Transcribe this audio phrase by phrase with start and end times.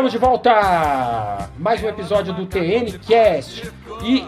[0.00, 1.50] Estamos de volta!
[1.58, 3.70] Mais um episódio do TN Cast.
[4.02, 4.26] E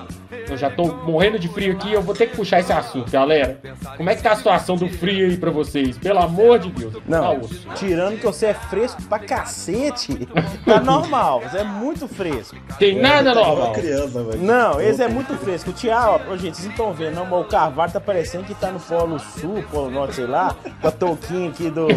[0.63, 3.59] já tô morrendo de frio aqui, eu vou ter que puxar esse assunto, galera.
[3.97, 5.99] Como é que tá a situação do frio aí pra vocês?
[5.99, 6.95] Pelo amor de Deus.
[7.07, 10.27] Não, Tá tirando que você é fresco pra cacete,
[10.65, 11.41] tá normal.
[11.41, 12.57] Você é muito fresco.
[12.79, 13.73] Tem nada Tá igual normal.
[13.73, 14.23] criança.
[14.39, 15.71] Não, esse é muito fresco.
[15.71, 18.55] O Thiago, ó, gente, vocês não estão vendo, não, mas o Carvalho tá parecendo que
[18.55, 21.89] tá no Polo Sul, Polo Norte, sei lá, com a touquinha aqui do.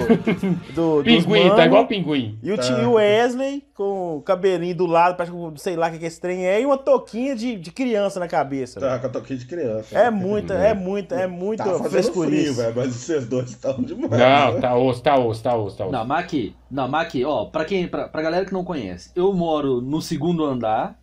[0.74, 1.56] do Pinguim, mano.
[1.56, 2.38] tá igual pinguim.
[2.42, 2.64] E o Tá.
[2.64, 6.20] tio Wesley com o cabelinho do lado, parece que sei lá o que que esse
[6.22, 8.55] trem é, e uma touquinha de, de criança na cabeça.
[8.80, 9.98] Tá com a toquinha de criança.
[9.98, 12.54] É muita, é muita, é muita Tá fazendo frio, frescurice.
[12.54, 14.12] velho, mas vocês dois estão demais.
[14.12, 14.60] Não, né?
[14.62, 15.92] tá osso, tá osso, tá osso, tá osso.
[15.92, 19.12] Não, mas aqui, não, mas aqui, ó, pra quem, pra, pra galera que não conhece,
[19.16, 21.00] eu moro no segundo andar,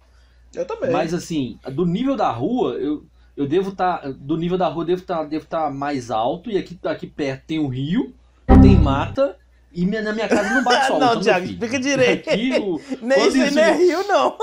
[0.55, 0.91] Eu também.
[0.91, 3.05] mas assim, do nível da rua, eu,
[3.37, 6.59] eu devo estar, do nível da rua eu devo estar devo tá mais alto, e
[6.59, 8.15] aqui, aqui perto tem um rio,
[8.61, 9.37] tem mata,
[9.75, 10.99] e minha, na minha casa não bate sol.
[11.01, 12.29] Não, então, Thiago, explica direito.
[12.31, 14.37] Aqui, o, Nem isso aí isso- não é rio, não.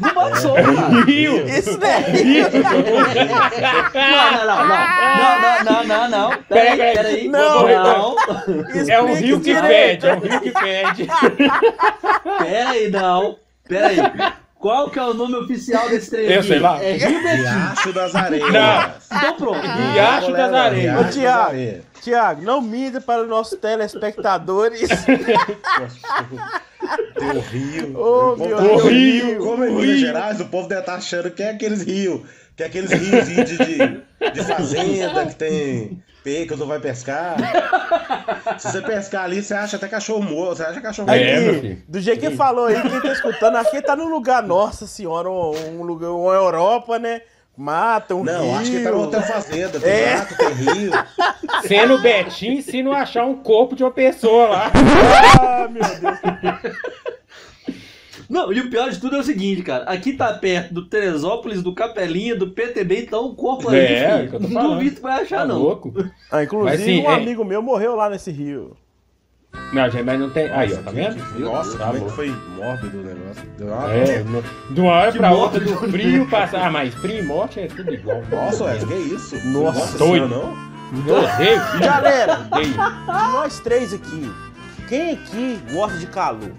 [0.00, 1.04] Não bate sol, cara.
[1.04, 1.46] Rio!
[1.48, 2.46] Isso não é rio.
[3.94, 6.94] Não, não, não, não, não, não, não, não, Peraí, peraí, peraí.
[6.94, 7.66] peraí, Não.
[7.68, 8.16] não,
[8.88, 10.02] É um rio que direito.
[10.02, 11.08] fede, é um rio que fede.
[12.38, 13.36] peraí, não,
[13.68, 13.96] peraí.
[14.58, 16.80] Qual que é o nome oficial desse trem Eu sei lá.
[16.80, 17.42] É Rio Betim.
[17.42, 18.52] Riacho das Areias.
[18.52, 18.92] Não.
[19.18, 19.60] Então pronto.
[19.60, 21.16] Riacho das Areias.
[21.16, 21.28] Ô.
[21.28, 21.82] Areias.
[22.02, 24.88] Tiago, não mida para os nossos telespectadores.
[27.18, 27.96] Tem o rio.
[27.98, 28.82] Ô, O povo meu tá- Deus.
[28.82, 29.98] o Rio, Como é o Minas rio.
[29.98, 32.22] Gerais, o povo deve estar achando que é aqueles rios.
[32.56, 37.36] Que é aqueles rios de, de, de fazenda que tem peixe, não vai pescar.
[38.58, 40.56] Se você pescar ali, você acha até cachorro morto.
[40.56, 41.60] Você acha cachorro É, morto.
[41.60, 41.82] filho.
[41.88, 45.30] do jeito que ele falou aí, quem tá escutando, aqui tá num lugar, nossa senhora,
[45.30, 47.22] um, um lugar, uma Europa, né?
[47.56, 48.54] Mata, um Não, rio.
[48.56, 49.78] acho que tá no hotel fazenda.
[49.78, 50.16] Tem É.
[50.16, 50.90] mato, tem rio.
[51.68, 54.72] Sendo Betim, se não achar um corpo de uma pessoa lá.
[55.40, 56.74] Ah, meu Deus.
[58.28, 59.84] Não, e o pior de tudo é o seguinte, cara.
[59.84, 64.26] Aqui tá perto do Teresópolis, do Capelinha, do PTB, então o corpo ali, É, é
[64.26, 64.72] que eu tô não falando.
[64.74, 65.58] duvido que vai achar, Tá não.
[65.58, 65.92] louco?
[66.30, 68.74] Ah, inclusive, Mas, assim, um é- amigo meu morreu lá nesse rio.
[69.72, 70.50] Não, gente, mas não tem.
[70.50, 71.16] Aí, ó, tá vendo?
[71.38, 73.42] Nossa, Tá como é foi mórbido o negócio.
[73.56, 76.66] Deu uma- É, no- de uma hora Que pra outra, do frio passar.
[76.66, 78.22] Ah, mas frio e morte é tudo igual.
[78.30, 79.36] Nossa, Wes, que isso?
[79.48, 80.28] Nossa, Nossa doido.
[80.28, 80.72] senhora, não?
[81.08, 81.60] Eu odeio.
[81.80, 82.68] Galera, Odeio.
[82.70, 82.76] de
[83.32, 84.30] nós três aqui,
[84.88, 86.50] quem aqui gosta de calor?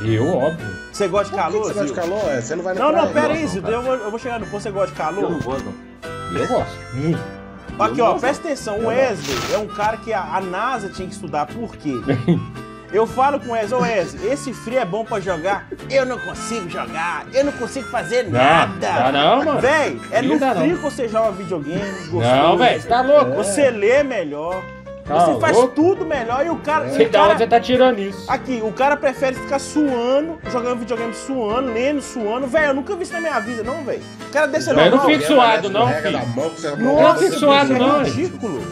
[0.00, 0.66] Eu, óbvio.
[0.92, 2.24] Você gosta de calor, você gosta de calor?
[2.26, 2.44] Wes?
[2.44, 3.42] Você não vai na Não, não, pera aí.
[3.42, 4.62] Eu vou, eu vou chegar no ponto.
[4.62, 5.42] Você gosta de Eu não calor?
[5.42, 6.38] gosto, não.
[6.38, 6.72] Eu gosto.
[6.94, 7.43] Muito.
[7.78, 8.78] Aqui, ó, presta atenção.
[8.78, 11.46] O Wesley é um cara que a, a NASA tinha que estudar.
[11.46, 11.92] Por quê?
[12.92, 15.66] Eu falo com o Wesley, ô Wesley, esse frio é bom pra jogar.
[15.90, 18.72] Eu não consigo jogar, eu não consigo fazer Não, nada.
[18.78, 19.60] dá não, mano.
[19.60, 20.54] Véi, é no não.
[20.54, 22.20] frio que você joga videogame, gostoso.
[22.20, 23.32] Não, velho, você tá louco?
[23.32, 24.62] Você lê melhor,
[25.04, 25.74] Tá você faz louco?
[25.74, 26.88] tudo melhor e o cara...
[26.88, 28.24] Sei o da onde cara você tá tirando isso.
[28.30, 32.46] Aqui, o cara prefere ficar suando, jogando videogame suando, lendo, suando.
[32.46, 34.02] Velho, eu nunca vi isso na minha vida, não, velho.
[34.28, 36.70] O cara desse Mas eu não fico suado, não, Escorrega filho.
[36.70, 38.04] Eu não Nossa, fico suado, não, é hein?
[38.12, 38.64] ridículo.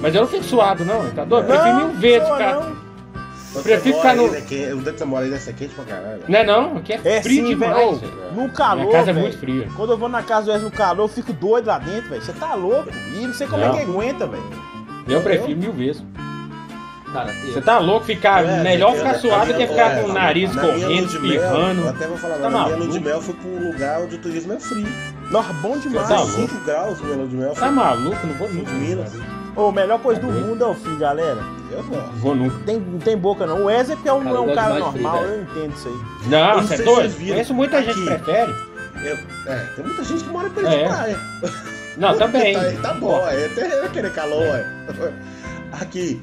[0.00, 1.10] Mas eu não fico suado, não.
[1.10, 1.44] Tá doido?
[1.52, 2.86] Eu prefiro mil vezes não.
[3.52, 5.74] Quando Prefiro ficar no- né, que- O dia que você mora aí deve ser quente
[5.74, 6.20] pra caralho.
[6.28, 6.76] Não é não?
[6.76, 7.74] Aqui é, É frio sim, demais.
[7.74, 7.96] velho.
[7.98, 8.12] velho.
[8.34, 9.26] No calor, Minha casa é velho.
[9.26, 9.68] muito fria.
[9.74, 12.20] Quando eu vou na casa do Wesley no calor, eu fico doido lá dentro, velho.
[12.22, 12.88] Você tá louco.
[13.14, 13.74] E não sei como Não.
[13.74, 14.42] é que aguenta, velho.
[15.08, 16.02] Eu prefiro mil vezes.
[17.12, 18.44] Cara, eu, Você tá louco ficar.
[18.44, 21.88] É, melhor ficar eu- suado que ficar é, com o nariz correndo, mel, Eu espirrando.
[21.88, 23.04] até vou falar, Tá na minha lua de maluco?
[23.04, 24.86] mel fui pra um lugar onde o turismo é frio.
[25.30, 26.08] Nossa, bom demais.
[26.08, 26.36] Tá Tá louco.
[26.40, 27.54] 5 graus minha lua de mel.
[27.54, 28.26] Tá maluco?
[28.26, 28.70] Não vou nunca.
[28.70, 29.12] De Minas.
[29.54, 31.38] Ô, a melhor coisa do mundo é o frio, galera.
[31.70, 31.82] Eu.
[31.84, 32.56] Não vou nunca.
[32.66, 33.62] Tem, não tem boca, não.
[33.62, 35.32] O Wesley é é um, Cara, é um cara frio, normal, velho.
[35.32, 36.28] eu entendo isso aí.
[36.28, 37.14] Não, não você é doido?
[37.16, 38.54] Conheço muita gente que prefere.
[39.02, 39.18] Eu-
[39.52, 40.82] é, tem muita gente que mora perto É.
[40.82, 41.20] de praia.
[41.96, 42.54] Não, também.
[42.54, 44.66] Tá, tá bom, é até querer calor, ué.
[45.80, 46.20] Aqui,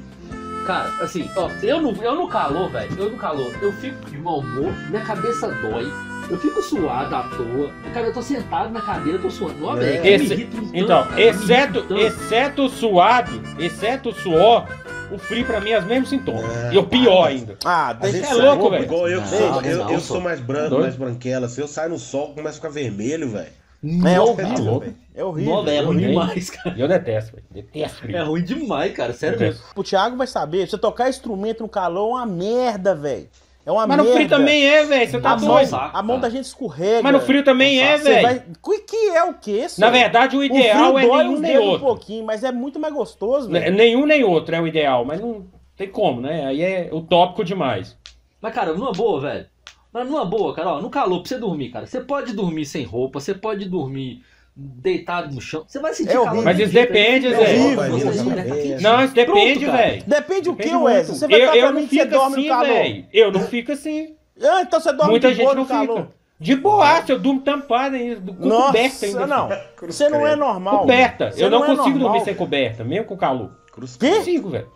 [0.66, 4.16] Cara, assim, ó, eu no, eu no calor, velho, eu no calor, eu fico de
[4.16, 5.86] mau humor, minha cabeça dói,
[6.30, 7.70] eu fico suado à toa.
[7.92, 9.62] Cara, eu tô sentado na cadeira, eu tô suando.
[9.66, 14.66] Ó, velho, Esse- tanto, Então, cara, exceto, exceto o suado, exceto o suor,
[15.12, 16.44] o frio pra mim é os mesmos sintomas.
[16.44, 17.58] É, e o pior ainda.
[17.62, 18.84] Ah, deixa é louco, velho.
[18.84, 20.20] Igual eu, Não, sou, não, eu, não, eu sou.
[20.22, 21.46] mais branco, mais branquela.
[21.46, 23.52] Se eu saio no sol, começa a ficar vermelho, velho.
[23.84, 24.96] É Tá horrível, velho.
[25.14, 25.62] É horrível.
[25.64, 26.74] Velho, é ruim demais, cara.
[26.76, 27.44] E eu detesto, velho.
[27.50, 28.16] Detesto frio.
[28.16, 29.54] É ruim demais, cara, sério mesmo.
[29.60, 29.80] Detesto.
[29.80, 33.28] O Thiago vai saber, você tocar instrumento no calor é uma merda, velho.
[33.66, 34.10] É uma Mas merda.
[34.10, 35.10] no frio também é, velho.
[35.10, 35.68] Você tá A Nossa, mão, doido.
[35.70, 37.02] saco, a mão da gente escorrega.
[37.02, 38.22] Mas no frio também é, velho.
[38.22, 39.62] vai- Que, que é o quê?
[39.62, 39.90] Na senhor?
[39.92, 41.86] verdade, o o ideal frio é dói nenhum nem dedos um outro.
[41.86, 43.74] pouquinho, mas é muito mais gostoso, Né, velho.
[43.76, 45.46] Nenhum nem outro é o ideal, mas não
[45.76, 46.44] tem como, né?
[46.46, 47.96] Aí é utópico demais.
[48.40, 49.46] Mas, cara, numa boa, velho.
[49.94, 52.82] Mas numa boa, cara, ó, no calor, pra você dormir, cara, você pode dormir sem
[52.82, 54.24] roupa, você pode dormir
[54.56, 55.64] deitado no chão.
[55.68, 56.42] Você vai sentir É calor.
[56.42, 57.34] Mas isso depende, aí.
[57.34, 58.80] Zé.
[58.80, 60.02] Não, isso depende, velho.
[60.04, 61.16] Depende o que, Wesley?
[61.16, 62.66] Você vai eu, falar eu pra não mim que você fico dorme assim, no calor.
[62.66, 63.06] velho.
[63.12, 64.16] Eu não fico assim.
[64.42, 65.96] Ah, então você dorme Muita de gente boa não no calor.
[66.02, 66.24] fica.
[66.40, 69.26] De boaça, eu durmo tampado ainda, com coberta ainda.
[69.26, 69.48] Nossa, não.
[69.86, 70.80] Você não é normal.
[70.80, 71.30] Coberta.
[71.30, 72.08] Você eu não, é consigo normal.
[72.08, 73.52] dormir sem coberta, mesmo com calor.
[73.72, 74.10] Cruz Quê?
[74.10, 74.66] Consigo, velho.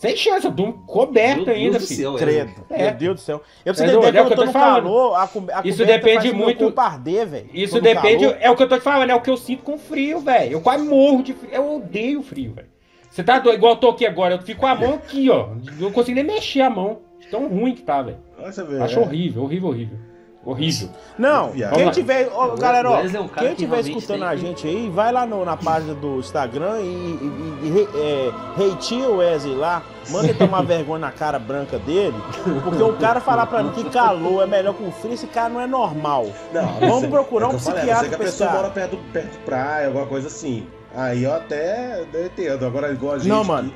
[0.00, 2.00] Sem chance, eu durmo coberto Meu ainda, Deus do filho.
[2.00, 2.52] céu, Credo.
[2.70, 2.84] É.
[2.84, 3.42] Meu Deus do céu.
[3.66, 4.82] Eu preciso É entender é o eu que tô eu tô falando.
[4.84, 7.50] calor, a, co- a Isso depende muito- arder, velho.
[7.52, 8.38] Isso depende, calor.
[8.40, 10.52] é o que eu tô te falando, é o que eu sinto com frio, velho.
[10.52, 11.50] Eu quase morro de frio.
[11.52, 12.68] Eu odeio frio, velho.
[13.10, 15.48] Você tá doido, igual eu tô aqui agora, eu fico com a mão aqui, ó.
[15.78, 17.00] Não consigo nem mexer a mão.
[17.30, 18.16] Tão ruim que tá, velho.
[18.82, 19.02] Acho é.
[19.02, 19.98] horrível, horrível, horrível.
[20.42, 20.88] Horrível.
[21.18, 24.30] Não, quem tiver, ó, O galera, ó, é um cara quem que tiver escutando a
[24.30, 28.32] que- gente aí, vai lá no- na página do Instagram e, e, e, e é,
[28.56, 32.16] hateia o Wesley lá, manda ele tomar vergonha na cara branca dele,
[32.64, 35.50] porque o cara falar pra mim que calor é melhor que o frio, esse cara
[35.50, 36.26] não é normal.
[36.54, 38.48] Não, Vamos você- procurar é um que falei, psiquiatra Você que a pra esse pessoa
[38.50, 38.62] cara.
[38.62, 40.66] mora perto, do- perto de praia, alguma coisa assim.
[40.96, 42.64] Aí eu até eu entendo.
[42.64, 43.28] Agora, igual a gente.
[43.28, 43.70] Não, mano.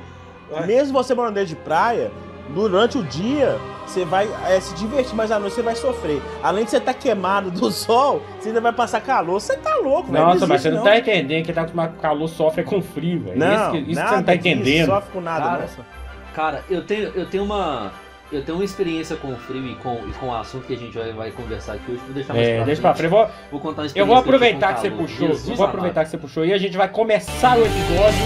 [0.51, 2.11] aqui- Mesmo você morando dentro de praia,
[2.49, 6.21] durante o dia você vai é, se divertir, mas à noite você vai sofrer.
[6.41, 9.39] Além de você estar queimado do sol, você ainda vai passar calor.
[9.39, 10.25] Você tá louco, velho.
[10.25, 13.37] Nossa, mas você não tá entendendo que tá com calor sofre com frio, velho.
[13.37, 14.85] Não, isso que, isso que nada você não tá entendendo.
[14.87, 15.85] Sofre com nada, Cara, nossa.
[16.33, 17.91] Cara, eu tenho, eu tenho uma.
[18.31, 20.77] Eu tenho uma experiência com o frio e com, e com o assunto que a
[20.77, 22.01] gente vai, vai conversar aqui hoje.
[22.05, 23.09] Vou deixar mais É, pra deixa pra frente.
[23.11, 23.21] frente.
[23.21, 25.27] Eu vou, Vou contar uma experiência eu vou aproveitar com que você puxou.
[25.27, 25.69] Jesus vou amado.
[25.69, 28.25] aproveitar que você puxou e a gente vai começar o episódio.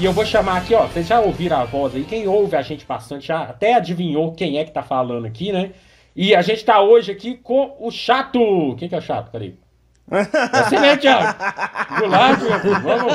[0.00, 0.86] E eu vou chamar aqui, ó.
[0.86, 2.04] Vocês já ouviram a voz aí?
[2.04, 5.72] Quem ouve a gente bastante já até adivinhou quem é que tá falando aqui, né?
[6.16, 8.74] E a gente tá hoje aqui com o chato.
[8.78, 9.30] Quem que é o chato?
[9.30, 9.56] Peraí.
[10.10, 11.38] É você mesmo, Thiago.
[12.00, 12.80] Goulart, meu filho.
[12.80, 13.12] Vamos.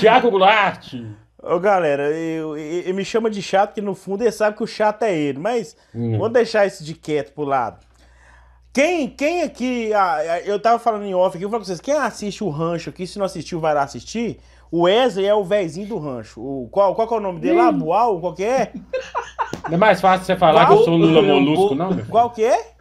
[0.00, 0.94] Thiago Goulart.
[1.42, 4.62] Ô galera, eu, eu- ele me chama de chato, porque no fundo ele sabe que
[4.62, 6.16] o chato é ele, mas Hum.
[6.16, 7.84] vou deixar esse de quieto pro lado.
[8.72, 11.80] Quem, quem aqui, ah, eu tava falando em off aqui, eu vou falar com vocês,
[11.80, 14.38] quem assiste o rancho aqui, se não assistiu, vai lá assistir.
[14.72, 16.40] O Wesley é o vézinho do rancho.
[16.40, 17.70] O, qual, qual que é o nome dele lá?
[17.70, 18.18] Bual?
[18.18, 18.72] Qual que é?
[19.68, 20.78] Não é mais fácil você falar Qual?
[20.78, 21.96] que eu sou Lula Molusco, não?
[22.06, 22.72] Qual que é?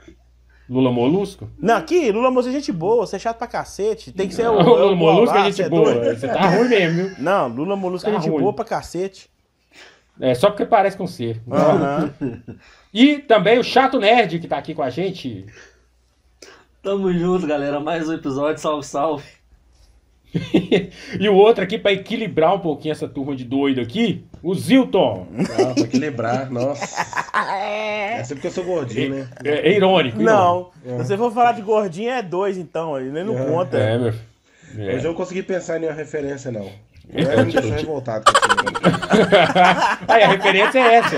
[0.70, 1.50] Lula Molusco?
[1.60, 4.14] Não, aqui, Lula Molusco é gente boa, você é chato pra cacete.
[4.14, 6.16] Tem que ser o, O é Lula Bual Molusco lá, é gente é boa.
[6.16, 7.16] Você tá ruim mesmo, viu?
[7.20, 8.40] Não, Lula Molusco é Tá gente ruim.
[8.42, 9.30] boa pra cacete.
[10.20, 11.42] É só porque parece com ser.
[11.52, 12.14] Aham.
[12.94, 15.46] E também o Chato Nerd que tá aqui com a gente.
[16.84, 17.80] Tamo junto, galera.
[17.80, 18.62] Mais um episódio.
[18.62, 19.24] Salve, salve.
[21.20, 25.28] E o outro aqui pra equilibrar um pouquinho essa turma de doido aqui, o Zilton.
[25.40, 27.02] Ah, pra equilibrar, nossa.
[27.54, 29.28] É sempre porque eu sou gordinho, né?
[29.44, 30.22] É, é irônico.
[30.22, 30.24] irônico.
[30.24, 33.46] Não, se você for falar de gordinho é dois então, ele nem não É.
[33.46, 33.78] conta.
[33.78, 34.14] É, meu.
[34.78, 34.96] É.
[34.96, 36.70] Hoje eu não consegui pensar em nenhuma referência, não.
[37.14, 38.24] É, Eu me deixou revoltado.
[40.08, 41.18] Aí a referência é essa.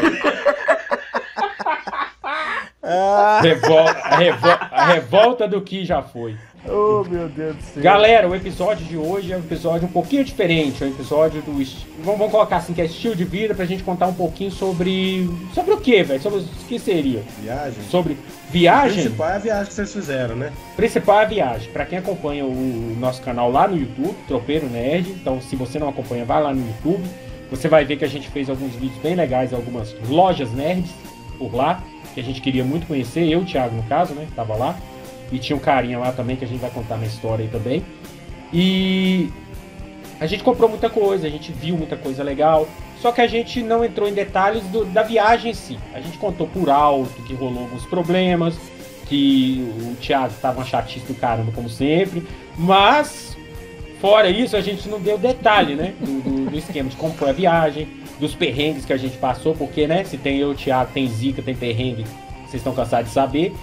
[2.82, 6.36] Ah, Revol- a, revol- a revolta do que já foi.
[6.68, 7.84] Oh meu Deus do céu.
[7.84, 10.84] Galera, o episódio de hoje é um episódio um pouquinho diferente.
[10.84, 11.52] É um episódio do.
[11.52, 11.86] Vamos,
[12.18, 15.30] vamos colocar assim, que é estilo de vida, pra gente contar um pouquinho sobre.
[15.54, 16.22] Sobre o que, velho?
[16.22, 17.22] Sobre o que seria?
[17.42, 17.84] Viagem.
[17.90, 19.04] Sobre O viagem?
[19.04, 20.52] principal é a viagem que vocês fizeram, né?
[20.76, 21.72] Principal é a viagem.
[21.72, 25.10] Pra quem acompanha o nosso canal lá no YouTube, Tropeiro Nerd.
[25.12, 27.04] Então, se você não acompanha, vai lá no YouTube.
[27.50, 30.90] Você vai ver que a gente fez alguns vídeos bem legais, algumas lojas nerds
[31.38, 31.84] por lá,
[32.16, 33.28] que a gente queria muito conhecer.
[33.28, 34.26] Eu, o Thiago, no caso, né?
[34.28, 34.76] que Tava lá.
[35.34, 37.84] E tinha um carinha lá também que a gente vai contar na história aí também.
[38.54, 39.30] E
[40.20, 42.68] a gente comprou muita coisa, a gente viu muita coisa legal.
[43.02, 45.78] Só que a gente não entrou em detalhes do- da viagem em si.
[45.94, 48.56] A gente contou por alto que rolou alguns problemas,
[49.10, 52.24] que o Thiago tava uma chatice do caramba, como sempre.
[52.58, 53.36] Mas,
[54.00, 55.94] fora isso, a gente não deu detalhe, né?
[56.00, 57.88] Do, do- do esquema de como foi a viagem,
[58.20, 60.04] dos perrengues que a gente passou, porque, né?
[60.06, 62.06] Se tem eu, o Thiago, tem Zica, tem perrengue,
[62.46, 63.54] vocês estão cansados de saber.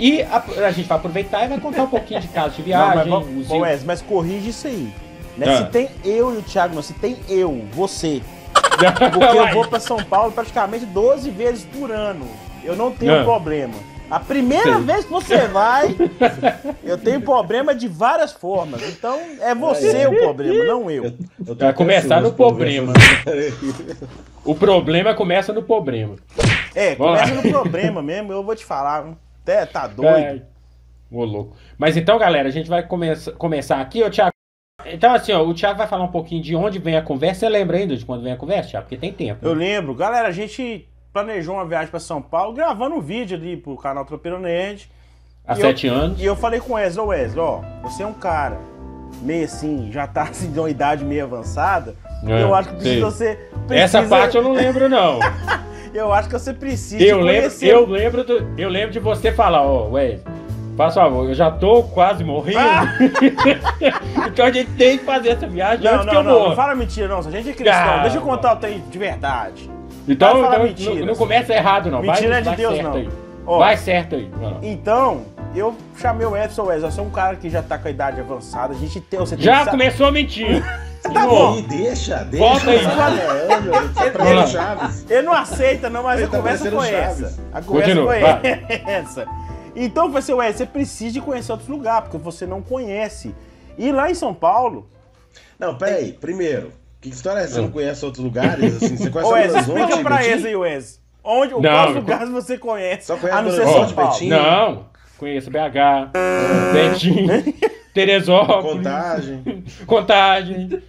[0.00, 2.66] E a, a gente vai aproveitar e vai contar um pouquinho de casos de Não,
[2.66, 3.10] viagem.
[3.12, 4.90] mas, os- bom, Wesley, mas corrige isso aí.
[5.36, 5.46] Né?
[5.48, 5.56] Ah.
[5.58, 8.22] Se tem eu e o Thiago, não, se tem eu, você.
[9.12, 12.26] Porque eu vou pra São Paulo praticamente 12 vezes por ano.
[12.64, 13.24] Eu não tenho Ah.
[13.24, 13.74] problema.
[14.10, 14.82] A primeira Sim.
[14.82, 15.94] vez que você vai,
[16.82, 18.82] eu tenho problema de várias formas.
[18.88, 21.04] Então é você o problema, não eu.
[21.46, 22.92] Eu Vai começar no problema.
[22.96, 23.96] essa-
[24.44, 26.16] O problema começa no problema.
[26.74, 27.42] É, Vamos começa lá.
[27.42, 29.06] no problema mesmo, eu vou te falar.
[29.52, 30.08] Até tá doido.
[30.16, 30.42] É.
[31.10, 31.56] Ô, louco.
[31.76, 34.32] Mas então, galera, a gente vai começa, começar aqui, ô Thiago.
[34.86, 37.40] Então, assim, ó, o Thiago vai falar um pouquinho de onde vem a conversa.
[37.40, 38.86] Você lembra ainda de quando vem a conversa, Thiago?
[38.86, 39.44] Porque tem tempo.
[39.46, 39.64] Eu né?
[39.66, 39.94] lembro.
[39.94, 44.04] Galera, a gente planejou uma viagem pra São Paulo, gravando um vídeo ali pro canal
[44.04, 44.90] Tropeiro Nerd.
[45.46, 46.20] Há E eu- sete anos.
[46.20, 48.58] E eu falei com o Wesley, ô Wesley, ó, você é um cara
[49.22, 51.94] meio assim, já tá assim, de uma idade meio avançada.
[52.24, 53.00] É, eu acho que sei.
[53.00, 53.34] você
[53.66, 53.98] precisa...
[53.98, 55.18] Essa parte eu não lembro, não.
[55.92, 59.62] Eu acho que você precisa Eu lembro, eu lembro, do- eu lembro de você falar,
[59.62, 60.20] ó, Wesley,
[60.76, 62.58] faz favor, eu já tô quase morrendo.
[62.60, 62.84] Ah!
[64.28, 66.40] então a gente tem que fazer essa viagem Não, antes que não, eu não, não
[66.44, 66.56] morra.
[66.56, 68.98] fala mentira não, se a gente é cristão, Ah, deixa eu contar o trem de
[68.98, 69.70] verdade.
[70.08, 72.00] Então, então não, não começa errado, não.
[72.02, 72.92] Mentira vai, é de Deus, não.
[72.94, 73.08] Aí.
[73.46, 73.58] Ó.
[73.58, 74.30] Vai certo aí.
[74.40, 74.58] Lá.
[74.62, 75.22] Então,
[75.54, 78.20] eu chamei o Edson Wesley, você é um cara que já tá com a idade
[78.20, 79.18] avançada, a gente tem...
[79.18, 80.62] Você tem Já que começou a mentir.
[81.02, 81.56] Tá bom.
[81.58, 82.46] Ih, deixa, deixa.
[82.46, 82.84] Volta aí.
[84.12, 84.90] Tá.
[85.08, 87.22] Ele não aceita, não, mas Ele a tá conversa foi Chaves.
[87.22, 87.40] essa.
[87.52, 88.70] A conversa Continua, foi vai.
[88.86, 89.26] essa.
[89.74, 93.34] Então, foi assim, ué, você precisa de conhecer outros lugares, porque você não conhece.
[93.78, 94.88] E lá em São Paulo,
[95.58, 96.12] Não, peraí.
[96.12, 97.54] Primeiro, que história é essa?
[97.54, 98.76] Você não conhece outros lugares?
[98.76, 101.00] Assim, você conhece ô Wes, Belo Horizonte, explica pra eles aí, Wes.
[101.22, 103.06] Onde, Não, quais eu- lugares você conhece?
[103.06, 104.10] Só conhece a não ser São Paulo.
[104.12, 104.28] Betim?
[104.28, 104.86] Não,
[105.18, 106.10] conheço BH,
[106.72, 107.26] Betim,
[108.06, 109.64] Teresópolis, Contagem.
[109.86, 110.82] Contagem,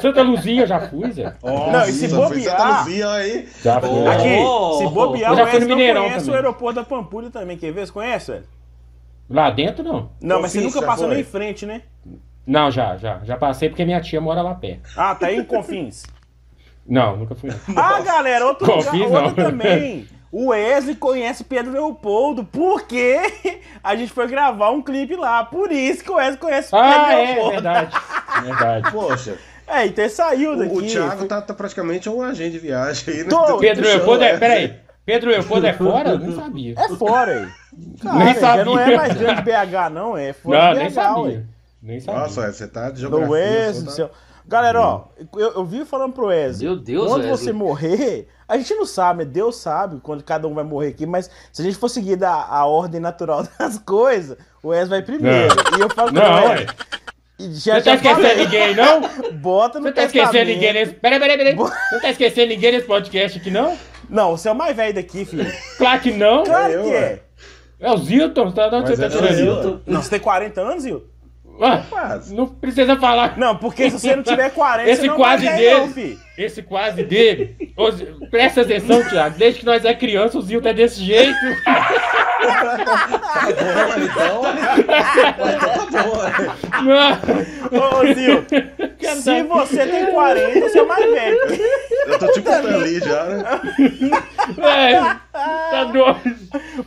[0.00, 1.34] Santa Luzia, eu já fui, Zé.
[1.42, 3.48] Ó, Não, e se bobear- Santa Luzia, aí.
[3.62, 4.06] Já fui.
[4.08, 7.30] Aqui, Oh, se bobear, eu o já fui no Mineirão conhece o aeroporto da Pampulha
[7.30, 7.56] também.
[7.56, 7.86] Quer ver?
[7.86, 8.44] Você conhece, velho?
[9.30, 10.10] Lá dentro, não.
[10.20, 11.14] Não, mas você nunca passou foi?
[11.14, 11.82] nem em frente, né?
[12.46, 13.20] Não, já, já.
[13.24, 14.82] Já passei porque minha tia mora lá perto.
[14.96, 16.02] Ah, tá aí em Confins.
[16.86, 17.48] Não, nunca fui.
[17.50, 17.82] não.
[17.82, 19.32] Ah, galera, outro lugar, Confins, outra não.
[19.34, 20.06] também.
[20.36, 23.20] O Wesley conhece Pedro Leopoldo, porque
[23.84, 25.44] a gente foi gravar um clipe lá.
[25.44, 27.50] Por isso que o Wesley conhece Pedro Ah, é, Leopoldo.
[27.52, 27.96] verdade.
[28.42, 28.90] Verdade.
[28.90, 30.74] Poxa, É, então ele saiu daqui.
[30.74, 33.28] o, o Thiago tá, tá praticamente um agente de viagem aí, né?
[33.28, 33.58] Tô.
[33.58, 34.36] Pedro Leopoldo é.
[34.36, 34.74] Peraí.
[35.06, 36.08] Pedro Leopoldo é fora?
[36.10, 36.74] Eu não sabia.
[36.78, 37.48] É fora aí.
[38.02, 38.96] Cara, Nem já não é sabia.
[38.96, 40.16] mais dentro de BH, não.
[40.18, 41.22] É fora Não, de nem BH, sabia.
[41.22, 41.42] ué.
[41.82, 42.20] Nem sabia.
[42.20, 43.28] Nossa, você tá de Do geografia.
[43.30, 44.10] Wesley do tá- céu.
[44.46, 45.04] Galera, ó,
[45.36, 46.68] eu, eu vi falando pro Wesley.
[46.68, 47.38] Meu Deus, Quando Wesley.
[47.38, 51.30] você morrer, a gente não sabe, Deus sabe quando cada um vai morrer aqui, mas
[51.52, 55.54] se a gente for seguir da, a ordem natural das coisas, o Wesley vai primeiro.
[55.78, 56.66] E eu falo Não, Wesley.
[56.66, 56.66] ué.
[57.40, 59.00] Já, Você tá esquecendo ninguém, não?
[59.34, 60.92] Bota no Você tá esquecendo ninguém nesse.
[60.94, 61.54] Peraí, peraí, peraí.
[61.56, 63.76] Você não tá esquecendo ninguém nesse podcast aqui, não?
[64.08, 65.44] Não, você é o mais velho daqui, filho.
[65.76, 66.44] Claro que não.
[66.44, 67.22] Claro eu, que é.
[67.80, 68.52] É o Zilton.
[68.52, 69.60] Tá, de onde Mas você é tá Zilton.
[69.68, 69.80] isso?
[69.84, 71.04] Não, você tem 40 anos, Zil?
[71.88, 72.34] Quase.
[72.34, 73.38] não precisa falar.
[73.38, 75.92] Não, porque se você não tiver 40, Esse você não quase vai não, dele.
[75.92, 76.18] filho.
[76.36, 77.56] Esse quase dele.
[78.30, 79.36] Presta atenção, Thiago.
[79.38, 81.38] Desde que nós é criança, o Zilton é desse jeito.
[81.64, 84.42] Tá bom, então.
[85.60, 86.84] Tá bom.
[86.84, 87.80] Não.
[87.80, 88.44] Ô, ô, Zil,
[89.22, 91.38] se você tem 40, você é mais velho.
[92.06, 93.44] Eu tô tipo ali já, né?
[94.58, 95.00] É,
[95.32, 96.36] tá doido.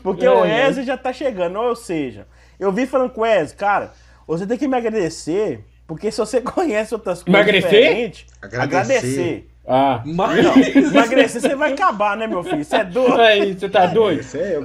[0.03, 0.41] Porque É, o.
[0.41, 2.27] Wesley já tá chegando, ou seja,
[2.59, 3.91] eu vi falando com o Wesley, cara,
[4.27, 7.69] você tem que me agradecer, porque se você conhece outras coisas Emagrecer?
[7.69, 8.75] diferentes, Agradecer.
[8.97, 9.47] agradecer.
[9.69, 10.01] Ah.
[10.05, 10.45] Mas...
[10.77, 12.63] Emagrecer, você vai acabar, né, meu filho?
[12.63, 13.19] Você é doido.
[13.19, 14.21] Aí, você tá doido?
[14.21, 14.63] Isso é eu.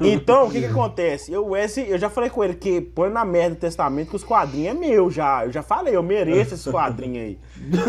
[0.00, 1.30] Então, o que que acontece?
[1.30, 4.16] Eu, o Wesley, eu já falei com ele que põe na merda do testamento que
[4.16, 5.44] os quadrinhos é meu já.
[5.44, 7.38] Eu já falei, eu mereço esses quadrinhos aí.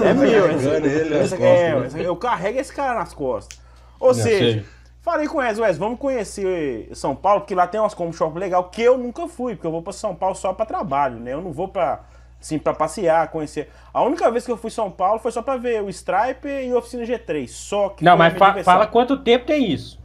[0.04, 0.52] É meu.
[0.52, 0.86] esse- nas
[1.26, 1.88] esse- costas, é, né?
[1.88, 3.58] esse- eu carrego esse cara nas costas.
[3.98, 4.66] Ou seja, sei.
[5.06, 8.38] Falei com o Wesley, Wesley, vamos conhecer São Paulo, que lá tem umas como shop
[8.38, 11.32] legal, que eu nunca fui, porque eu vou pra São Paulo só pra trabalho, né?
[11.34, 12.02] Eu não vou pra,
[12.42, 13.70] assim, pra passear, conhecer.
[13.94, 16.74] A única vez que eu fui São Paulo foi só pra ver o Stripe e
[16.74, 20.04] o Oficina G3, só que Não, a mas fa- fala quanto tempo tem isso.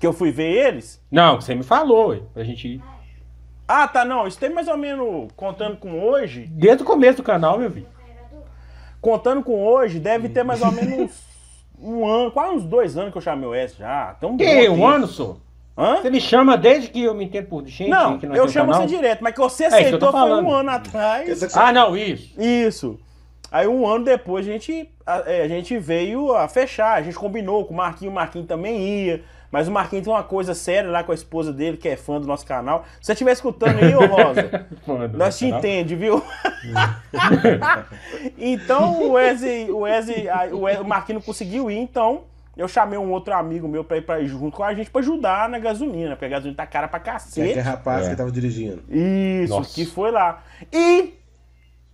[0.00, 1.00] que eu fui ver eles.
[1.10, 2.82] Não, você me falou, pra gente ir.
[3.66, 4.26] Ah, tá, não.
[4.26, 7.86] Isso tem mais ou menos, contando com hoje, Desde o começo do canal, meu filho.
[9.00, 11.12] contando com hoje, deve ter mais ou menos
[11.80, 14.14] um ano, quase uns dois anos que eu chamei o S já.
[14.20, 15.36] Tem um Que, um ano, só?
[15.76, 15.96] Hã?
[15.96, 18.70] Você me chama desde que eu me entendo por gente Não, que nós eu chamo
[18.70, 18.88] canal?
[18.88, 21.56] você direto, mas que você eu aceitou tô foi um ano atrás.
[21.56, 22.40] Ah, não, isso.
[22.40, 23.00] Isso.
[23.50, 27.16] Aí um ano depois a gente, a, é, a gente veio a fechar, a gente
[27.16, 29.22] combinou com o Marquinho, o Marquinho também ia.
[29.54, 32.20] Mas o Marquinho tem uma coisa séria lá com a esposa dele, que é fã
[32.20, 32.84] do nosso canal.
[33.00, 34.66] Se você estiver escutando aí, ô Rosa,
[35.14, 35.58] Nós te canal.
[35.60, 36.20] entende, viu?
[38.36, 42.22] então o Wesley, o Wesley, o Wesley- o Marquinhos não conseguiu ir, então
[42.56, 45.00] eu chamei um outro amigo meu pra ir, pra ir junto com a gente pra
[45.00, 47.40] ajudar na gasolina, porque a gasolina tá cara pra Que é cacete.
[47.50, 48.10] aquele rapaz É.
[48.10, 48.82] que tava dirigindo.
[48.90, 49.72] Isso, Nossa.
[49.72, 50.42] que foi lá.
[50.72, 51.14] E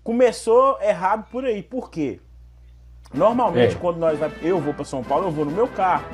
[0.02, 1.62] começou errado por aí.
[1.62, 2.21] Por quê?
[3.12, 3.79] Normalmente, É.
[3.79, 6.05] quando nós vai, eu vou pra São Paulo, eu vou no meu carro.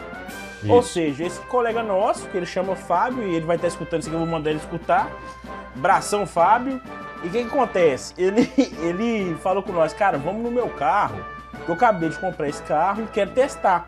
[0.72, 4.08] Ou seja, esse colega nosso, que ele chama Fábio, e ele vai estar escutando isso
[4.08, 5.10] aqui, eu vou mandar ele escutar.
[5.74, 6.80] Bração Fábio.
[7.24, 8.14] E o que, que acontece?
[8.18, 8.50] Ele,
[8.82, 11.16] ele falou com nós, cara, vamos no meu carro.
[11.64, 13.86] que Eu acabei de comprar esse carro e quero testar.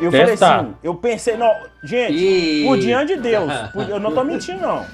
[0.00, 0.60] Eu falei Testar.
[0.60, 1.50] assim, eu pensei, não,
[1.82, 4.84] gente, E- por diante de Deus, por- eu não tô mentindo, não.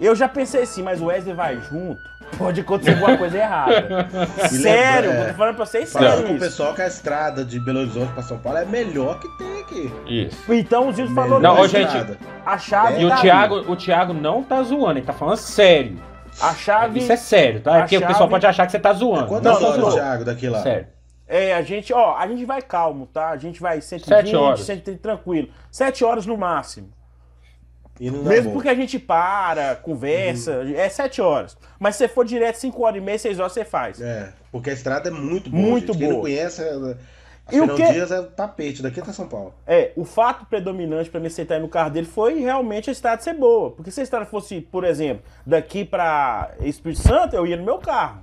[0.00, 2.00] Eu já pensei assim, mas o Wesley vai junto,
[2.38, 4.08] pode acontecer alguma coisa errada.
[4.50, 7.80] Sério, eu tô falando pra vocês sério com o pessoal que a estrada de Belo
[7.80, 9.92] Horizonte pra São Paulo é melhor que tem aqui.
[10.06, 10.52] Isso.
[10.52, 11.92] Então o Zildo falou, Não, gente,
[12.44, 13.66] a chave E o tá Thiago, ali.
[13.68, 15.96] o Thiago não tá zoando, ele tá falando sério.
[16.40, 17.76] a chave, Isso é sério, tá?
[17.78, 19.26] É porque o pessoal chave- pode achar que você tá zoando.
[19.28, 19.90] Quantas Não, horas, não.
[19.92, 20.62] Thiago, daqui lá?
[20.62, 20.86] Sério.
[21.28, 23.30] é, a gente, ó, a gente vai calmo, tá?
[23.30, 24.60] A gente vai 120, Sete horas.
[24.60, 25.48] 130 tranquilo.
[25.70, 26.88] Sete horas no máximo.
[28.00, 30.74] Mesmo porque a gente para, conversa, Uhum.
[30.74, 31.56] é sete horas.
[31.78, 34.00] Mas se você for direto 5 horas e meia, 6 horas, você faz.
[34.00, 35.62] É, porque a estrada é muito boa.
[35.62, 35.98] Muito gente.
[35.98, 36.22] Quem não boa.
[36.26, 36.96] conhece, é...
[37.52, 39.52] E o que- Dias é tapete, daqui até São Paulo.
[39.66, 43.20] É, o fato predominante pra me aceitar ir no carro dele foi realmente a estrada
[43.20, 43.70] ser boa.
[43.70, 47.76] Porque se a estrada fosse, por exemplo, daqui pra Espírito Santo, eu ia no meu
[47.78, 48.22] carro.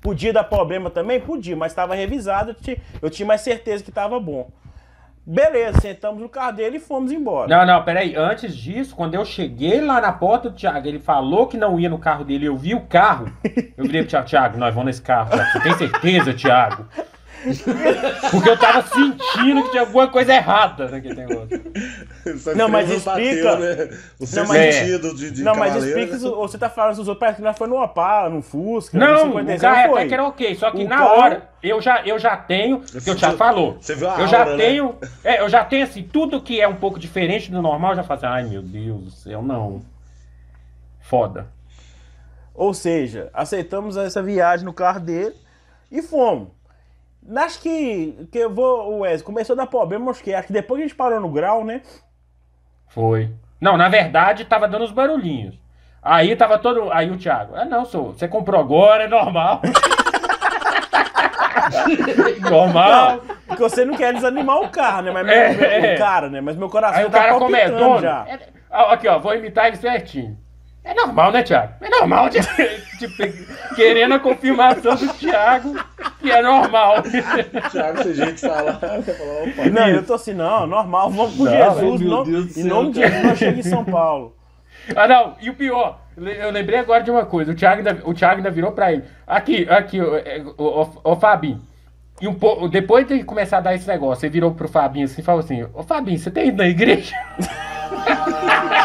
[0.00, 1.20] Podia dar problema também?
[1.20, 2.56] Podia, mas estava revisado,
[3.00, 4.50] eu tinha mais certeza que estava bom.
[5.28, 7.48] Beleza, sentamos no carro dele e fomos embora.
[7.48, 8.14] Não, não, peraí.
[8.14, 11.88] Antes disso, quando eu cheguei lá na porta do Thiago, ele falou que não ia
[11.88, 13.26] no carro dele, eu vi o carro.
[13.76, 15.30] Eu virei pro Thiago, Thiago, nós vamos nesse carro.
[15.30, 16.86] Você tem certeza, Thiago?
[18.30, 21.62] Porque eu tava sentindo que tinha alguma coisa errada naquele negócio.
[22.56, 23.98] Não, mas não explica- bateu, né?
[24.18, 26.18] O seu Não, mas- sentido de, de não, mas explica, né?
[26.18, 29.16] você tá falando dos outros, parece que nós foi no Opala, no Fusca, no Não,
[29.26, 29.98] 56, o carro foi.
[30.00, 32.80] até que era ok, só que O na carro- hora eu já, eu já tenho,
[32.80, 33.76] que o Thiago falou.
[33.80, 34.64] Você viu a Eu já aura, né?
[34.64, 37.96] tenho, é, eu já tenho assim, tudo que é um pouco diferente do normal, eu
[37.96, 39.82] já faço assim, ai meu Deus do céu, não.
[41.00, 41.46] Foda.
[42.54, 45.34] Ou seja, aceitamos essa viagem no carro dele
[45.92, 46.48] e fomos.
[47.34, 50.52] Acho que, que eu vou, o Wesley, começou a dar problema, acho que, acho que
[50.52, 51.80] depois a gente parou no grau, né?
[52.88, 53.30] Foi.
[53.60, 55.58] Não, na verdade, tava dando os barulhinhos.
[56.02, 56.92] Aí tava todo.
[56.92, 59.60] Aí o Thiago, ah não, sou, você comprou agora, é normal.
[62.50, 63.20] normal.
[63.46, 65.10] Porque você não quer desanimar o carro, né?
[65.10, 65.94] Mas meu, É, meu- é.
[65.94, 66.40] o cara, né?
[66.40, 68.00] Mas meu coração Aí o tá cara, como é palpitando dono.
[68.00, 68.26] já.
[68.28, 70.36] é- aqui, ó, vou imitar ele certinho.
[70.86, 71.72] É normal, né, Thiago?
[71.80, 72.46] É normal, tipo,
[72.96, 75.74] tipo, querendo a confirmação do Thiago
[76.20, 77.02] que é normal.
[77.72, 79.68] Thiago, se a gente falar, você falar, opa.
[79.68, 83.00] Não, eu tô assim, não, normal, vamos Não, Jesus, não, em nome de.
[83.00, 84.36] Jesus, nós chegamos em São Paulo.
[84.94, 87.50] Ah, não, e o pior, eu lembrei agora de uma coisa.
[87.50, 89.02] O Thiago ainda, o Thiago ainda virou pra ele.
[89.26, 91.60] Aqui, aqui, ô, é, ô, Fabinho.
[92.20, 95.20] E um pouco, depois de começar a dar esse negócio, você virou pro Fabinho assim
[95.20, 97.14] e falou assim: Ô Fabinho, você tem ido na igreja?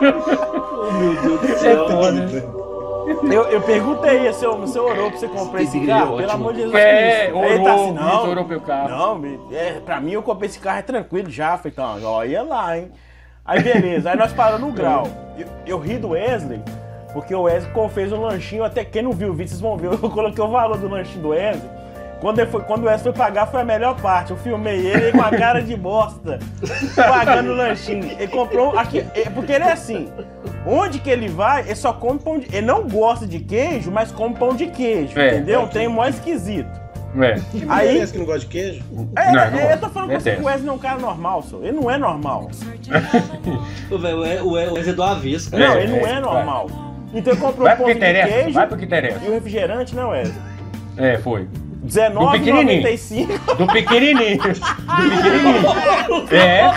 [0.00, 1.88] Oh, meu Deus do É céu.
[1.88, 2.58] foda.
[3.32, 6.52] Eu, eu perguntei se eu orou pra você comprar esse Esse é carro, pelo amor
[6.52, 7.38] de Jesus É, Cristo.
[7.44, 8.88] Ele tá orou, assim, não, orou pelo carro.
[8.90, 11.56] Não, me- é, pra mim eu comprei esse carro é tranquilo já.
[11.56, 12.90] Falei, então, olha lá, hein.
[13.46, 15.06] Aí beleza, aí nós paramos no grau.
[15.38, 16.60] Eu, eu ri do Wesley,
[17.14, 19.86] porque o Wesley fez um lanchinho, até quem não viu o vídeo, vocês vão ver,
[19.90, 21.70] eu coloquei o valor do lanchinho do Wesley.
[22.20, 24.32] Quando, ele foi, quando o Wesley foi pagar, foi a melhor parte.
[24.32, 26.40] Eu filmei ele com a cara de bosta,
[26.96, 28.04] pagando o lanchinho.
[28.18, 28.76] Ele comprou.
[28.76, 30.08] Aqui, é, porque ele é assim.
[30.66, 32.46] Onde que ele vai, ele só come pão de.
[32.54, 35.16] Ele não gosta de queijo, mas come pão de queijo.
[35.18, 35.28] É.
[35.36, 35.60] entendeu?
[35.62, 36.68] Um trem mó esquisito.
[37.20, 37.34] É.
[37.52, 38.84] Que Aí- é que não gosta de queijo?
[39.16, 39.80] É, Não, é, não eu gosto.
[39.80, 41.56] tô falando É com você que o Wesley não é um cara normal, só.
[41.62, 42.50] Ele não é normal.
[43.90, 45.68] O We- o We- o Wesley é do avesso, cara.
[45.68, 46.66] Não, É, ele não é, é normal.
[47.14, 49.24] Então ele comprou Vai um pão de interessa, queijo vai pro que interessa.
[49.24, 50.42] e o refrigerante, né, Wesley?
[50.98, 51.48] É, foi.
[51.88, 52.82] Pequenininho.
[52.82, 53.56] R$19,95.
[53.56, 54.38] Do pequenininho.
[54.38, 55.68] Do pequenininho.
[56.30, 56.70] É,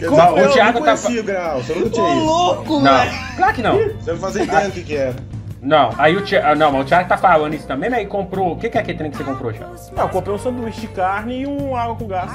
[0.00, 2.24] Não, o eu Thiago não tá o grau, você nunca Ô, tinha isso.
[2.24, 2.92] louco, não.
[2.98, 3.10] velho.
[3.36, 3.76] Claro que não.
[3.78, 5.16] Você não fazia ideia do que que era.
[5.62, 6.58] Não, aí o Thiago.
[6.58, 8.52] Não, mas o Thiago tá falando isso também, mas aí comprou.
[8.52, 9.74] O que, que é aquele trem que você comprou, Thiago?
[9.96, 12.30] Não, eu comprei um sanduíche de carne e um água com gás.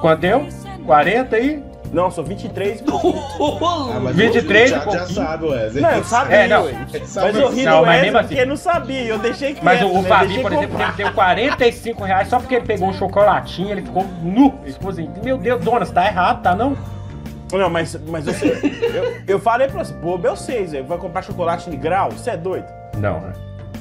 [0.00, 0.46] Quanto deu?
[0.84, 1.62] 40 aí?
[1.92, 2.90] Não, sou 23 Ô,
[3.38, 3.64] louco.
[3.94, 5.26] Ah, mas 23 o Thiago e já pouquinho.
[5.26, 5.82] sabe, Wesley.
[5.82, 6.64] Não, eu sabia, É, não.
[6.64, 9.64] Mas eu ri Não, do mas Wesley assim- porque não sabia, eu deixei quieto.
[9.64, 10.08] Mas o, o né?
[10.08, 13.82] Fabinho, Deixei por exemplo, ele deu 45 reais só porque ele pegou um chocolatinho, ele
[13.82, 14.58] ficou nu.
[14.64, 16.76] Ele ficou assim, meu Deus, dona, você tá errado, tá não?
[17.50, 18.50] Não, mas, mas eu, sei,
[18.94, 22.10] eu, eu falei pra você, bobo, eu sei, Zé, vai comprar chocolate de grau?
[22.10, 22.66] Você é doido?
[22.98, 23.32] Não, né?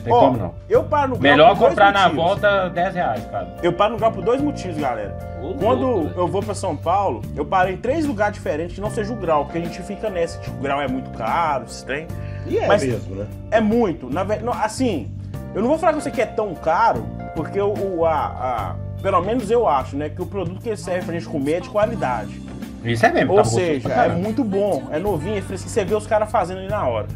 [0.07, 0.53] Tem Ó, como não.
[0.69, 2.23] Eu paro no grau Melhor por dois comprar na motivos.
[2.25, 3.55] volta 10 reais, cara.
[3.61, 5.17] Eu paro no grau por dois motivos, galera.
[5.41, 6.19] Ô, Quando louco, velho.
[6.19, 9.15] eu vou pra São Paulo, eu parei em três lugares diferentes que não seja o
[9.17, 12.07] grau, porque a gente fica nessa, tipo, o grau é muito caro, esse trem.
[12.45, 13.25] E é Mas- mesmo, né?
[13.51, 14.09] É muito.
[14.09, 15.11] Na ve- não, assim,
[15.53, 18.75] eu não vou falar com você que é tão caro, porque o, o- a, a-
[19.01, 21.59] pelo menos eu acho, né, que o produto que ele serve pra gente comer é
[21.59, 22.41] de qualidade.
[22.83, 25.95] Isso é mesmo, Ou tá seja, é muito bom, é novinho, é fresquinho, você vê
[25.95, 27.07] os caras fazendo ali na hora.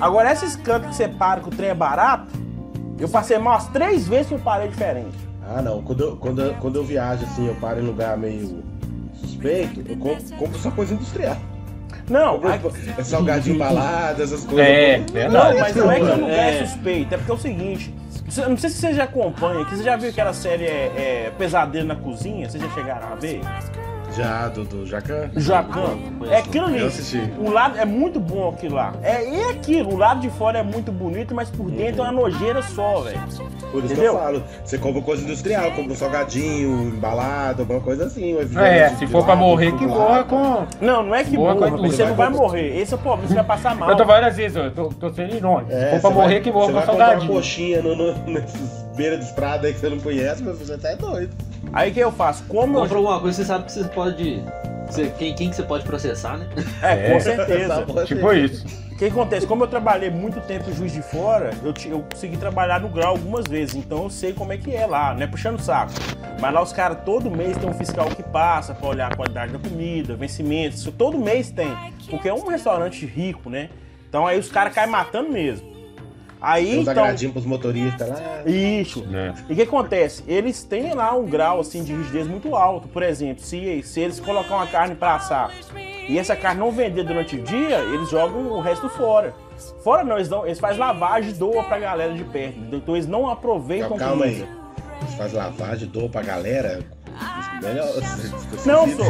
[0.00, 2.28] Agora, esses cantos que você para que o trem é barato,
[2.98, 5.16] eu passei mal umas três vezes que eu parei diferente.
[5.48, 5.82] Ah, não.
[5.82, 8.62] Quando eu, quando, eu- quando eu viajo, assim, eu paro em lugar meio
[9.14, 11.36] suspeito, eu compro, compro só coisa industrial.
[12.08, 14.66] Não, a- É salgadinho embalado, essas coisas.
[14.66, 16.66] É, Não, mas não é que o lugar é É.
[16.66, 17.94] suspeito, é porque é o seguinte.
[18.48, 20.68] Não sei se você já acompanha, que você já viu aquela série é,
[21.28, 22.48] é, Pesadelo na Cozinha?
[22.48, 23.40] Vocês já chegaram a ver?
[24.16, 25.30] Já, do, do Jacan?
[25.36, 25.96] Jacan.
[26.30, 26.78] É aquilo ali.
[27.38, 28.94] O lado é muito bom aquilo lá.
[29.02, 32.12] É, é aquilo, o lado de fora é muito bonito, mas por dentro é uma
[32.12, 33.20] nojeira só, velho.
[33.70, 34.12] Por isso Entendeu?
[34.12, 34.42] que eu falo.
[34.64, 38.34] Você compra coisa industrial, compra um salgadinho, embalado, alguma coisa assim.
[38.34, 40.66] É, refrigerante se for pra lado, morrer, tudo que morra com.
[40.80, 42.78] Não, não é que morra, com a mas você indústria, não vai vai morrer.
[42.80, 43.90] Esse é o problema, você vai passar mal.
[43.90, 45.70] Eu tô às vezes, eu tô, tô sendo irônico.
[45.72, 47.32] É, se for pra você morrer, vai- que morra você com vai comprar uma salgadinho.
[47.34, 50.94] coxinha no, no, nesses beiras de estrada aí que você não conhece, mas você tá
[50.94, 51.30] doido.
[51.72, 52.44] Aí o que eu faço?
[52.44, 52.82] Como eu...
[52.82, 54.42] Compra alguma coisa, você sabe que você pode.
[54.88, 56.46] você- quem, quem que você pode processar, né?
[56.82, 57.84] É, com certeza.
[57.86, 58.66] Essa Tipo isso.
[58.92, 59.46] O que acontece?
[59.46, 63.10] Como eu trabalhei muito tempo em Juiz de Fora, eu, eu consegui trabalhar no grau
[63.10, 65.92] algumas vezes, então eu sei como é que é lá, não é puxando o saco.
[66.40, 69.52] Mas lá os caras todo mês tem um fiscal que passa pra olhar a qualidade
[69.52, 71.72] da comida, vencimentos, isso todo mês tem.
[72.10, 73.70] Porque é um restaurante rico, né?
[74.08, 75.77] Então aí os caras caem matando mesmo.
[76.40, 76.92] Aí então.
[76.92, 78.42] agradinhos pros motoristas lá.
[78.46, 79.04] Isso.
[79.12, 79.34] É.
[79.48, 80.22] E o que acontece?
[80.26, 82.88] Eles têm lá um grau assim de rigidez muito alto.
[82.88, 85.50] Por exemplo, se, se eles colocar uma carne para assar
[86.08, 89.34] e essa carne não vender durante o dia, eles jogam o resto fora.
[89.82, 92.58] Fora não, eles, dão, eles fazem lavagem e doam pra galera de perto.
[92.72, 94.44] Então eles não aproveitam Calma, calma comida.
[94.44, 94.58] aí.
[95.08, 96.80] Você faz lavagem, doa pra galera.
[97.62, 97.88] Melhor.
[98.64, 99.06] Não, sou.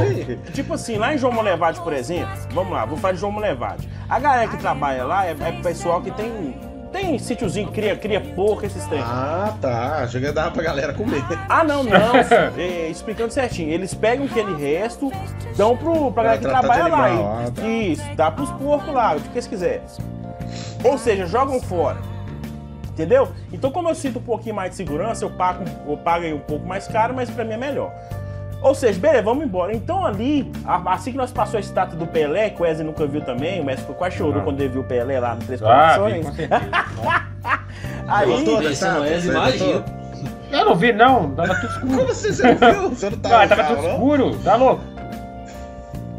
[0.53, 3.89] Tipo assim, lá em João Molevade, por exemplo, vamos lá, vou falar de João Molevade.
[4.09, 8.65] A galera que trabalha lá é, é pessoal que tem, tem sítiozinho, cria, cria porco,
[8.67, 9.01] esses trem.
[9.03, 10.07] Ah, tá.
[10.09, 11.23] Chega a dar pra galera comer.
[11.49, 12.17] Ah, não, não.
[12.59, 13.71] é, explicando certinho.
[13.71, 15.11] Eles pegam aquele resto,
[15.57, 17.07] dão pro, pra galera que trabalha lá.
[17.07, 17.67] animal, e- ah, tá.
[17.67, 19.83] Isso, dá pros porcos lá, o que eles quiserem.
[20.85, 21.99] Ou seja, jogam fora.
[22.89, 23.29] Entendeu?
[23.53, 26.41] Então, como eu sinto um pouquinho mais de segurança, eu pago, eu pago aí um
[26.41, 27.93] pouco mais caro, mas pra mim é melhor.
[28.61, 29.75] Ou seja, beleza, vamos embora.
[29.75, 33.07] Então ali, a- assim que nós passou a estátua do Pelé, que o Wesley nunca
[33.07, 34.45] viu também, o Messi ficou quase chorou Ah.
[34.45, 36.61] quando ele viu o Pelé lá no Três Ah, certeza.
[38.09, 39.21] Aí, não é?
[39.21, 39.85] Você imagina.
[40.51, 41.31] Eu não vi, não.
[41.35, 41.97] Tava tudo escuro.
[41.99, 42.89] Como assim você não viu?
[42.91, 43.91] Você não Ah, no tava tudo não?
[43.93, 44.39] escuro.
[44.43, 44.83] Tá louco?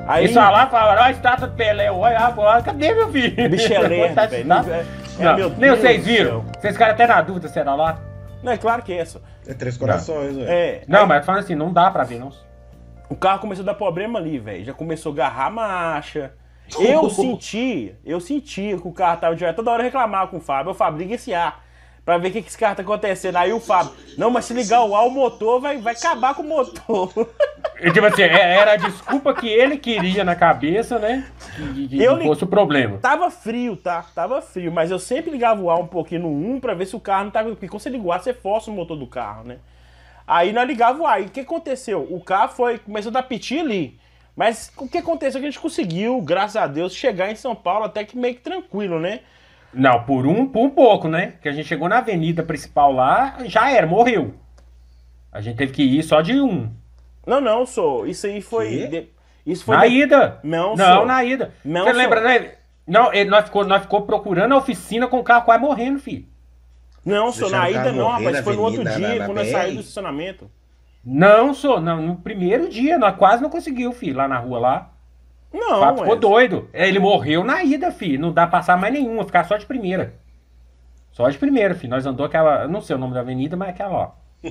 [0.07, 1.91] aí, Eles falaram, falaram, ó, a estátua do Pelé.
[1.91, 3.49] Olha, agora, cadê meu filho?
[3.49, 4.53] bicho é essa velho.
[4.53, 4.85] É-
[5.19, 6.45] é, Não, nem vocês viram.
[6.59, 7.97] Vocês ficaram até na dúvida se era lá.
[8.41, 9.21] Não, é claro que é isso.
[9.47, 10.49] É três corações, velho.
[10.49, 12.31] É, Não, aí mas falando assim, não dá pra ver, não.
[13.09, 14.63] o carro começou a dar problema ali, velho.
[14.65, 16.33] Já começou a agarrar marcha.
[16.79, 20.71] Eu senti, eu senti que o carro tava de toda hora reclamava com o Fábio.
[20.71, 21.63] Ô, Fábio, liga esse ar.
[22.05, 23.35] Pra ver o que, que esse carro tá acontecendo.
[23.35, 26.41] Aí o Fábio, não, mas se ligar o ar, o motor vai, vai acabar com
[26.41, 27.11] o motor.
[27.81, 31.25] E, tipo assim, é- era a desculpa que ele queria na cabeça, né?
[31.55, 32.97] Que, que Eu fosse o problema.
[32.97, 34.03] Tava frio, tá?
[34.13, 36.95] Tava frio, mas eu sempre ligava o ar um pouquinho no 1 pra ver se
[36.95, 37.49] o carro não tava.
[37.49, 39.57] Porque quando você liga o ar, você força o motor do carro, né?
[40.27, 41.21] Aí nós ligava o ar.
[41.21, 42.05] E o que aconteceu?
[42.09, 42.79] O carro foi.
[42.79, 43.99] Começou a dar piti ali.
[44.35, 45.39] Mas o que aconteceu?
[45.39, 48.35] é Que a gente conseguiu, graças a Deus, chegar em São Paulo até que meio
[48.35, 49.19] que tranquilo, né?
[49.73, 51.33] Não, por um, por um pouco, né?
[51.41, 54.33] Que a gente chegou na avenida principal lá, já era, morreu.
[55.31, 56.71] A gente teve que ir só de um.
[57.25, 58.07] Não, não, sou.
[58.07, 58.87] Isso aí foi.
[58.87, 59.09] De-
[59.45, 59.77] Isso foi.
[59.77, 60.39] na de- ida.
[60.43, 61.05] Não, Não, sou.
[61.05, 61.53] na ida.
[61.63, 62.01] Não, Você sou.
[62.01, 62.51] lembra, né?
[62.87, 66.25] Não, ele, nós, ficou, nós ficou procurando a oficina com o carro quase morrendo, filho.
[67.05, 67.49] Não, sou.
[67.51, 68.39] Na ida não, rapaz.
[68.39, 70.49] Foi no outro dia, na- na quando nós saímos do estacionamento.
[71.05, 71.79] Não, sou.
[71.79, 74.91] Não, no primeiro dia, nós quase não conseguiu, filho, lá na rua lá.
[75.53, 76.69] Não, O Fábio ficou doido.
[76.73, 78.19] Ele morreu na ida, filho.
[78.19, 80.13] Não dá pra passar mais nenhuma, ficar só de primeira.
[81.11, 81.89] Só de primeira, filho.
[81.89, 82.67] Nós andou aquela.
[82.67, 84.11] Não sei o nome da avenida, mas é aquela, ó.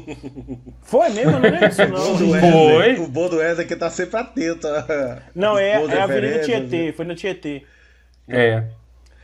[0.82, 2.40] Foi mesmo, não é isso bom não.
[2.40, 2.94] Foi.
[2.98, 4.66] O bom do Wesley é que tá sempre atento.
[5.34, 6.68] Não, é, é a Avenida referências, né?
[6.68, 7.62] Tietê, foi na Tietê.
[8.28, 8.64] É.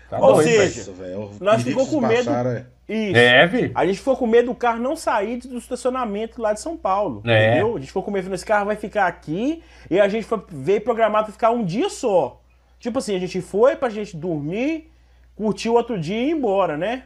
[0.09, 0.49] Tá Ou doido.
[0.49, 1.31] seja, Isso, velho.
[1.41, 2.65] nós ficou com medo- passaram, é.
[2.89, 3.17] Isso.
[3.17, 3.73] É, filho.
[3.75, 7.23] A gente ficou com medo do carro não sair do estacionamento lá de São Paulo.
[7.25, 7.49] É.
[7.53, 7.77] Entendeu?
[7.77, 10.81] A gente ficou com medo, esse carro vai ficar aqui e a gente foi, veio
[10.83, 12.41] programado pra ficar um dia só.
[12.79, 14.91] Tipo assim, a gente foi pra gente dormir,
[15.35, 17.05] curtir o outro dia e ir embora, né?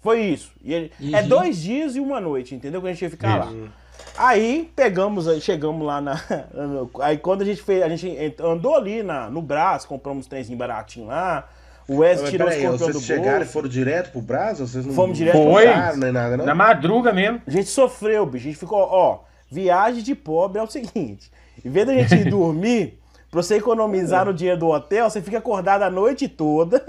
[0.00, 0.52] Foi isso.
[0.64, 1.28] E ele- É Uhum.
[1.28, 2.80] dois dias e uma noite, entendeu?
[2.80, 3.54] Que a gente ia ficar Isso.
[3.62, 3.68] lá.
[4.16, 6.14] Aí pegamos, chegamos lá na.
[7.02, 10.28] Aí quando a gente fez, a gente ent- andou ali na, no Brás, compramos um
[10.28, 11.48] trenzinho baratinho lá.
[11.88, 14.58] O Wes Mas tirou os peraí, escorpião do vocês chegaram e foram direto pro Brás?
[14.58, 15.52] Vocês não Fomos direto pro.
[15.54, 15.96] Brás?
[15.96, 16.44] Nem nada, não?
[16.44, 17.40] Na madruga mesmo.
[17.46, 18.44] A gente sofreu, bicho.
[18.46, 19.20] A gente ficou, ó,
[19.50, 21.30] viagem de pobre é o seguinte:
[21.64, 22.98] em vez da gente ir dormir,
[23.30, 26.84] pra você economizar no dia do hotel, você fica acordado a noite toda.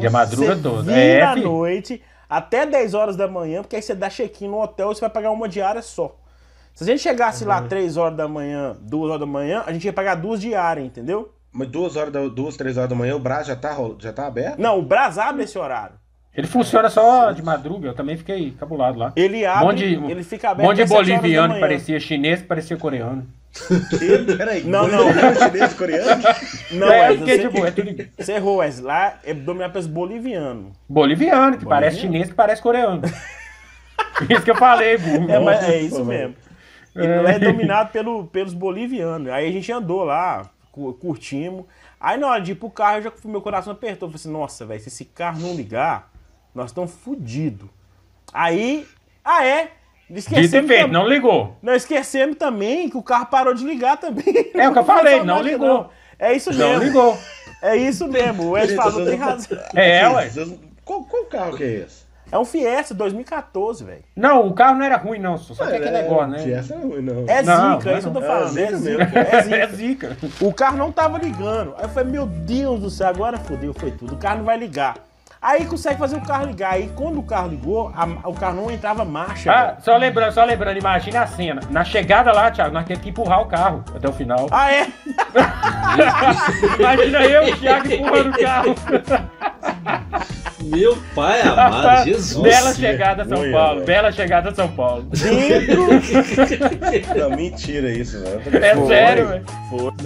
[0.00, 0.82] E a madruga toda.
[0.84, 1.48] vira É, à filho.
[1.50, 5.00] noite até 10 horas da manhã, porque aí você dá check-in no hotel e você
[5.00, 6.16] vai pagar uma diária só.
[6.72, 7.48] Se a gente chegasse Uhum.
[7.48, 10.86] lá 3 horas da manhã, 2 horas da manhã, a gente ia pagar duas diárias,
[10.86, 11.32] entendeu?
[11.52, 14.26] Mas duas horas, da- duas, três horas da manhã, o Brás já tá, já tá
[14.26, 14.58] aberto?
[14.58, 15.94] Não, o Brás abre esse horário.
[16.32, 17.88] Ele funciona só de madruga.
[17.88, 19.12] Eu também fiquei cabulado lá.
[19.16, 21.60] Ele abre, de- ele fica Um aberto monte de até 7 horas da boliviano que
[21.60, 23.26] parecia chinês, que parecia coreano.
[23.98, 24.36] Que?
[24.36, 25.12] Peraí, Não, não.
[25.34, 26.22] chinês, coreano?
[26.70, 28.86] Não, é, Wesley, porque, você, tipo, é tudo você errou, Wesley.
[28.86, 30.72] Lá é dominado pelos bolivianos.
[30.88, 32.12] boliviano, que parece Boliviano?
[32.14, 33.02] chinês, que parece coreano.
[34.30, 35.30] Isso que eu falei, burro.
[35.30, 36.34] É, mas é isso mesmo.
[36.94, 39.28] Ele lá é dominado pelo, pelos bolivianos.
[39.30, 41.64] Aí a gente andou lá, curtimos.
[41.98, 44.06] Aí na hora de ir pro carro, eu já, meu coração apertou.
[44.08, 46.10] Eu falei assim, nossa, velho, se esse carro não ligar,
[46.54, 47.68] nós estamos fodidos.
[48.32, 48.86] Aí,
[49.24, 49.72] ah é?
[50.08, 51.56] Dito Esquecemos feito, não ligou.
[51.62, 54.50] Não esquecemos também que o carro parou de ligar também.
[54.54, 55.68] É o que eu falei, não ligou.
[55.68, 55.90] não.
[56.18, 56.84] É isso Não mesmo.
[56.84, 57.18] ligou.
[57.62, 58.42] É isso mesmo.
[58.44, 59.58] O Wes Gente, falou, tem não- razão.
[59.74, 60.30] É, ué.
[60.84, 62.04] Qual, qual carro que é esse?
[62.32, 64.04] É um Fiesta 2014, velho.
[64.14, 65.36] Não, o carro não era ruim, não.
[65.36, 66.38] Só tem aquele É, negócio, né?
[66.38, 67.24] Fiesta não é ruim, não.
[67.26, 68.26] É Não, zica, é isso que eu tô não.
[68.26, 68.58] falando.
[68.58, 69.56] É É zica é zica.
[69.56, 70.16] É zica.
[70.40, 71.74] O carro não tava ligando.
[71.76, 74.14] Aí eu falei, meu Deus do céu, agora fodeu, foi tudo.
[74.14, 74.94] O carro não vai ligar.
[75.42, 76.74] Aí consegue fazer o carro ligar.
[76.74, 79.50] Aí quando o carro ligou, a- o carro não entrava marcha.
[79.50, 79.76] Ah, velho.
[79.80, 81.62] só lembrando, só lembrando, imagina a cena.
[81.70, 84.46] Na chegada lá, Thiago, nós temos que empurrar o carro até o final.
[84.52, 84.86] Ah, é?
[86.78, 88.74] Imagina eu o Thiago empurrando o carro.
[90.62, 92.42] Meu pai amado, Jesus.
[92.42, 93.86] Bela chegada a São Paulo, velho.
[93.86, 95.02] bela chegada a São Paulo.
[95.04, 95.86] Dentro.
[97.18, 98.64] Não, mentira isso, velho.
[98.64, 98.86] É Foi.
[98.88, 99.44] sério, velho.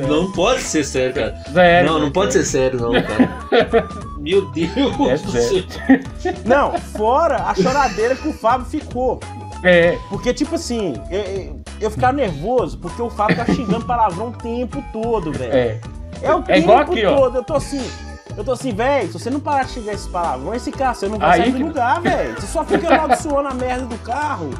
[0.09, 1.37] Não pode ser sério, cara.
[1.53, 1.91] Sério.
[1.91, 3.89] Não, não pode ser sério, não, cara.
[4.19, 4.71] Meu Deus
[5.11, 5.65] É do sério.
[5.69, 6.33] céu.
[6.45, 9.21] Não, fora a choradeira que o Fábio ficou.
[9.63, 9.99] É.
[10.09, 14.33] Porque, tipo assim, eu, eu, eu ficava nervoso porque o Fábio tá xingando palavrão o
[14.33, 15.53] tempo todo, velho.
[15.53, 15.79] É.
[16.23, 17.17] É o É tempo igual aqui, ó.
[17.17, 17.37] todo.
[17.39, 17.83] Eu tô assim.
[18.37, 21.09] Eu tô assim, velho, se você não parar de xingar esses palavrões, esse carro, você
[21.09, 22.35] não vai Aí sair do que- lugar, velho.
[22.41, 24.51] Você só fica amaldiçoando a merda do carro.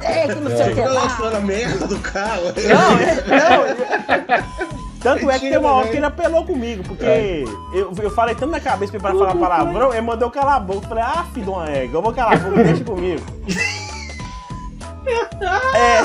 [0.00, 1.02] É, que não sei o que Fica lá.
[1.02, 2.42] lançando a merda do carro.
[2.42, 4.72] Não, é, não.
[5.00, 7.44] Tanto é que tem uma hora que ele apelou comigo, porque É.
[7.72, 10.60] eu, eu falei tanto na cabeça pra ele falar palavrão, ele mandou eu calar a
[10.60, 10.84] boca.
[10.84, 13.22] Eu falei, ah, filho de uma égua, eu vou calar a boca, deixa comigo.
[15.06, 16.02] É.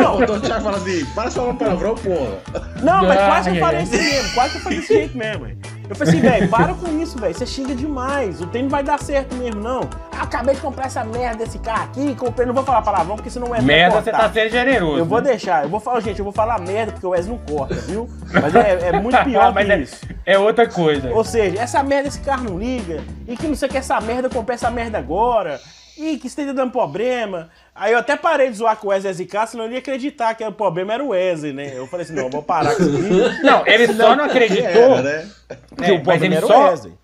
[0.00, 2.38] Não, o Thiago fala assim, para de falar palavrão, porra.
[2.82, 3.84] Não, mas quase que eu falei ai.
[3.84, 5.44] isso mesmo, quase que eu falei desse jeito mesmo.
[5.44, 5.58] velho.
[5.88, 7.34] Eu falei assim, velho, para com isso, velho.
[7.34, 8.40] Você xinga demais.
[8.42, 9.88] O trem não vai dar certo mesmo, não.
[10.12, 13.30] Ah, acabei de comprar essa merda desse carro aqui, comprei, não vou falar palavrão, porque
[13.30, 14.98] senão é Merda, você tá sendo generoso.
[14.98, 15.30] Eu vou né?
[15.30, 18.08] deixar, eu vou falar, gente, eu vou falar merda porque o Wes não corta, viu?
[18.32, 20.06] Mas é, é muito pior Mas que é, isso.
[20.26, 21.10] é outra coisa.
[21.10, 23.98] Ou seja, essa merda esse carro não liga, e que não sei o que essa
[24.00, 25.60] merda, eu comprei essa merda agora,
[25.98, 27.50] e que esteja dando problema.
[27.74, 30.44] Aí eu até parei de zoar com o Wesley ZK, senão eu ia acreditar que
[30.44, 31.76] o problema era o Wesley, né?
[31.76, 33.42] Eu falei assim, não, eu vou parar com isso.
[33.42, 34.96] Não, ele só não acreditou.
[34.96, 35.30] Era, né?
[35.76, 36.94] que É, o mas problema ele era o só, Wesley.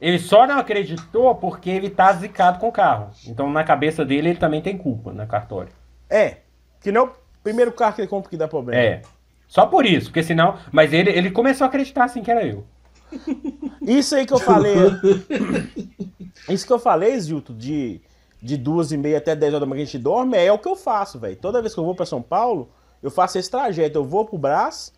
[0.00, 3.10] ele só não acreditou porque ele tá zicado com o carro.
[3.26, 5.72] Então na cabeça dele ele também tem culpa na cartório.
[6.08, 6.38] É,
[6.80, 8.80] que não é o primeiro carro que ele compra que dá problema.
[8.80, 9.02] É.
[9.46, 10.58] Só por isso, porque senão.
[10.72, 12.64] Mas ele, ele começou a acreditar assim que era eu.
[13.82, 14.74] Isso aí que eu falei.
[16.48, 18.00] isso que eu falei, Zilton, de,
[18.42, 20.58] de duas e meia até 10 horas da manhã que a gente dorme, é o
[20.58, 21.36] que eu faço, velho.
[21.36, 22.70] Toda vez que eu vou pra São Paulo,
[23.02, 23.98] eu faço esse trajeto.
[23.98, 24.92] Eu vou pro Brás,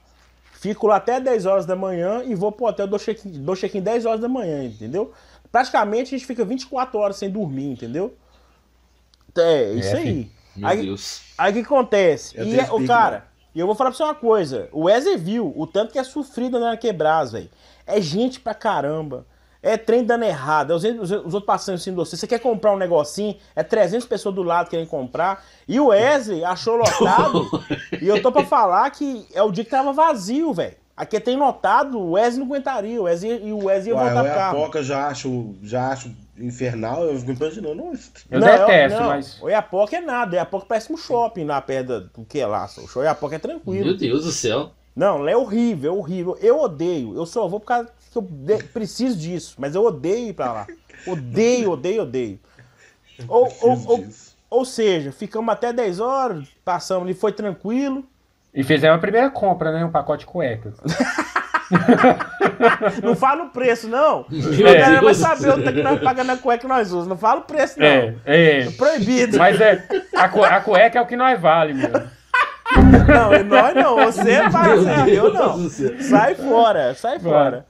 [0.53, 3.75] fico lá até 10 horas da manhã e vou pro hotel, dou check-in dou check
[3.81, 5.13] 10 horas da manhã, entendeu?
[5.51, 8.15] Praticamente a gente fica 24 horas sem dormir, entendeu?
[9.37, 10.31] É, isso É, aí.
[10.55, 11.23] Meu Aí, Deus.
[11.39, 12.37] Aí o que acontece?
[12.39, 14.83] Eu E, é- o pique, cara, e eu vou falar pra você uma coisa: o
[14.85, 17.51] Wesley viu o tanto que é sofrido na Quebras, velho.
[17.87, 19.27] É gente pra caramba.
[19.63, 20.73] É trem dando errado.
[20.73, 22.17] é Os, os, os outros passando assim de você.
[22.17, 25.45] Você quer comprar um negocinho, é 300 pessoas do lado querem comprar.
[25.69, 27.49] E o Wesley achou lotado.
[28.03, 30.83] e eu tô pra falar que é o dia que tava vazio, velho.
[30.97, 33.01] Aqui tem lotado, o Wesley não aguentaria.
[33.01, 34.59] O Wesley, e o Wesley ia voltar o pro carro.
[34.59, 37.75] Iapoca eu já acho, já acho infernal, eu fico imaginando.
[37.77, 38.11] Nossa.
[38.31, 39.43] Eu detesto, mas.
[39.43, 40.33] O Iapoca é nada.
[40.33, 42.69] O Iapoca parece um shopping lá perto do que lá.
[42.79, 43.87] O show Iapoca é tranquilo.
[43.87, 44.71] Meu Deus do céu.
[44.95, 46.39] Não, é horrível, é horrível.
[46.41, 47.17] Eu odeio.
[47.17, 49.55] Eu só vou por causa que eu de- preciso disso.
[49.59, 50.67] Mas eu odeio ir pra lá.
[51.07, 52.39] Odeio, odeio, odeio.
[53.29, 54.05] Ou, ou, ou,
[54.51, 58.05] ou seja, ficamos até 10 horas, passamos ali, foi tranquilo.
[58.55, 59.85] E fizemos a primeira compra, né?
[59.85, 60.75] Um pacote de cuecas.
[63.03, 64.27] Não fala o preço, não.
[64.29, 67.07] Meu A galera vai saber o que nós pagamos na cueca que nós usamos.
[67.09, 67.87] Não fala o preço, não.
[67.87, 68.71] É, é.
[68.73, 69.39] Proibido.
[69.39, 69.87] Mas é.
[70.15, 71.91] A, cu- a cueca é o que nós vale, meu.
[73.09, 73.97] Não, e nós não.
[74.05, 75.69] Você vai, Zé, eu não.
[75.69, 77.67] Sai fora, sai fora.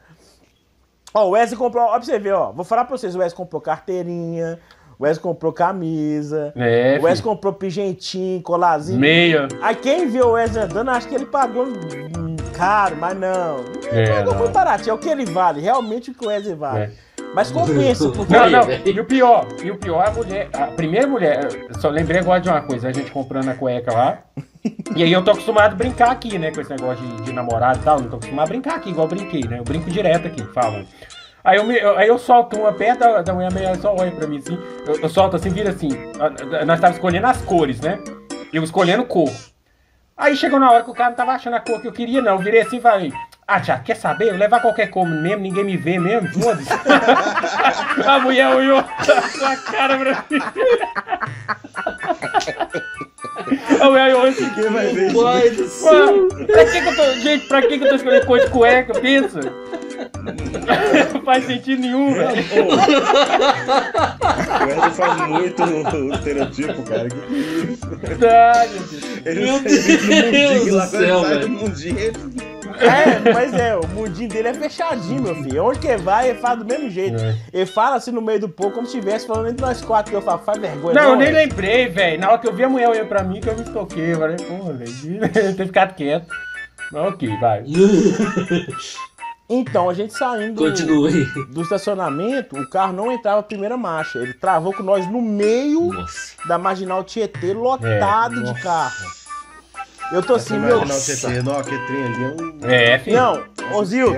[1.14, 2.53] Ó, o Wesley comprou, ó, pra você ver, ó.
[2.53, 4.59] Vou falar pra vocês, o Wesley comprou carteirinha,
[4.98, 7.22] o Wesley comprou camisa, É, o Wesley filho.
[7.25, 8.98] comprou pigentinho, colarzinho.
[8.98, 9.48] Meia.
[9.61, 13.64] Aí quem viu o Wesley andando, acho que ele pagou hum, caro, mas não.
[13.90, 14.38] É, não pagou não.
[14.40, 16.85] muito barato, é o que ele vale, realmente o que o Wesley vale.
[16.85, 16.90] É.
[17.35, 18.33] Mas compensa, porque...
[18.33, 18.66] Não, não.
[18.85, 21.49] E o pior, e o pior, a mulher, a primeira mulher,
[21.81, 24.18] só lembrei agora de uma coisa, a gente comprando a cueca lá.
[24.95, 27.79] E aí eu tô acostumado a brincar aqui, né, com esse negócio de, de namorado
[27.81, 29.59] e tal, não tô acostumado a brincar aqui, igual eu brinquei, né?
[29.59, 30.87] Eu brinco direto aqui, falando.
[31.42, 33.92] Aí eu, me- eu- aí eu solto uma perto da, da mulher, a mulher só
[33.99, 35.88] olha pra mim assim, eu, eu solto assim, vira assim,
[36.66, 37.99] nós tava escolhendo as cores, né?
[38.53, 39.31] Eu escolhendo cor.
[40.16, 42.21] Aí chegou na hora que o cara não tava achando a cor que eu queria,
[42.23, 42.33] não.
[42.35, 43.12] Eu virei assim e falei,
[43.46, 44.28] ah, Tiago, quer saber?
[44.28, 46.68] Eu levar qualquer cor mesmo, ninguém me vê mesmo, foda-se.
[48.07, 50.38] a mulher olhou a cara pra mim.
[53.81, 55.12] A mulher olhou assim, Quem vai ver?
[55.12, 56.28] Pai do céu.
[56.46, 57.12] Pra que, que eu tô.
[57.14, 59.00] Gente, pra que, que eu tô escolhendo cor de cueca?
[59.00, 59.40] Pensa.
[61.12, 62.44] Não faz sentido nenhum, velho.
[64.61, 67.09] O Wesley faz muito o estereotipo, cara.
[67.09, 69.12] Que que é isso?
[69.24, 70.64] Meu Deus.
[70.64, 71.48] Do céu, velho.
[72.83, 75.64] É, mas é, o mundinho dele é fechadinho, meu filho.
[75.64, 77.23] Onde que vai, ele fala do mesmo jeito.
[77.23, 77.37] É.
[77.53, 80.16] Ele fala assim no meio do povo, como se estivesse falando entre nós quatro, que
[80.16, 80.95] eu falo, faz vergonha.
[80.95, 81.33] Não, eu nem é.
[81.33, 82.21] lembrei, velho.
[82.21, 84.12] Na hora que eu vi a mulher olhando pra mim, que eu me toquei.
[84.12, 85.21] Eu falei, porra, velho,
[85.57, 86.27] ter ficado quieto.
[86.90, 87.64] Mas ok, vai.
[89.55, 91.27] Então, a gente saindo do, Continue.
[91.53, 94.18] do estacionamento, o carro não entrava a primeira marcha.
[94.18, 96.33] Ele travou com nós no meio Nossa.
[96.49, 98.62] da marginal Tietê, lotado É, de nossa.
[98.62, 99.22] carro.
[100.11, 100.81] Eu tô assim, meu.
[100.81, 102.71] Não, não, trem ali é um.
[102.71, 103.17] É, filho.
[103.17, 103.45] Não,
[103.79, 104.12] ô Zil,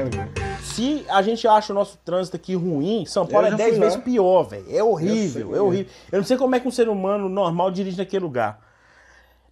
[0.63, 3.79] se a gente acha o nosso trânsito aqui ruim, São Paulo é já 10 fui
[3.79, 3.85] lá.
[3.85, 4.65] vezes pior, velho.
[4.69, 5.93] É horrível, sei, é horrível.
[6.11, 8.61] Eu não sei como é que um ser humano normal dirige naquele lugar.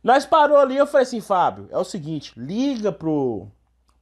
[0.03, 3.47] Nós parou ali, eu falei assim, Fábio, é o seguinte, liga pro,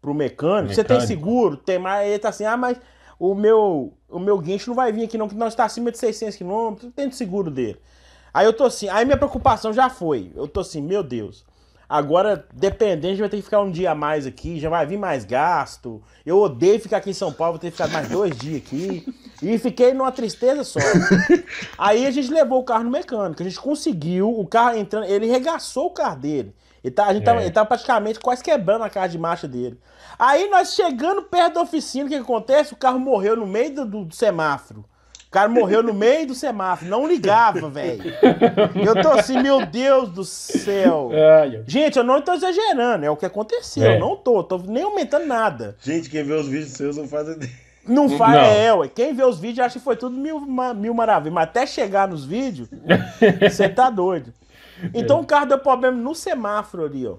[0.01, 0.75] pro mecânico.
[0.75, 1.59] Você tem seguro?
[1.59, 2.81] Tem, mas ele tá assim, ah, mas
[3.19, 5.99] o meu, o meu guincho não vai vir aqui não, que nós tá acima de
[5.99, 7.79] 600 quilômetros, tem de seguro dele.
[8.33, 10.33] Aí eu tô assim, aí minha preocupação já foi.
[10.35, 11.45] Eu tô assim, meu Deus.
[11.93, 14.87] Agora, dependente, a gente vai ter que ficar um dia a mais aqui, já vai
[14.87, 16.01] vir mais gasto.
[16.25, 19.05] Eu odeio ficar aqui em São Paulo, vou ter que ficar mais dois dias aqui.
[19.43, 20.79] E fiquei numa tristeza só.
[21.77, 25.27] Aí a gente levou o carro no mecânico, a gente conseguiu, o carro entrando, ele
[25.27, 26.55] regaçou o carro dele.
[26.85, 27.43] Ele, tá, a gente tava, É.
[27.43, 29.77] ele tava praticamente quase quebrando a caixa de marcha dele.
[30.17, 32.73] Aí nós chegando perto da oficina, o que, que acontece?
[32.73, 34.85] O carro morreu no meio do- do semáforo.
[35.31, 38.03] O cara morreu no meio do semáforo, não ligava, velho.
[38.75, 41.09] Eu tô assim, meu Deus do céu.
[41.13, 41.65] Ai, ai.
[41.69, 43.85] Gente, eu não tô exagerando, é o que aconteceu.
[43.85, 43.95] É.
[43.95, 45.77] Eu não tô, tô nem aumentando nada.
[45.81, 47.53] Gente, quem vê os vídeos seus não faz ideia.
[47.87, 48.41] Não faz, Não.
[48.41, 48.89] é, ué.
[48.89, 50.41] Quem vê os vídeos acha que foi tudo mil,
[50.75, 51.33] mil maravilhas.
[51.33, 52.69] Mas até chegar nos vídeos,
[53.49, 54.35] você tá doido.
[54.93, 57.15] Então o carro deu problema no semáforo ali, ó.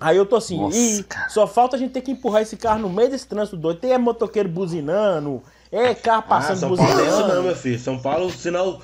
[0.00, 2.80] Aí eu tô assim, Nossa, e só falta a gente ter que empurrar esse carro
[2.80, 3.80] no meio desse trânsito doido.
[3.80, 5.42] Tem é motoqueiro buzinando,
[5.76, 7.42] é carro Ah, passando São Paulo é isso não, buzinando.
[7.42, 7.78] meu filho.
[7.78, 8.80] São Paulo, o sinal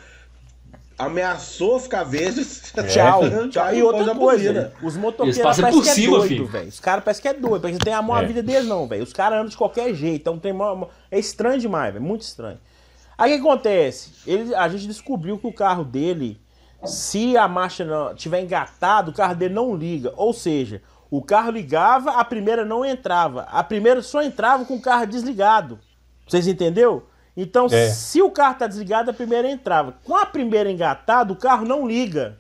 [0.99, 2.45] ameaçou ficar verde.
[2.93, 3.49] Tchau, É.
[3.49, 3.75] tchau.
[3.75, 6.47] E pôs outra a coisa, os motoqueiros parecem por que é cima, doido, filho.
[6.47, 6.69] velho.
[6.69, 8.27] Os caras parecem que é doido, porque tem amor a É.
[8.27, 9.03] vida deles não, velho.
[9.03, 10.53] Os caras andam de qualquer jeito, então tem
[11.11, 12.59] é estranho demais, velho, muito estranho.
[13.17, 14.13] Aí o que acontece?
[14.27, 16.41] Ele, a gente descobriu que o carro dele,
[16.85, 20.13] se a marcha não tiver engatado, o carro dele não liga.
[20.17, 23.43] Ou seja, o carro ligava, a primeira não entrava.
[23.51, 25.79] A primeira só entrava com o carro desligado.
[26.31, 27.03] Vocês entenderam?
[27.37, 27.89] Então, É.
[27.91, 29.95] se o carro tá desligado, a primeira entrava.
[30.05, 32.37] Com a primeira engatada, o carro não liga.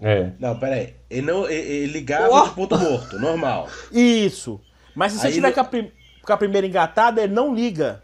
[0.00, 0.30] É.
[0.38, 0.94] Não, pera aí.
[1.08, 2.44] Ele, não, ele, ele ligava Ó.
[2.44, 3.68] de ponto morto, normal.
[3.90, 4.60] Isso.
[4.94, 5.90] Mas se você Aí tiver no- com, a prim-
[6.22, 8.02] com a primeira engatada, ele não liga.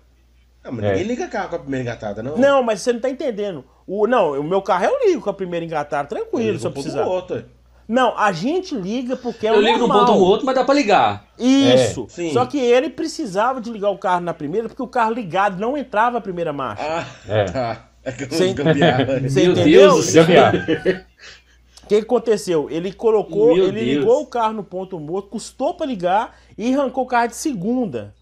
[0.64, 0.88] Não, mas É.
[0.92, 2.37] ninguém liga carro com a primeira engatada, não.
[2.38, 3.64] Não, mas você não tá entendendo.
[3.87, 6.72] O, não, o meu carro eu ligo com a primeira engatada, tranquilo, Ele se eu
[6.72, 7.04] precisar.
[7.04, 7.44] morto.
[7.92, 10.07] Não, a gente liga porque é Eu o ligo no normal.
[10.07, 11.26] ponto morto, mas dá pra ligar.
[11.38, 12.07] Isso.
[12.09, 12.33] É, sim.
[12.33, 15.76] Só que ele precisava de ligar o carro na primeira porque o carro ligado não
[15.76, 16.83] entrava a primeira marcha.
[16.83, 17.44] Ah, É.
[17.44, 17.88] tá.
[18.02, 19.20] É que eu Sem- não gambiarra.
[19.20, 19.81] Você Meu entendeu?
[19.90, 20.24] Deus do céu.
[20.24, 20.57] Deu viado.
[20.57, 22.68] O que que aconteceu?
[22.70, 23.98] Ele colocou, Meu ele Deus.
[23.98, 28.14] ligou o carro no ponto morto, custou pra ligar e arrancou o carro de segunda.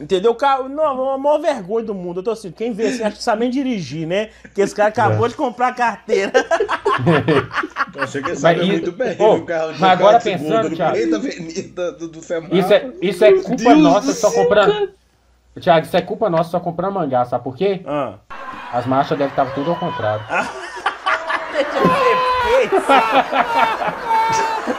[0.00, 0.30] Entendeu?
[0.30, 2.20] O carro, não, a maior vergonha do mundo.
[2.20, 4.30] Eu tô assim, quem vê assim, acha que sabe nem dirigir, né?
[4.40, 6.32] Porque esse cara acabou de comprar a carteira.
[7.94, 9.16] Eu achei que ele sabia Mas muito bem.
[9.20, 10.96] Ô, o carro, mas agora pensando, no Thiago.
[10.96, 12.18] meio da avenida do, do.
[12.18, 14.90] Isso é, isso é culpa Deus nossa só comprando.
[15.60, 17.82] Thiago, isso é culpa nossa só comprando mangá, sabe por quê?
[17.86, 18.14] Ah.
[18.72, 20.24] As marchas devem estar tudo ao contrário.
[21.52, 21.70] Deixa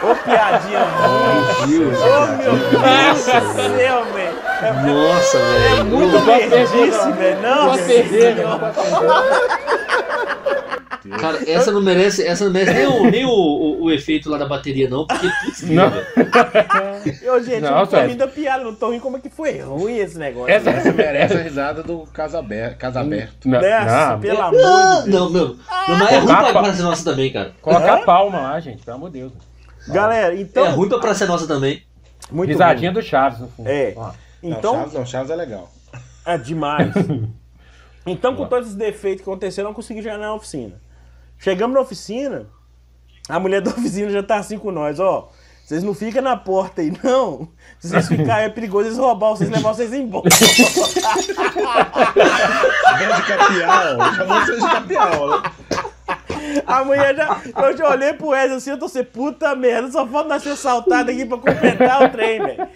[0.04, 1.68] Ô, piadinha ruim.
[1.68, 1.98] Deus.
[2.00, 4.36] Ô, meu Deus do céu, velho.
[4.62, 5.86] É Nossa, velho.
[5.86, 7.14] muito Não perder, merdice, não.
[7.14, 7.42] velho.
[7.42, 8.48] Não Não, pode perder, meu.
[8.50, 8.60] Não
[11.10, 11.20] perder.
[11.20, 14.38] Cara, essa não merece, essa não merece nem, o, nem o, o, o efeito lá
[14.38, 15.90] da bateria, não, porque putz, Não.
[15.90, 16.06] velho.
[17.24, 19.30] Eu, gente, Não, eu não tô rindo da piada, não tô rindo como é que
[19.30, 20.54] foi ruim esse negócio.
[20.54, 22.78] Essa- Essa merece a risada do casa aberto.
[22.78, 23.48] Casa aberto.
[23.50, 24.20] Não, Nessa, não.
[24.20, 25.20] pelo amor Ah, de Deus.
[25.22, 25.48] não, meu.
[25.88, 27.54] Não, mas é ruim pra Praça Nossa também, cara.
[27.62, 29.32] Coloca a palma lá, gente, pelo amor de Deus.
[29.88, 30.66] Galera, então.
[30.66, 31.82] é ruim pra Praça Nossa também.
[32.32, 33.02] Muito Risadinha ruim.
[33.02, 33.68] do Chaves, no fundo.
[33.68, 33.94] É.
[33.98, 34.12] Ó.
[34.44, 35.72] Então, Não, Chaves não, Chaves é legal.
[36.26, 36.92] é demais.
[38.06, 40.74] Então, com todos os defeitos que aconteceram, eu não consegui chegar na oficina.
[41.42, 42.46] Chegamos na oficina,
[43.28, 45.30] a mulher da oficina já tá assim com nós, ó.
[45.66, 47.48] Vocês não ficam na porta aí, não.
[47.80, 50.28] Se vocês ficarem, é perigoso eles roubar vocês, levar vocês embora.
[53.00, 54.14] Grande capial.
[54.16, 55.42] Chamou você de capial, né?
[56.68, 57.42] A mulher já.
[57.56, 60.50] Eu já olhei pro Wesley assim, eu tô assim, puta merda, só falta nós ser
[60.50, 62.68] assaltado aqui pra completar o trem, velho.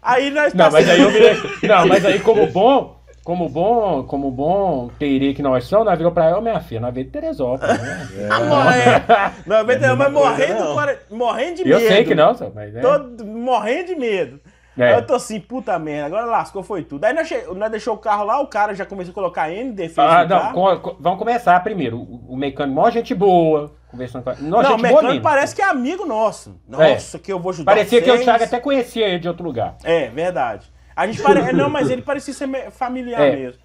[0.00, 1.36] Aí nós Não, mas aí eu virei.
[1.68, 3.03] Não, mas aí como bom.
[3.24, 6.92] Como bom, como bom tererê que nós somos, nós virou pra ela, minha filha, nós
[6.92, 8.08] veio de Teresópolis, né?
[8.30, 9.04] Ah, morrendo.
[9.46, 10.76] Não, mas, Não é mas morrendo, não.
[11.18, 11.88] morrendo de Eu medo.
[11.88, 12.80] sei que não, só, mas é.
[12.80, 14.40] Todo, morrendo de medo.
[14.76, 14.88] É.
[14.88, 17.04] Aí eu tô assim, puta merda, agora lascou, foi tudo.
[17.04, 17.40] Aí nós, che...
[17.54, 20.28] nós deixou o carro lá, o cara já começou a colocar N defesa Ah, não,
[20.40, 20.52] carro.
[20.54, 21.96] co- co- vamos começar primeiro.
[21.98, 24.34] O, o mecânico, mó gente boa, conversando com a.
[24.34, 25.22] Não, Não, o gente boa mecânico mesmo.
[25.22, 26.60] parece que é amigo nosso.
[26.68, 28.24] Nossa, que eu vou ajudar Parecia que o vocês.
[28.24, 29.76] Thiago até conhecia ele de outro lugar.
[29.84, 30.73] É, verdade.
[30.96, 31.50] A gente pare...
[31.52, 33.36] Não, mas ele parecia ser familiar É.
[33.36, 33.60] mesmo.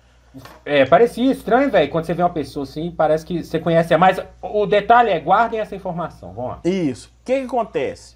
[0.63, 1.89] É, parecia estranho, velho.
[1.89, 3.95] Quando você vê uma pessoa assim, parece que você conhece.
[3.97, 6.33] Mas o detalhe é, guardem essa informação.
[6.33, 6.59] Vamos lá.
[6.63, 7.07] Isso.
[7.07, 8.15] O que que acontece?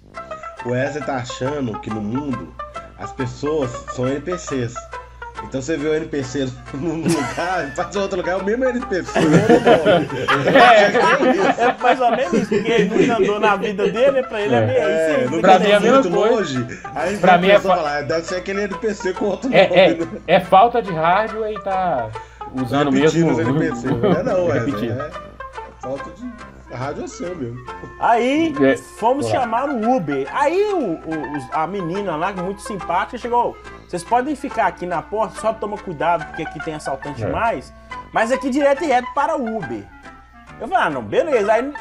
[0.64, 2.54] O Wesley tá achando que no mundo
[2.98, 4.74] as pessoas são NPCs.
[5.46, 9.18] Então você vê o NPC num lugar, faz em outro lugar, é o mesmo NPC,
[9.18, 10.08] o outro nome.
[11.58, 14.66] É mais ou menos isso, porque ele nunca andou na vida dele, pra ele é,
[14.66, 16.34] meio É, isso no quer mim é mesma muito coisa.
[16.58, 16.80] longe.
[16.94, 19.60] Aí Pra mim é é fa- falar, deve ser aquele NPC com outro nome.
[19.60, 20.06] É, é, né?
[20.26, 22.08] é falta de rádio e tá
[22.54, 23.52] usando Repetindo mesmo.
[23.54, 23.86] os NPC.
[23.94, 24.48] Não é não.
[24.48, 25.00] Repetindo.
[25.00, 25.10] É
[25.80, 27.58] falta de rádio é seu mesmo.
[28.00, 29.34] Aí É, fomos olá.
[29.40, 30.28] chamar o Uber.
[30.32, 33.56] Aí o- o- a menina lá, muito simpática, chegou.
[33.88, 37.26] Vocês podem ficar aqui na porta, só toma cuidado, porque aqui tem assaltante É.
[37.26, 37.72] demais.
[38.12, 39.84] Mas aqui direto e reto para o Uber.
[40.60, 41.52] Eu falei, ah, não, beleza.
[41.52, 41.72] Aí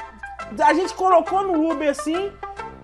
[0.64, 2.32] a gente colocou no Uber assim.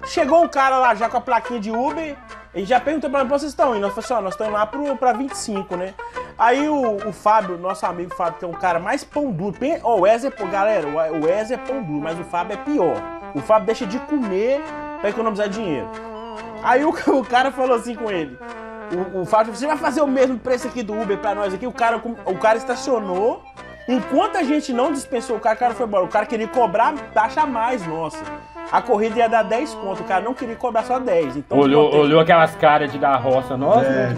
[0.05, 2.15] Chegou um cara lá já com a plaquinha de Uber.
[2.53, 3.85] Ele já perguntou pra mim, "Pra vocês estão indo?
[3.85, 5.93] Eu falei assim, ó, nós estamos lá pro, pra 25, né?
[6.39, 9.57] Aí o, o Fábio, nosso amigo Fábio, que é um cara mais pão duro.
[9.83, 12.95] Ó, o Wesley, pô, galera, o Wesley é pão duro, mas o Fábio é pior.
[13.35, 14.61] O Fábio deixa de comer
[15.01, 15.89] pra economizar dinheiro.
[16.63, 18.39] Aí o, o cara falou assim com ele.
[19.13, 21.53] O, o Fábio falou, você vai fazer o mesmo preço aqui do Uber pra nós
[21.53, 21.67] aqui?
[21.67, 23.43] O cara, o cara estacionou.
[23.85, 26.05] Enquanto a gente não dispensou o cara, o cara foi embora.
[26.05, 28.23] O cara queria cobrar taxa mais, nossa.
[28.71, 30.01] A corrida ia dar 10 conto.
[30.01, 31.37] O cara não queria cobrar só 10.
[31.37, 34.15] Então, Olhou, olhou aquelas caras de dar roça nossa, É, né?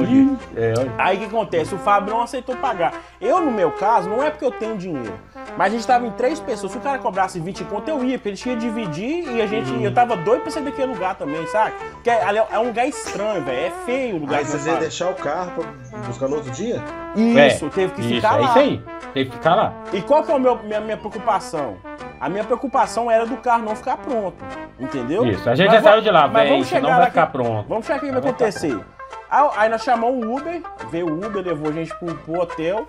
[0.00, 0.36] aqui.
[0.56, 0.92] É, olha.
[0.98, 1.74] Aí o que acontece?
[1.74, 2.94] O Fábio não aceitou pagar.
[3.20, 5.12] Eu, no meu caso, não é porque eu tenho dinheiro.
[5.56, 6.72] Mas a gente tava em três pessoas.
[6.72, 9.46] Se o cara cobrasse 20 conto, eu ia, porque ele tinha que dividir e a
[9.46, 9.70] gente.
[9.70, 9.80] Uhum.
[9.80, 11.72] Eu tava doido pra sair daquele lugar também, sabe?
[11.92, 13.66] Porque é, ali é- é um lugar estranho, velho.
[13.66, 15.52] É feio o lugar Aí vocês iam deixar o carro
[15.90, 16.82] pra buscar no outro dia?
[17.16, 18.48] Isso, É, teve que isso, ficar é lá.
[18.48, 18.82] isso aí.
[19.12, 19.72] Teve que ficar lá.
[19.92, 21.76] E qual que é a minha, minha preocupação?
[22.20, 24.36] A minha preocupação era do carro não ficar pronto.
[24.78, 25.24] Entendeu?
[25.26, 27.32] Isso, a gente Mas já saiu de lá, mas vamos chegar vai lá ficar que-
[27.32, 27.68] pronto.
[27.68, 28.78] Vamos chegar o que vai Vai acontecer.
[29.30, 32.86] Aí, aí nós chamamos o Uber, veio o Uber, levou a gente pro, pro hotel.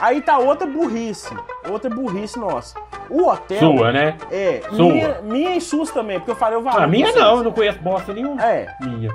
[0.00, 1.32] Aí tá outra burrice.
[1.70, 2.74] Outra burrice nossa.
[3.08, 3.58] O hotel.
[3.58, 4.16] Sua, né?
[4.30, 4.90] É, Sua.
[4.92, 6.82] minha, minha e SUS também, porque eu falei o valor.
[6.82, 8.42] A minha não, eu não conheço bosta nenhuma.
[8.42, 9.14] É, Minha.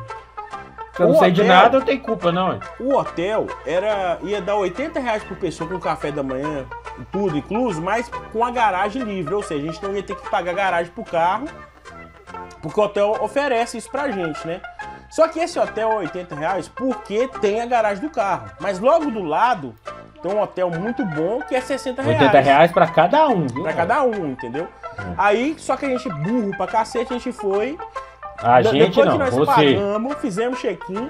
[0.97, 2.59] Se eu não O sei de nada, eu tenho culpa, não.
[2.79, 6.65] o hotel era ia dar 80 reais por pessoa com café da manhã,
[7.11, 9.33] tudo incluso, mas com a garagem livre.
[9.35, 11.45] Ou seja, a gente não ia ter que pagar garagem pro carro,
[12.63, 14.59] porque o hotel oferece isso pra gente, né?
[15.11, 18.49] Só que esse hotel é 80 reais porque tem a garagem do carro.
[18.59, 19.75] Mas logo do lado
[20.21, 22.21] tem um hotel muito bom que é 60 reais.
[22.21, 23.63] 80 reais pra cada um, viu?
[23.63, 24.67] Pra cada um, entendeu?
[25.15, 27.77] Aí, só que a gente, burro pra cacete, a gente foi.
[28.39, 29.45] A De- gente Depois não, que nós você.
[29.75, 31.09] pagamos, fizemos check-in.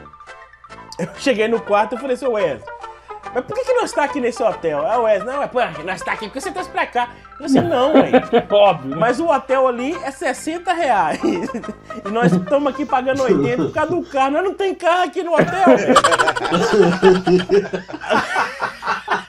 [0.99, 2.63] Eu cheguei no quarto e falei, seu Wesley,
[3.36, 4.88] mas por que, que nós tá aqui nesse hotel?
[4.89, 7.09] Aí o Wesley, não, é, pô, nós tá aqui porque você trouxe pra cá.
[7.39, 8.21] Eu disse, não, velho.
[8.49, 8.89] Óbvio.
[8.91, 8.95] né?
[8.97, 11.19] Mas o hotel ali é 60 reais.
[12.05, 14.32] E nós estamos aqui pagando 80 por causa do carro.
[14.32, 15.95] Nós não tem carro aqui no hotel, velho.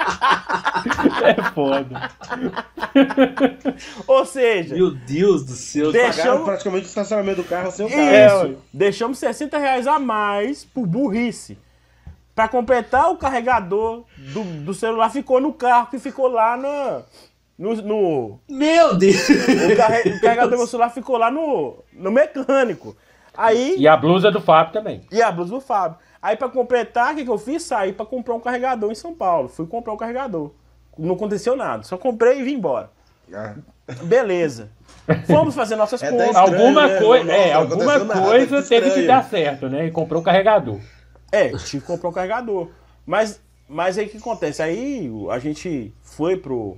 [1.24, 2.10] É foda.
[4.06, 5.92] Ou seja, Meu Deus do céu.
[5.92, 8.00] Deixamos- praticamente o estacionamento do carro, seu carro.
[8.02, 8.46] Isso.
[8.46, 8.54] ué.
[8.72, 11.58] Deixamos 60 reais a mais por burrice.
[12.34, 17.02] Pra completar o carregador do, do celular ficou no carro, que ficou lá na,
[17.58, 19.28] no, no- Meu Deus.
[19.28, 22.96] o, carre- o carregador do meu celular ficou lá no, no mecânico.
[23.36, 25.02] Aí, E a blusa do Fábio também.
[25.12, 25.98] e a blusa do Fábio.
[26.20, 27.62] Aí pra completar, o que, que eu fiz?
[27.62, 29.48] Saí pra comprar um carregador em São Paulo.
[29.48, 30.50] Fui comprar um carregador.
[30.98, 31.82] Não aconteceu nada.
[31.84, 32.90] Só comprei e vim embora.
[33.32, 33.54] Ah,
[34.04, 34.68] Beleza.
[35.26, 36.98] Fomos fazer nossas É estranho, alguma né?
[37.00, 39.86] coisa, Não, é, não alguma aconteceu nada, coisa que teve que dar certo, né?
[39.86, 40.78] E comprou um carregador.
[41.32, 42.68] É, tive que comprar um carregador.
[43.06, 44.60] Mas, mas aí o que acontece?
[44.62, 46.76] Aí o- a gente foi pro.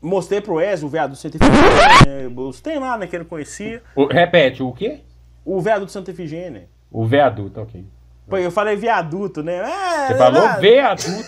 [0.00, 2.28] Mostrei pro Ezio o veado do Santa Efigênia.
[2.36, 3.82] Os tem lá, né, que ele conhecia.
[3.94, 5.00] O- repete, o quê?
[5.44, 6.68] O veado do Santa Efigênia.
[6.90, 7.84] O viaduto, ok.
[8.28, 9.56] Pô, eu falei viaduto, né?
[9.58, 11.24] É, Você é falou viaduto.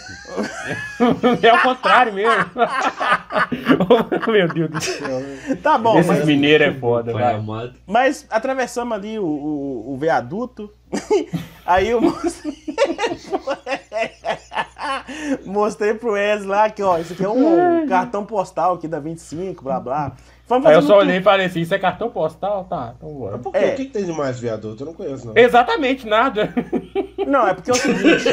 [1.47, 2.51] é o contrário mesmo.
[4.33, 5.21] Meu Deus do céu.
[5.63, 7.75] Tá bom, Esses mas, mineiros é foda, amado.
[7.87, 10.71] mas atravessamos ali o, o, o viaduto.
[11.67, 12.55] aí eu mostrei.
[15.45, 19.65] mostrei pro Wes lá que, ó, isso aqui é um cartão postal aqui da 25,
[19.65, 20.13] blá blá.
[20.47, 22.65] Vamos Aí eu só olhei e falei assim, isso é cartão postal?
[22.65, 23.39] Tá, então bora.
[23.39, 23.55] Por?
[23.57, 23.73] É.
[23.73, 24.83] O que, que tem de mais viaduto?
[24.83, 25.37] Eu não conheço, não.
[25.37, 26.53] Exatamente nada.
[27.27, 28.29] Não, é porque é o seguinte,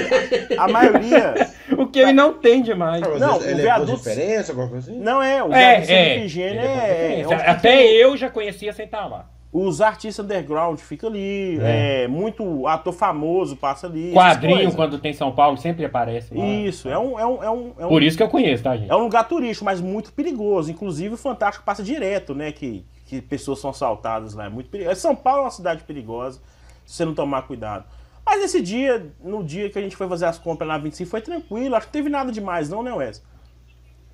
[0.57, 1.33] a maioria.
[1.77, 2.99] o que ele não tem demais.
[2.99, 4.99] Não, ele, o é viaduto- por diferença, alguma coisa assim?
[4.99, 5.95] Não é, o É, viaduto é.
[5.95, 6.25] É
[6.57, 9.29] é, é, onde Até eu já conhecia sem estar lá.
[9.53, 12.03] Os artistas underground ficam ali, É.
[12.03, 14.13] é, muito ator famoso passa ali.
[14.13, 16.45] Quadrinho, quando tem São Paulo, sempre aparece lá.
[16.45, 18.77] Isso, é um, é um, é um, é um, Por isso que eu conheço, tá,
[18.77, 18.89] gente?
[18.89, 20.71] é um lugar turístico, mas muito perigoso.
[20.71, 22.53] Inclusive o Fantástico passa direto, né?
[22.53, 24.45] Que, que pessoas são assaltadas lá.
[24.45, 24.95] É muito perigoso.
[25.01, 26.39] São Paulo é uma cidade perigosa,
[26.85, 27.83] se você não tomar cuidado.
[28.25, 31.09] Mas esse dia, no dia que a gente foi fazer as compras lá na 25,
[31.09, 31.75] foi tranquilo.
[31.75, 33.21] Acho que não teve nada demais, não, né, Wes?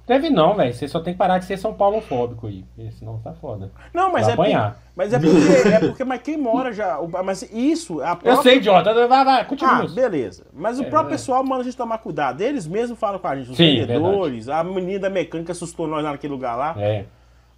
[0.07, 0.73] Deve não, velho.
[0.73, 2.63] Você só tem que parar de ser São Paulo fóbico aí.
[2.97, 3.69] Senão tá foda.
[3.93, 4.77] Não, mas Vai é, porque, apanhar.
[4.95, 5.37] mas é porque.
[5.67, 6.97] É porque, mas quem mora já.
[7.25, 8.93] Mas isso, a Eu própria- sei, idiota.
[9.07, 9.87] Vai, vai, Ah, continua.
[9.89, 10.45] beleza.
[10.53, 11.17] Mas o É, próprio é.
[11.17, 12.39] pessoal manda a gente tomar cuidado.
[12.39, 16.03] Eles mesmos falam com a gente, os Sim, vendedores, a menina da mecânica assustou nós
[16.03, 16.73] naquele lugar lá.
[16.77, 17.03] É.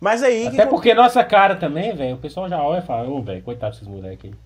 [0.01, 3.07] Mas aí, Até que porque nossa cara também, velho, o pessoal já olha e fala,
[3.07, 4.37] ô, velho, coitado desses moleques aí.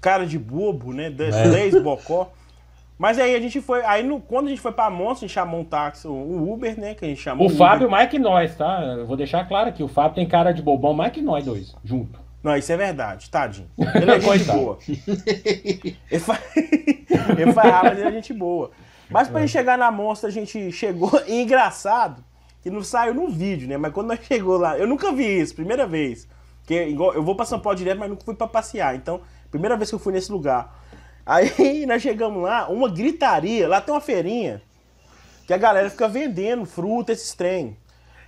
[0.00, 1.10] cara de bobo, né?
[1.10, 1.48] Dez, É.
[1.48, 2.30] dez bocó.
[3.00, 3.82] Mas aí a gente foi.
[3.86, 6.78] Aí no, quando a gente foi pra Monstro, a gente chamou um táxi, um Uber,
[6.78, 6.94] né?
[6.94, 7.48] Que a gente chamou.
[7.48, 7.90] O um Fábio Uber.
[7.92, 8.82] mais que nós, tá?
[8.98, 11.74] Eu vou deixar claro aqui, o Fábio tem cara de bobão mais que nós dois,
[11.82, 12.20] junto.
[12.42, 13.70] Não, isso é verdade, tadinho.
[13.94, 14.78] Ele é gente boa.
[14.86, 16.40] Ele faz,
[17.38, 18.70] ele raiva, mas ele é gente boa.
[19.08, 21.10] Mas pra gente chegar na Monstro, a gente chegou.
[21.26, 22.22] E engraçado,
[22.60, 23.78] que não saiu no vídeo, né?
[23.78, 26.28] Mas quando nós chegou lá, eu nunca vi isso, primeira vez.
[26.58, 28.94] Porque igual, eu vou pra São Paulo direto, mas nunca fui pra passear.
[28.94, 30.79] Então, primeira vez que eu fui nesse lugar.
[31.30, 34.60] Aí nós chegamos lá, uma gritaria, lá tem uma feirinha,
[35.46, 37.76] que a galera fica vendendo fruta, esses trem.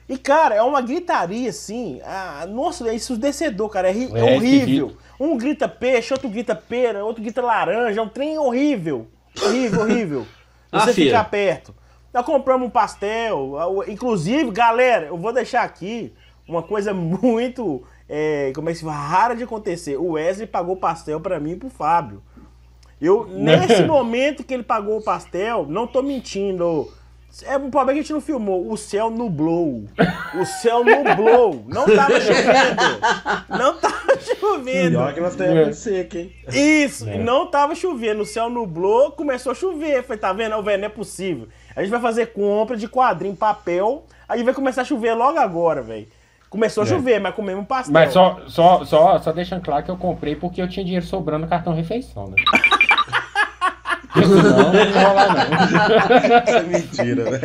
[0.09, 2.01] E, cara, é uma gritaria assim.
[2.05, 3.89] Ah, nossa, é isso descedor, cara.
[3.91, 4.97] É, é É horrível.
[5.19, 8.01] Um grita peixe, outro grita pera, outro grita laranja.
[8.01, 9.07] É um trem horrível.
[9.41, 10.27] Horrível, horrível.
[10.71, 11.19] A Você feira.
[11.19, 11.75] ficar perto.
[12.13, 13.57] Nós compramos um pastel.
[13.59, 16.13] ah, Inclusive, galera, eu vou deixar aqui
[16.47, 17.83] uma coisa muito.
[18.09, 18.97] é, como é que se fala?
[18.97, 19.97] Rara de acontecer.
[19.97, 22.23] O Wesley pagou pastel pra mim e pro Fábio.
[23.03, 26.89] Eu, nesse momento que ele pagou o pastel, não tô mentindo.
[27.45, 28.71] É um problema que a gente não filmou.
[28.71, 29.85] O céu nublou.
[30.39, 31.65] O céu nublou.
[31.67, 32.83] Não tava chovendo.
[33.49, 34.91] Não tava chovendo.
[34.99, 36.33] Pior que nós temos época seca, hein?
[36.53, 37.17] Isso, É.
[37.17, 40.03] não tava chovendo, o céu nublou, começou a chover.
[40.03, 40.55] Falei, tá vendo?
[40.57, 41.49] Ô, velho, não é possível.
[41.75, 45.81] A gente vai fazer compra de quadrinho, papel, aí vai começar a chover logo agora,
[45.81, 46.07] velho.
[46.51, 46.91] Começou a É.
[46.91, 47.95] chover, mas comemos pastel.
[47.95, 51.45] Mas só, só, só, só deixando claro que eu comprei porque eu tinha dinheiro sobrando
[51.45, 52.37] no cartão refeição, né?
[54.15, 56.43] Senão não ia rolar, não.
[56.45, 57.39] Isso é mentira, né?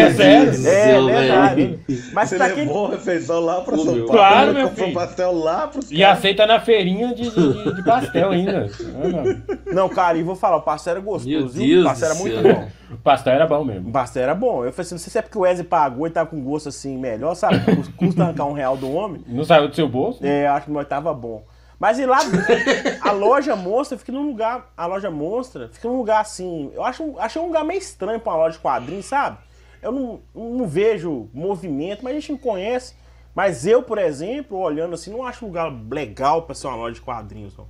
[0.00, 0.48] É sério?
[0.50, 1.78] É, Céu, verdade.
[1.86, 2.02] velho.
[2.12, 2.48] Mas Você quem.
[2.66, 4.06] levou a refeição lá pra Ô, São meu.
[4.06, 4.18] Paulo.
[4.20, 4.98] Claro, meu comprou filho.
[4.98, 8.68] pastel lá pros E aceita na feirinha de, de, de pastel ainda.
[9.00, 9.74] Ah, não.
[9.74, 11.82] Não, cara, e vou falar, o pastel era gostoso, Meu viu?
[11.82, 12.54] Deus O pastel era muito céu.
[12.54, 12.68] bom.
[12.90, 13.88] O pastel era bom mesmo.
[13.88, 14.64] O pastel era bom.
[14.64, 16.68] Eu falei assim, não sei se é porque o Wesley pagou e tava com gosto
[16.68, 17.60] assim melhor, sabe?
[17.96, 19.22] Custa arrancar um real do homem.
[19.28, 20.24] Não saiu do seu bolso?
[20.24, 21.42] É, acho que nós tava bom.
[21.78, 22.18] Mas e lá,
[23.02, 24.70] a loja monstra fica num lugar.
[24.76, 26.70] A loja monstra fica num lugar assim.
[26.74, 29.38] Eu acho, achei um lugar meio estranho pra uma loja de quadrinhos, sabe?
[29.80, 32.94] Eu não, não vejo movimento, mas a gente não conhece.
[33.34, 36.94] Mas eu, por exemplo, olhando assim, não acho um lugar legal pra ser uma loja
[36.94, 37.66] de quadrinhos, não.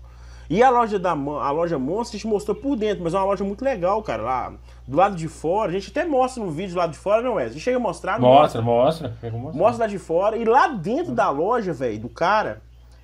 [0.49, 3.27] E a loja da a loja Monstro a gente mostrou por dentro, mas é uma
[3.27, 4.23] loja muito legal, cara.
[4.23, 4.53] Lá
[4.87, 7.45] do lado de fora, a gente até mostra no vídeo lá de fora, não é?
[7.45, 9.15] A gente chega a mostrar, não Mostra, mostra.
[9.31, 10.39] Uma- Mostra lá de fora.
[10.39, 12.63] E lá dentro da loja, velho, do cara,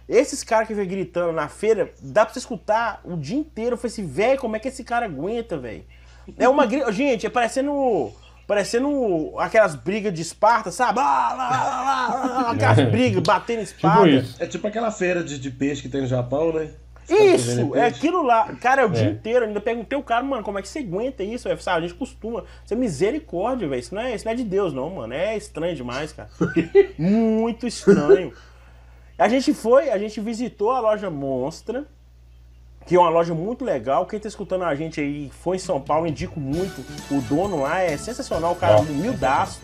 [0.09, 3.73] esses caras que vem gritando na feira, dá pra você escutar o dia inteiro.
[3.75, 5.85] Eu falei assim, velho, como é que esse cara aguenta, velho?
[6.39, 6.91] É uma grita.
[6.93, 8.13] Gente, é parecendo.
[8.47, 11.01] Parecendo aquelas brigas de Esparta, sabe?
[11.01, 11.47] Ah, lá, lá,
[12.27, 14.05] lá, lá, aquelas brigas, batendo espada.
[14.05, 14.43] Tipo isso.
[14.43, 16.69] É tipo aquela feira de, de peixe que tem no Japão, né?
[17.09, 18.55] Isso, é aquilo lá.
[18.61, 19.11] Cara, é o dia É.
[19.11, 19.45] inteiro.
[19.45, 21.49] Eu ainda perguntei o cara, mano, como é que você aguenta isso?
[21.49, 21.61] velho?
[21.61, 22.45] Sabe, a gente costuma.
[22.65, 23.81] Isso é misericórdia, velho.
[23.81, 25.13] Isso, não é- isso não é de Deus, não, mano.
[25.15, 26.29] É estranho demais, cara.
[26.99, 28.33] Muito estranho.
[29.19, 31.85] A gente foi, a gente visitou a loja Monstra,
[32.87, 34.07] que é uma loja muito legal.
[34.07, 36.85] Quem tá escutando a gente aí foi em São Paulo, indico muito.
[37.11, 39.63] O dono lá é sensacional, o cara é humildaço.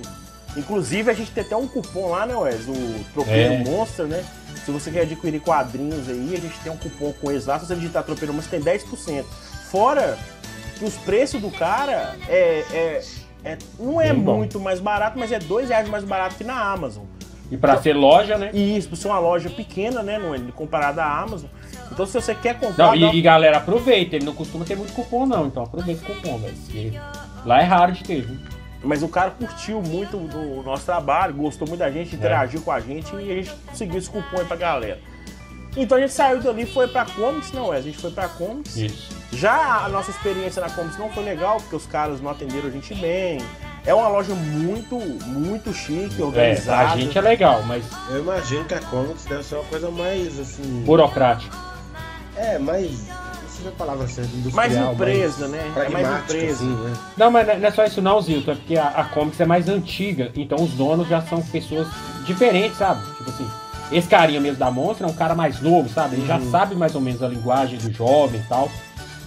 [0.57, 2.66] Inclusive, a gente tem até um cupom lá, né, Wes?
[2.66, 3.64] O Tropeiro É.
[3.64, 4.24] Monster, né?
[4.64, 7.59] Se você quer adquirir quadrinhos aí, a gente tem um cupom com eles lá.
[7.59, 9.24] Se você digitar Tropeiro Monster, tem 10%.
[9.70, 10.18] Fora
[10.78, 13.03] que os preços do cara é, é-
[13.44, 14.36] é- não é Bem bom.
[14.38, 17.05] muito mais barato, mas é dois reais mais barato que na Amazon.
[17.51, 18.51] E pra ser loja, né?
[18.53, 21.48] E isso, por ser uma loja pequena, né, não é, comparada à Amazon.
[21.90, 22.86] Então, se você quer comprar...
[22.86, 24.16] Não, e, e galera, aproveita.
[24.16, 25.46] Ele não costuma ter muito cupom, não.
[25.46, 26.55] Então aproveita o cupom, velho.
[27.44, 28.36] Lá é raro de ter, viu?
[28.82, 32.80] Mas o cara curtiu muito do nosso trabalho, gostou muito da gente, interagiu com a
[32.80, 34.98] gente e a gente conseguiu esse cupom aí pra galera.
[35.76, 37.76] Então a gente saiu dali e foi pra Comics, não é?
[37.76, 38.76] A gente foi pra Comics.
[38.76, 39.16] Isso.
[39.32, 42.70] Já a nossa experiência na Comics não foi legal, porque os caras não atenderam a
[42.70, 43.38] gente bem.
[43.87, 46.91] É uma loja muito, muito chique, É, organizada.
[46.93, 50.39] a gente é legal, mas Eu imagino que a Comics deve ser uma coisa mais
[50.39, 50.83] assim.
[50.85, 51.57] burocrático.
[52.37, 52.91] É, mais.
[53.09, 55.72] Não sei a palavra certa, mais empresa, né?
[55.76, 56.64] É mais empresa.
[56.64, 56.93] assim, né?
[57.16, 58.53] Não, mas não é só isso não, Zilton.
[58.53, 61.87] É porque a, a Comics é mais antiga, então os donos já são pessoas
[62.24, 63.03] diferentes, sabe?
[63.16, 63.51] Tipo assim,
[63.93, 66.16] esse carinha mesmo da Monster é um cara mais novo, sabe?
[66.16, 66.51] Ele já Uhum.
[66.51, 68.70] sabe mais ou menos a linguagem do jovem e tal.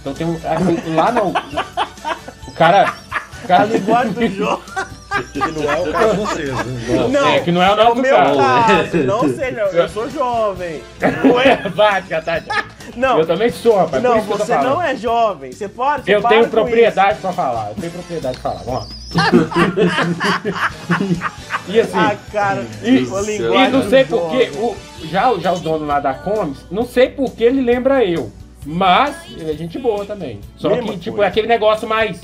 [0.00, 0.34] Então tem um.
[0.42, 1.32] é, Lá não.
[2.48, 2.94] O cara.
[3.44, 4.62] O A cara linguagem do jogo.
[5.32, 7.08] Que não é o caso de vocês, né?
[7.08, 8.34] Não, É, que não é o é o meu cara.
[8.36, 8.96] caso.
[9.04, 9.62] Não sei, não.
[9.66, 10.82] Eu sou jovem.
[11.22, 11.56] Não é?
[11.68, 12.64] Vai, Catarina.
[12.96, 14.02] Não, Eu também sou, rapaz.
[14.02, 15.52] por não isso você não é jovem.
[15.52, 16.02] Você pode.
[16.04, 17.68] você Eu para tenho com propriedade pra falar.
[17.70, 18.64] Eu tenho propriedade pra falar.
[18.64, 19.04] Vamos lá.
[21.68, 21.90] e assim.
[21.90, 21.96] isso.
[21.96, 22.64] Ah, cara.
[22.82, 27.08] E, e não sei porque o, já, já o dono lá da Comics, não sei
[27.08, 28.30] porque ele lembra eu.
[28.66, 30.40] Mas ele é gente boa também.
[30.56, 31.26] Só Mesma que, tipo, coisa.
[31.26, 32.20] é aquele negócio mais.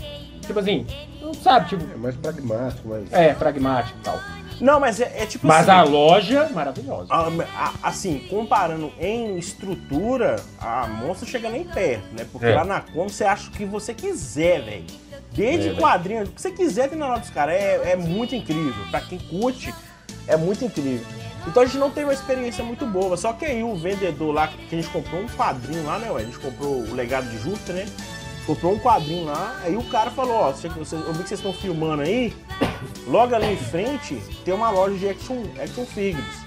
[0.50, 0.84] Tipo assim,
[1.22, 3.12] não sabe, tipo, É mais pragmático, mas.
[3.12, 4.18] é, pragmático e tal.
[4.60, 5.78] Não, mas é, é tipo Mas assim.
[5.78, 7.06] a loja, maravilhosa.
[7.08, 12.26] a- a- assim, comparando em estrutura, a Monster chega nem perto, né?
[12.30, 12.54] Porque É.
[12.56, 14.84] lá na Com você acha o que você quiser, velho.
[15.32, 17.54] Desde É, quadrinhos, o que você quiser tem na loja dos caras.
[17.54, 18.84] É, é muito incrível.
[18.90, 19.72] Pra quem curte,
[20.26, 21.06] é muito incrível.
[21.46, 23.16] Então a gente não teve uma experiência muito boa.
[23.16, 26.20] Só que aí o vendedor lá, que a gente comprou um quadrinho lá, né, ué?
[26.22, 27.86] A gente comprou o legado de Júpiter, né?
[28.46, 32.02] Comprou um quadrinho lá, aí o cara falou, ó, eu vi que vocês estão filmando
[32.02, 32.34] aí,
[33.06, 36.40] logo ali em frente tem uma loja de action, action figures.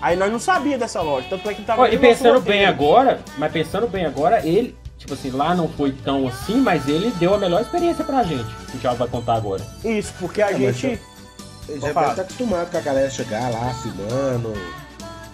[0.00, 3.20] Aí nós não sabia dessa loja, tanto é que tava Ó, e pensando bem agora,
[3.36, 7.34] mas pensando bem agora, ele, tipo assim, lá não foi tão assim, mas ele deu
[7.34, 8.48] a melhor experiência pra gente.
[8.70, 9.66] Que o Thiago vai contar agora.
[9.84, 11.00] Isso, porque a É, mas gente...
[11.66, 14.54] Vou já estar acostumado com a galera chegar lá filmando.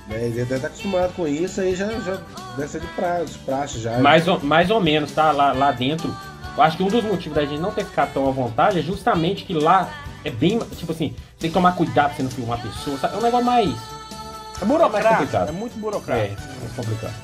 [0.09, 0.25] Né?
[0.25, 2.19] Ele deve estar acostumado com isso, aí já, já
[2.57, 3.99] deve ser de praxe, de praxe já.
[3.99, 5.33] Mais ou, mais ou menos, tá?
[5.33, 6.15] Lá, lá dentro.
[6.57, 8.83] Eu acho que um dos motivos da gente não ter ficado tão à vontade é
[8.83, 9.91] justamente que lá
[10.25, 10.59] é bem.
[10.77, 12.97] Tipo assim, tem que tomar cuidado pra você não filmar a pessoa.
[12.99, 13.15] Sabe?
[13.15, 13.69] É um negócio mais.
[13.71, 15.49] É mais burocrático, complicado.
[15.49, 16.43] é muito É, burocrático.
[16.61, 17.15] mais complicado.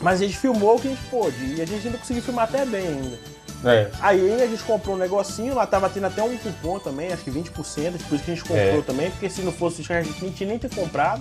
[0.00, 2.44] Mas a gente filmou o que a gente pôde, e a gente ainda conseguiu filmar
[2.44, 3.18] até bem ainda.
[3.64, 3.90] É.
[4.00, 7.30] Aí a gente comprou um negocinho, lá tava tendo até um cupom também, acho que
[7.32, 8.82] 20%, por isso que a gente comprou É.
[8.82, 11.20] também, porque se não fosse isso a gente nem tinha nem ter comprado.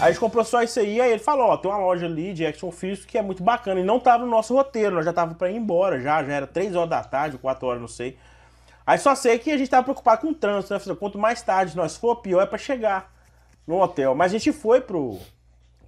[0.00, 2.32] Aí a gente comprou só isso aí, aí ele falou, ó, tem uma loja ali
[2.32, 5.12] de action figures que é muito bacana, e não tava no nosso roteiro, nós já
[5.12, 8.18] tava pra ir embora já, já era 3 horas da tarde, 4 horas, não sei.
[8.86, 10.96] Aí só sei que a gente tava preocupado com o trânsito, né?
[10.98, 13.10] Quanto mais tarde nós for, pior é pra chegar
[13.66, 14.14] no hotel.
[14.14, 15.18] Mas a gente foi pro,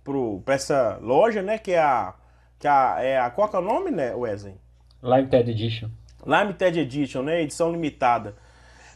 [0.03, 2.15] pro, pra essa loja, né, que é a,
[2.59, 4.55] que a, é a, qual que é o nome, né, Wesley?
[5.03, 5.91] Limited Edition.
[6.25, 7.43] Limited Edition, né?
[7.43, 8.35] Edição limitada.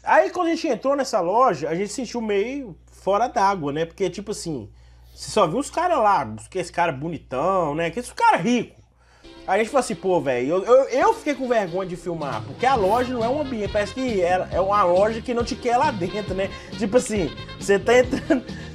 [0.03, 3.85] Aí quando a gente entrou nessa loja, a gente se sentiu meio fora d'água, né?
[3.85, 4.71] Porque, tipo assim,
[5.15, 7.91] você só viu os caras lá, que esse cara bonitão, né?
[7.91, 8.81] Que esse cara rico.
[9.47, 12.43] Aí a gente falou assim, pô, velho, eu, eu, eu fiquei com vergonha de filmar,
[12.43, 15.43] porque a loja não é um ambiente, parece que é, é uma loja que não
[15.43, 16.51] te quer lá dentro, né?
[16.79, 18.45] Tipo assim, você tá entrando.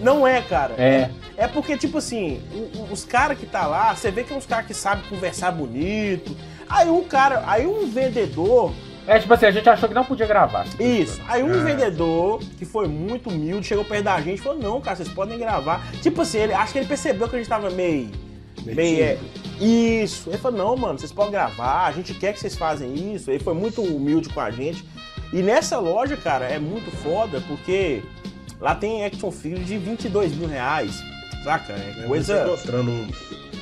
[0.00, 0.74] Não é, cara.
[0.74, 1.10] É.
[1.36, 2.42] É porque, tipo assim,
[2.90, 6.36] os caras que tá lá, você vê que é uns caras que sabem conversar bonito.
[6.68, 8.72] Aí um cara, aí um vendedor,
[9.06, 10.66] É tipo assim, a gente achou que não podia gravar.
[10.80, 11.62] isso, aí um É.
[11.64, 15.38] vendedor que foi muito humilde, chegou perto da gente e falou, não, cara, vocês podem
[15.38, 15.86] gravar.
[16.00, 18.10] Tipo assim, ele, acho que ele percebeu que a gente tava meio.
[18.64, 19.18] meio é,
[19.60, 20.30] isso.
[20.30, 23.30] Ele falou, não, mano, vocês podem gravar, a gente quer que vocês fazem isso.
[23.30, 24.84] Ele foi muito humilde com a gente.
[25.32, 28.02] E nessa loja, cara, é muito foda, porque
[28.60, 31.02] lá tem action figure de 22 mil reais.
[31.42, 31.74] Saca?
[31.74, 32.46] É É, coisa.
[32.46, 33.06] mostrando.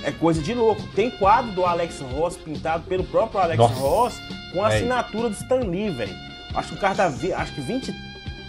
[0.05, 0.83] É coisa de louco.
[0.95, 3.75] Tem quadro do Alex Ross pintado pelo próprio Alex Nossa.
[3.75, 4.21] Ross
[4.53, 4.77] com a É.
[4.77, 6.15] assinatura do Stan Lee, velho.
[6.55, 7.09] Acho que o cara tá.
[7.09, 7.95] vi- Acho que 20.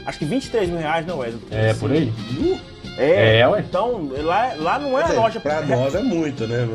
[0.05, 1.41] Acho que 23 mil reais, não, Wesley?
[1.49, 2.11] É, por aí?
[2.97, 3.39] É.
[3.39, 3.59] É, ué.
[3.61, 6.67] Então, lá, lá não é dizer, loja pra nós é muito, né?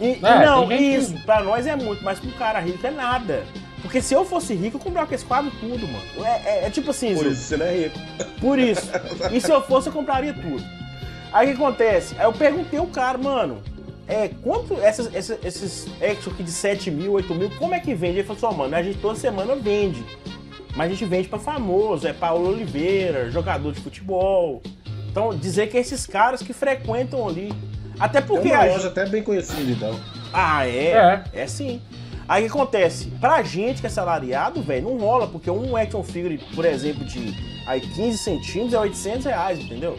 [0.00, 3.44] E- É, não, isso, pra nós é muito, mas um cara rico é nada.
[3.80, 6.04] Porque se eu fosse rico, eu comprava com esse quadro tudo, mano.
[6.26, 7.98] É, é- é tipo assim, Por isso você não é rico.
[8.40, 8.90] por isso.
[9.32, 10.62] E se eu fosse, eu compraria tudo.
[11.32, 12.14] Aí o que acontece?
[12.18, 13.62] Aí eu perguntei ao cara, mano,
[14.12, 17.94] é, quanto essas, essas- esses action aqui de 7 mil, 8 mil, como é que
[17.94, 18.18] vende?
[18.18, 20.04] Ele falou assim, ó, mano, a gente toda semana vende.
[20.74, 24.62] Mas a gente vende pra famoso, é Paulo Oliveira, jogador de futebol.
[25.10, 27.52] Então, dizer que é esses caras que frequentam ali.
[28.00, 30.00] Até É porque uma a loja até bem conhecida, então.
[30.32, 30.86] ah, é?
[30.92, 31.22] É.
[31.42, 31.80] É sim.
[32.26, 33.06] Aí o que acontece?
[33.20, 37.34] Pra gente que é salariado, velho, não rola, porque um action figure, por exemplo, de
[37.66, 39.98] aí 15 centímetros é 800 reais, entendeu?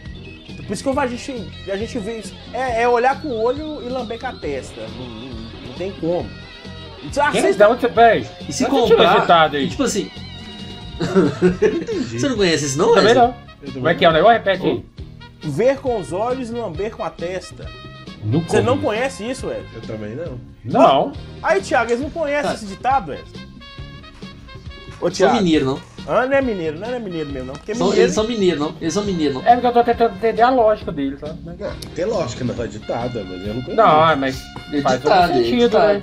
[0.66, 1.32] Por isso que eu- a gente,
[1.72, 2.34] a gente vê isso.
[2.54, 4.82] É, é olhar com o olho e lamber com a testa.
[4.98, 5.30] Não, não-
[5.68, 6.30] não tem como.
[7.18, 8.26] Ah, Quem, vocês- da onde você veio?
[8.48, 9.20] E se esse comprar.
[9.22, 9.66] ditado aí?
[9.66, 10.10] E, tipo assim,
[12.10, 13.36] você não conhece esse não, Também não.
[13.74, 14.38] Como é que é o negócio?
[14.38, 14.86] Repete aí.
[15.44, 17.66] Ver com os olhos e lamber com a testa.
[18.24, 19.68] Nunca Você não conhece isso, Wesley?
[19.76, 20.40] Eu também não.
[20.64, 21.12] Não.
[21.42, 22.56] Aí, Thiago, eles não conhecem Cara.
[22.56, 23.48] esse ditado, Wesley?
[24.96, 25.36] Ô, Sou Thiago.
[25.36, 25.82] mineiro, não.
[26.06, 27.54] Ah, não é mineiro, não é mineiro mesmo, não.
[27.54, 28.06] Porque São- mineiro.
[28.06, 28.76] eles são mineiros, não?
[28.82, 29.48] Eles são mineiros, não?
[29.48, 31.40] É porque eu tô tentando entender a lógica deles, sabe?
[31.96, 33.76] Tem lógica, não é ditada, mas eu não conheço.
[33.76, 34.44] Não, mas
[34.82, 36.02] faz todo sentido, né?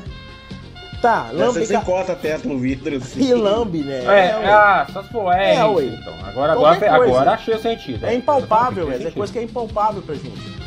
[1.02, 1.64] Tá, lambe.
[1.64, 3.22] você encosta a testa no vidro assim.
[3.30, 4.04] E lambe, né?
[4.04, 4.44] É, ué.
[4.52, 5.84] ah, só se for, é, É, ué.
[5.84, 6.12] então.
[6.26, 6.94] Agora, agora, coisa.
[6.94, 8.04] agora achei o sentido.
[8.04, 8.90] É impalpável.
[8.92, 9.14] É sentido.
[9.14, 10.60] coisa que é impalpável pra gente.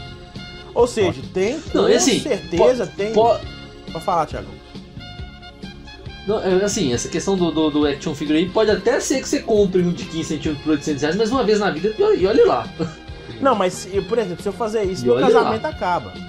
[0.73, 3.13] Ou seja, tem com Não, assim, certeza, po- tem.
[3.13, 3.37] po-
[3.91, 4.47] Pra falar, Thiago.
[6.27, 9.27] Não, é, assim, essa questão do, do, do action figure aí pode até ser que
[9.27, 12.25] você compre um de 15 centímetros por 800 reais, mas uma vez na vida, e
[12.25, 12.67] olhe lá.
[13.41, 16.13] Não, mas, por exemplo, se eu fazer isso, E meu casamento acaba.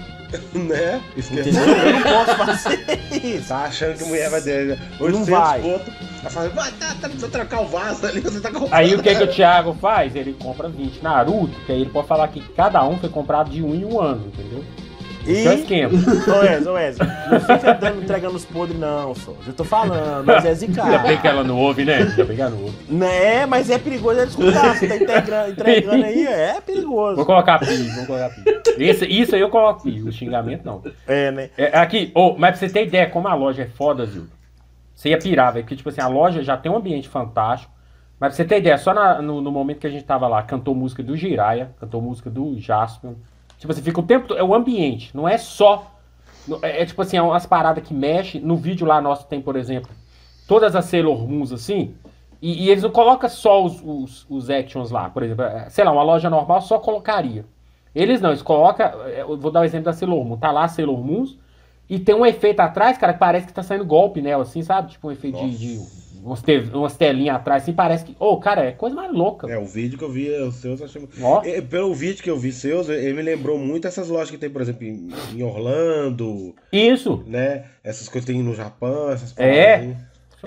[0.52, 1.00] Né?
[1.16, 1.50] Esquece.
[1.50, 1.62] Entendeu?
[1.64, 3.48] Eu não posso fazer isso.
[3.48, 5.60] Tá achando que a mulher vai ter Não 800 vai.
[5.60, 5.92] conto.
[6.20, 8.74] Ela fala, vai, tá, tá, precisa trocar o vaso ali, você tá comprando.
[8.74, 10.16] Aí o que, que o Thiago faz?
[10.16, 13.62] Ele compra 20 Naruto, que aí ele pode falar que cada um foi comprado de
[13.62, 14.64] um em um ano, entendeu?
[15.26, 15.54] É E.
[15.54, 15.92] esquema.
[15.94, 19.32] Ô, Wesley, ô, Wesley, não fica dando, entregando os podres, não, só.
[19.46, 21.20] Já tô falando, mas é Ainda bem zicado.
[21.20, 21.96] que ela não ouve, né?
[21.96, 22.76] Ainda bem que ela não ouve.
[22.92, 24.76] Né, mas é perigoso ele escutar.
[24.76, 27.24] Você tá entregando aí, é Vou perigoso.
[27.26, 28.42] colocar pi, vou colocar pi.
[28.78, 30.82] Esse, isso aí eu coloco pi, o xingamento não.
[31.06, 31.50] É, né?
[31.56, 34.26] É, aqui, ô, mas pra você ter ideia como a loja é foda, Zil.
[34.94, 35.64] Você ia pirar, velho.
[35.64, 37.72] Porque, tipo assim, a loja já tem um ambiente fantástico.
[38.20, 40.40] Mas pra você ter ideia, só na- no, no momento que a gente tava lá,
[40.42, 43.10] cantou música do Jiraya, cantou música do Jasper.
[43.64, 44.34] Tipo assim, fica o tempo.
[44.34, 45.90] É o ambiente, não é só.
[46.60, 48.38] É, é tipo assim, é umas paradas que mexe.
[48.38, 49.90] No vídeo lá nosso tem, por exemplo,
[50.46, 51.94] todas as Sailor Moons assim.
[52.42, 55.08] E, e eles não colocam só os, os, os actions lá.
[55.08, 57.46] Por exemplo, é, sei lá, uma loja normal só colocaria.
[57.94, 58.84] Eles não, eles colocam.
[59.06, 60.36] é, Eu vou dar o exemplo da Sailor Moon.
[60.36, 61.38] Tá lá Sailor Moons.
[61.88, 64.90] E tem um efeito atrás, cara, que parece que tá saindo golpe nela, assim, sabe?
[64.90, 65.80] Tipo um efeito de, de
[66.24, 68.16] umas, te- umas telinhas atrás, assim, parece que.
[68.18, 69.50] Ô, cara, é coisa mais louca.
[69.50, 71.08] É, o vídeo que eu vi, os seus, eu achei...
[71.44, 74.48] É, Pelo vídeo que eu vi seus, ele me lembrou muito essas lojas que tem,
[74.50, 77.22] por exemplo, em, em Orlando, Isso.
[77.26, 77.64] né?
[77.82, 79.94] Essas coisas que tem no Japão, essas É.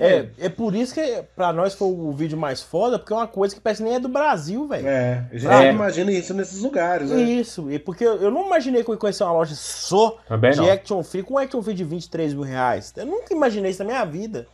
[0.00, 3.26] É, é por isso que pra nós foi o vídeo mais foda, porque é uma
[3.26, 4.86] coisa que parece que nem é do Brasil, velho.
[4.86, 5.70] É, a gente É.
[5.72, 7.20] imagina isso nesses lugares, né?
[7.20, 10.52] Isso, e porque eu eu não imaginei que eu ia conhecer uma loja só Também
[10.52, 10.70] de não.
[10.70, 12.94] action figure, com um action figure de 23 mil reais.
[12.96, 14.46] Eu nunca imaginei isso na minha vida.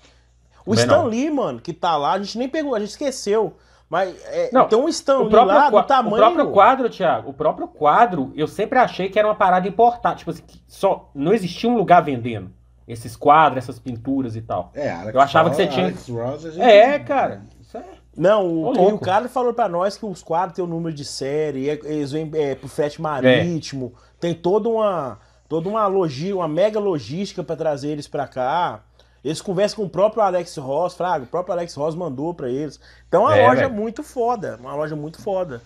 [0.66, 1.06] O Também Stan não.
[1.06, 3.54] Lee, mano, que tá lá, a gente nem pegou, a gente esqueceu.
[3.88, 6.14] Mas é, Não, tem um Stan O Lee próprio, lá do tamanho.
[6.14, 10.16] o próprio quadro, Thiago, o próprio quadro, eu sempre achei que era uma parada importada.
[10.16, 12.50] Tipo assim, só não existia um lugar vendendo
[12.88, 14.70] esses quadros, essas pinturas e tal.
[14.74, 17.42] É, Alex Eu achava que você tinha- Ross, É, cara.
[17.60, 17.84] Isso é.
[18.16, 18.94] Não, o, e louco.
[18.94, 22.12] o cara falou pra nós que os quadros têm o número de série, é- eles
[22.12, 27.54] vêm é, pro frete marítimo, tem toda uma toda uma logia, uma mega logística pra
[27.54, 28.80] trazer eles pra cá.
[29.24, 32.78] Eles conversam com o próprio Alex Ross, Fraga, o próprio Alex Ross mandou pra eles.
[33.08, 33.72] Então é uma É, loja velho.
[33.74, 35.62] muito foda, uma loja muito foda.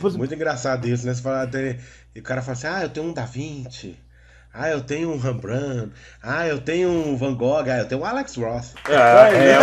[0.00, 1.14] Muito engraçado isso, né?
[1.14, 1.48] Você fala,
[2.14, 3.98] e o cara fala assim, ah, eu tenho um Da Vinci.
[4.52, 5.92] Ah, eu tenho um Rembrandt.
[6.22, 7.64] Ah, eu tenho um Van Gogh.
[7.70, 8.74] Ah, eu tenho um Alex Ross.
[8.88, 9.62] É, é um,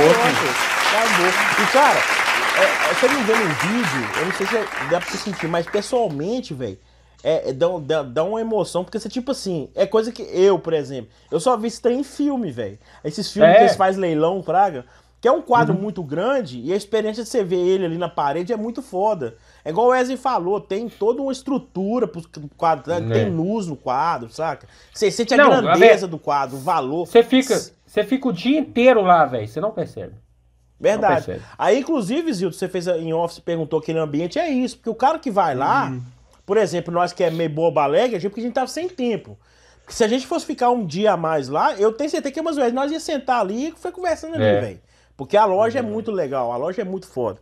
[0.00, 0.22] um outro.
[0.88, 1.62] Acabou.
[1.62, 1.98] E cara,
[2.58, 5.18] é, é, você não vê no vídeo, eu não sei se é- dá pra você
[5.18, 6.78] sentir, mas pessoalmente, velho,
[7.22, 10.72] é, é- dá, dá, uma emoção, porque você, tipo assim, é coisa que eu, por
[10.72, 12.78] exemplo, eu só vi isso trem em filme, velho.
[13.04, 13.54] Esses filmes É.
[13.56, 14.84] que eles fazem leilão, praga,
[15.20, 18.08] que é um quadro muito grande e a experiência de você ver ele ali na
[18.08, 19.36] parede é muito foda.
[19.64, 22.22] É igual o Wesley falou, tem toda uma estrutura pro
[22.56, 22.98] quadro, né?
[22.98, 23.24] É.
[23.24, 24.68] tem luz no quadro, saca?
[24.94, 27.04] Você sente a Não, a grandeza do quadro, o valor.
[27.04, 29.48] Você fica, você fica o dia inteiro lá, velho.
[29.48, 30.14] Você não percebe.
[30.80, 31.14] Verdade.
[31.14, 31.44] Não percebe.
[31.58, 34.76] Aí, inclusive, Zildo, você fez em office, perguntou aquele ambiente, é isso.
[34.76, 35.92] Porque o cara que vai lá,
[36.48, 39.38] por exemplo, nós que é meio boba alegre, é porque a gente tava sem tempo.
[39.82, 42.40] Porque se a gente fosse ficar um dia a mais lá, eu tenho certeza que
[42.40, 44.60] umas vezes nós ia sentar ali e foi conversando ali, É.
[44.60, 44.80] velho.
[45.14, 47.38] Porque a loja é muito legal, a loja é muito foda.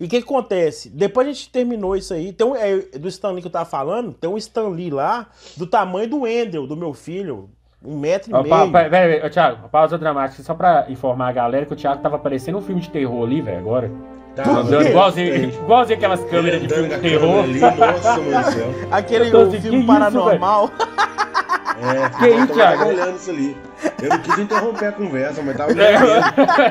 [0.00, 0.88] E o que, que acontece?
[0.88, 4.14] Depois a gente terminou isso aí, tem um, é, do Stanley que eu tava falando,
[4.14, 7.50] tem um Stanley lá do tamanho do Wendel, do meu filho,
[7.84, 8.54] um metro e Ó, meio.
[8.54, 11.76] pa, pa, pera aí, ô, Thiago, pausa dramática, só pra informar a galera que o
[11.76, 13.90] Thiago tava parecendo um filme de terror ali, velho, agora.
[14.36, 14.44] Tá,
[14.88, 17.42] igualzinho, igualzinho aquelas câmeras de filme de terror.
[17.44, 18.74] Ali, nossa, mano do céu.
[18.92, 20.70] Aquele Eu tô o assim, filme isso, paranormal.
[21.78, 22.86] É, Que isso, Thiago?
[22.86, 23.54] olhando isso ali.
[24.02, 26.24] Eu não quis interromper a conversa, mas tava É, olhando.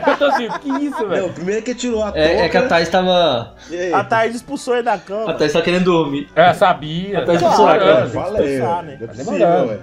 [0.10, 1.30] eu tô assim, que isso, Não, velho?
[1.30, 2.20] primeiro que tirou a touca.
[2.20, 3.54] É, é que a Thais tava.
[3.70, 3.94] Aí?
[3.94, 5.30] A Thaís expulsou ele da cama.
[5.30, 6.28] A Thais tava querendo dormir.
[6.36, 7.24] É, sabia.
[7.24, 8.00] Tá cara.
[8.02, 8.92] Eu falei, Expulsar, né?
[8.94, 8.98] né?
[9.00, 9.70] É Tá possível, demorando.
[9.70, 9.80] ué.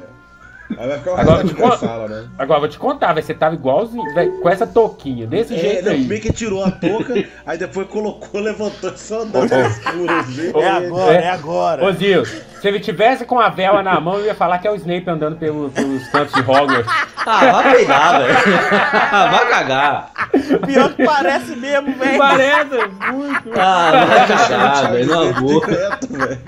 [0.79, 2.29] Aí vai ficar o Agora, resto qual- da sala, né?
[2.39, 5.93] Agora, vou te contar, você tava igualzinho, velho, com essa touquinha, desse É, jeito não,
[5.93, 5.99] aí.
[5.99, 7.15] primeiro que tirou a touca,
[7.47, 9.55] aí depois colocou, levantou e só andou assim.
[10.61, 11.23] É agora, É.
[11.25, 11.85] é agora.
[11.85, 12.23] Ô, Zil,
[12.63, 15.11] se ele tivesse com a vela na mão, eu ia falar que é o Snape
[15.11, 16.87] andando pelo- pelos cantos de Hogwarts.
[17.27, 18.39] Ah, vai peidar, velho.
[19.13, 20.13] Ah, vai cagar.
[20.65, 22.19] Pior que parece mesmo, velho.
[22.19, 23.51] Parece muito.
[23.61, 25.07] Ah, vai cagar, velho.
[25.07, 26.41] Não velho.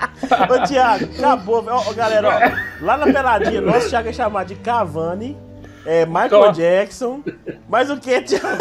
[0.49, 1.61] Ô, Thiago, acabou.
[1.61, 1.75] velho.
[1.75, 5.37] Ó, ó, galera, ó, lá na peladinha, nosso Thiago é chamado de Cavani
[5.85, 6.51] é Michael Tó.
[6.51, 7.21] Jackson.
[7.69, 8.57] Mas o que, Thiago?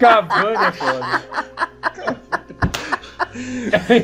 [0.00, 1.22] Cavani é foda.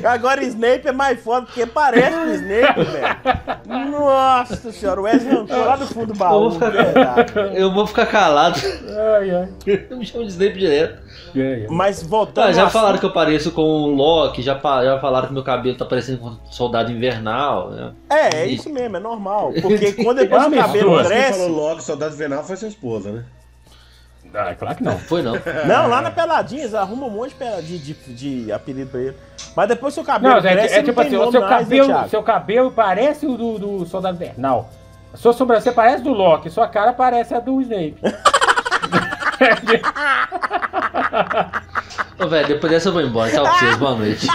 [0.05, 3.91] Agora Snape é mais foda porque parece com o Snape, velho.
[3.91, 6.51] Nossa senhora, o Wesley arrancou lá do fundo do Eu baú.
[6.51, 8.59] vou ficar, eu vou ficar calado.
[9.19, 9.49] Ai, ai.
[9.91, 10.99] Eu me chamo de Snape direto.
[11.37, 11.67] É, é.
[11.69, 12.47] Mas voltando.
[12.49, 15.45] Ah, já falaram assunto- que eu pareço com o Loki, já, já falaram que meu
[15.45, 17.71] cabelo tá parecendo com um soldado invernal.
[17.71, 17.93] Né?
[18.11, 19.53] É, é isso mesmo, é normal.
[19.63, 20.97] Porque quando depois É o cabelo.
[20.97, 21.39] Quem cresce.
[21.39, 23.25] falou logo Saudade Venal foi sua esposa, né?
[24.35, 24.99] Ah, claro que não.
[24.99, 25.35] Foi não.
[25.67, 29.17] Não, lá na Peladinha, eles arrumam um monte de, de, de, apelido pra ele.
[29.57, 31.59] Mas depois seu cabelo Não, é, cresce, é não tipo assim, o seu mais, né,
[31.59, 32.09] cabelo, Thiago?
[32.09, 34.71] seu cabelo parece o do, do Soldado Invernal.
[35.15, 37.97] Sua sobrancelha parece do Loki, sua cara parece a do Snape.
[42.23, 43.31] Ô, velho, depois dessa eu vou embora.
[43.33, 44.27] Tchau pra vocês, boa noite.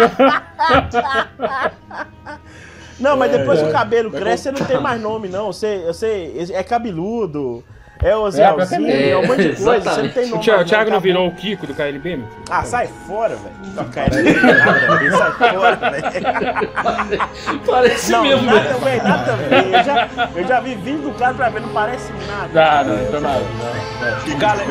[2.99, 5.47] Não, mas depois É, que o cabelo vai cresce, você não tem mais nome, não.
[5.47, 7.63] Você, você é cabeludo,
[8.09, 9.89] é o É, é, um monte de coisa.
[9.89, 11.01] Você não tem O nome Thiago, o Thiago não acabou.
[11.01, 12.43] virou o Kiko do KLB, meu filho?
[12.49, 13.55] Ah, sai fora, velho.
[13.75, 15.17] Toca ele, nada.
[15.17, 16.05] Sai fora, velho.
[17.65, 18.79] Parece Não, mesmo, nada, velho.
[18.79, 19.65] velho, nada a ver.
[19.65, 22.63] Eu já, eu já vi vídeo do cara pra ver, não parece nada.
[22.79, 23.31] Ah, não, então não.
[23.33, 24.37] não.
[24.37, 24.67] Galera,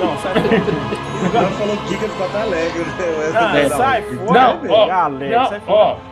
[0.00, 0.62] não, sai fora.
[1.26, 3.68] O cara falou Kika ficou até alegre, né?
[3.68, 4.72] Não, sai fora, Não, velho.
[4.72, 6.11] ó, Galera, sai não, fora.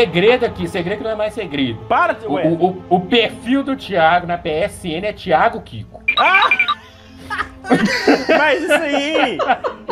[0.00, 1.78] Segredo aqui, segredo que não é mais segredo.
[1.88, 2.42] Para, O, ué.
[2.44, 6.02] o, o- o perfil do Thiago na PSN é Thiago Kiko.
[8.38, 9.38] Mas isso aí,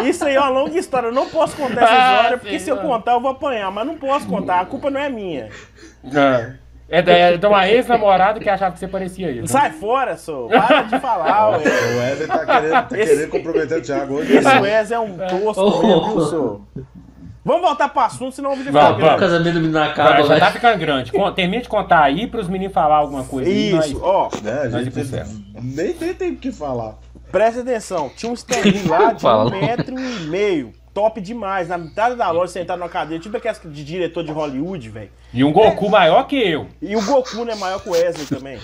[0.07, 1.07] isso aí é uma longa história.
[1.09, 2.83] Eu não posso contar essa Ah, história, porque sim, se eu não.
[2.83, 3.71] contar, eu vou apanhar.
[3.71, 5.49] Mas não posso contar, a culpa não é minha.
[6.89, 9.49] É, da- é de uma ex-namorada que achava que você parecia ele.
[9.49, 10.49] Sai fora, sou.
[10.51, 11.57] Para de falar, ué.
[11.59, 14.37] O Wesley tá querendo, tá Esse- querendo comprometer o Thiago hoje.
[14.37, 16.67] Esse Wes é um tosco mesmo, viu, sou?
[17.45, 19.19] Vamos voltar pro assunto, senão o vídeo Vamos, fica O vamos.
[19.19, 19.21] grande.
[19.21, 21.13] casamento do menino Vai, acaba, já tá ficando grande.
[21.37, 23.51] Termina de contar aí pros meninos falar alguma coisa.
[23.51, 24.71] Isso, ó, Né,
[25.63, 26.95] nem, nem tem o que falar.
[27.31, 28.11] presta atenção.
[28.17, 29.45] Tinha um standinho lá de Fala.
[29.55, 30.73] um metro e meio.
[30.95, 31.69] Top demais.
[31.69, 35.11] Na metade da loja, sentado numa cadeira, tipo aquelas de diretor de Hollywood, velho.
[35.33, 36.69] E um Goku maior que eu.
[36.81, 38.59] E o Goku, né, maior que o Wesley também.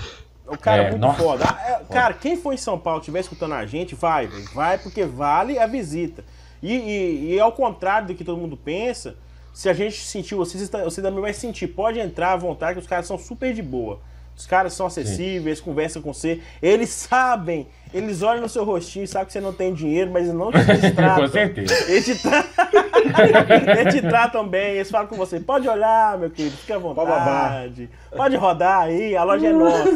[0.46, 1.22] O cara é, É, muito nossa.
[1.22, 1.44] foda.
[1.46, 4.48] Ah, é, cara, quem for em São Paulo estiver escutando a gente, vai, velho.
[4.54, 6.24] Vai porque vale a visita.
[6.62, 9.16] E, e- e ao contrário do que todo mundo pensa,
[9.54, 11.66] se a gente sentir, você, você também vai sentir.
[11.68, 14.00] Pode entrar à vontade, que os caras são super de boa.
[14.36, 16.40] Os caras são acessíveis, conversam com você.
[16.62, 20.34] Eles sabem, eles olham no seu rostinho, sabem que você não tem dinheiro, mas eles
[20.34, 20.58] não te
[20.94, 21.24] tratam.
[21.26, 21.74] Com certeza.
[21.92, 22.44] Eles te, tra...
[23.80, 25.40] eles te tratam bem, eles falam com você.
[25.40, 27.90] Pode olhar, meu querido, fica à vontade.
[28.16, 29.88] Pode rodar aí, a loja é nossa.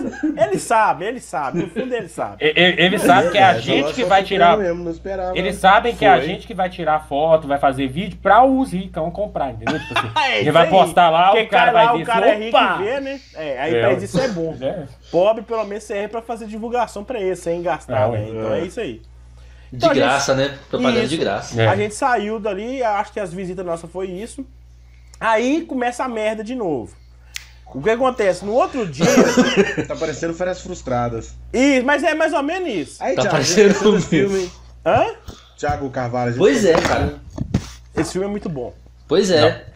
[0.47, 2.37] Eles sabem, eles sabem, no fundo eles sabem.
[2.41, 4.57] E- e- Eles sabem que é a Essa gente que foi vai tirar.
[4.57, 5.37] Mesmo, não esperava.
[5.37, 8.73] Eles sabem que é a gente que vai tirar foto, vai fazer vídeo pra os
[8.73, 9.81] ricão comprar, entendeu?
[9.81, 10.71] Tipo assim, É ele vai aí.
[10.71, 13.21] postar lá, Porque o cara lá, vai ver o cara é rico e vê, né?
[13.35, 14.57] É, aí É, pra eu- eles isso é bom.
[14.61, 14.85] É.
[15.11, 18.27] Pobre, pelo menos, serve pra fazer divulgação pra eles, sem gastar, É, né?
[18.29, 18.61] Então é.
[18.61, 19.03] é isso aí.
[19.73, 20.57] De Então, a gente- graça, né?
[20.71, 21.25] Propaganda de Isso.
[21.25, 21.61] graça.
[21.61, 21.67] É.
[21.67, 24.47] A gente saiu dali, acho que as visitas nossas foi isso.
[25.19, 26.95] Aí começa a merda de novo.
[27.75, 28.45] O que acontece?
[28.45, 29.05] No outro dia.
[29.89, 31.35] Tá parecendo férias frustradas.
[31.53, 33.03] isso, mas é mais ou menos isso.
[33.03, 34.51] Aí, Tá Thiago, parecendo um filme?
[34.87, 35.07] Hã?
[35.59, 36.35] Thiago Carvalho.
[36.37, 37.15] Pois é, cara.
[37.97, 38.73] Esse filme é muito bom.
[39.09, 39.67] Pois é.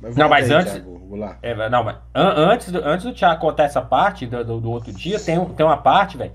[0.00, 1.36] Mas Não, mas aí, antes- Thiago, lá.
[1.42, 4.70] É, não, mas an- antes, do, antes do Thiago contar essa parte do, do, do
[4.70, 6.32] outro dia, tem, tem uma parte, velho.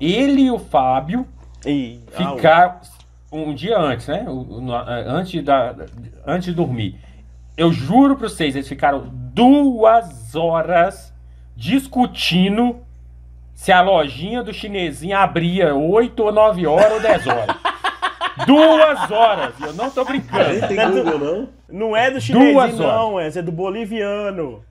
[0.00, 1.26] Ele e o Fábio
[1.66, 2.74] E, ah, ficaram
[3.32, 4.24] um dia antes, né?
[4.28, 5.74] O- o- no- antes, da,
[6.26, 6.98] antes de dormir.
[7.58, 11.12] Eu juro pra vocês, eles ficaram duas horas
[11.56, 12.76] discutindo
[13.52, 17.56] se a lojinha do chinesinho abria 8 ou 9 horas ou 10 horas.
[18.46, 19.54] duas horas!
[19.60, 20.68] Eu não tô brincando.
[20.68, 21.48] tem Não, Google, não?
[21.68, 24.62] não é do chinesinho, Duas não, é, é do boliviano.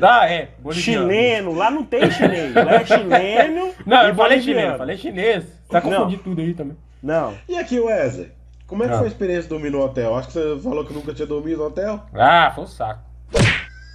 [0.00, 0.50] Ah, é.
[0.60, 1.08] boliviano.
[1.08, 2.54] Chileno, lá não tem chinês.
[2.54, 3.72] Lá é chileno.
[3.84, 4.42] Não, e eu falei boliviano.
[4.44, 5.44] chinês, eu falei chinês.
[5.68, 5.90] Tá Não.
[5.90, 6.76] confundindo tudo aí também.
[7.02, 7.34] Não.
[7.48, 8.35] E aqui, Wesley?
[8.66, 8.98] Como é que Ah.
[8.98, 10.16] foi a experiência de dormir no hotel?
[10.16, 12.00] Acho que você falou que nunca tinha dormido no hotel.
[12.14, 13.00] Ah, foi um saco.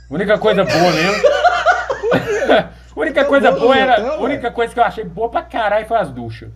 [0.09, 1.23] Única coisa boa mesmo.
[2.95, 3.93] única coisa bom boa era.
[3.93, 6.49] hotel, A única coisa que eu achei boa pra caralho foi as duchas.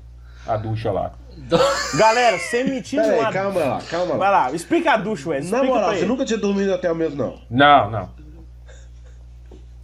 [0.48, 1.12] A ducha lá.
[1.98, 3.34] Galera, sem mentir Pera aí, nenhuma.
[3.34, 4.48] calma lá, calma Vai lá.
[4.48, 5.50] lá, explica a ducha, Wes.
[5.52, 7.40] Na moral, você nunca tinha dormido no hotel mesmo, não?
[7.50, 8.10] Não, não.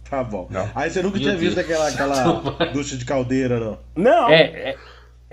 [0.08, 0.46] Tá bom.
[0.50, 0.68] Não.
[0.74, 1.66] Aí você nunca Meu tinha visto Deus.
[1.66, 3.78] aquela, aquela ducha de caldeira, não?
[3.96, 4.28] Não.
[4.28, 4.76] É, é,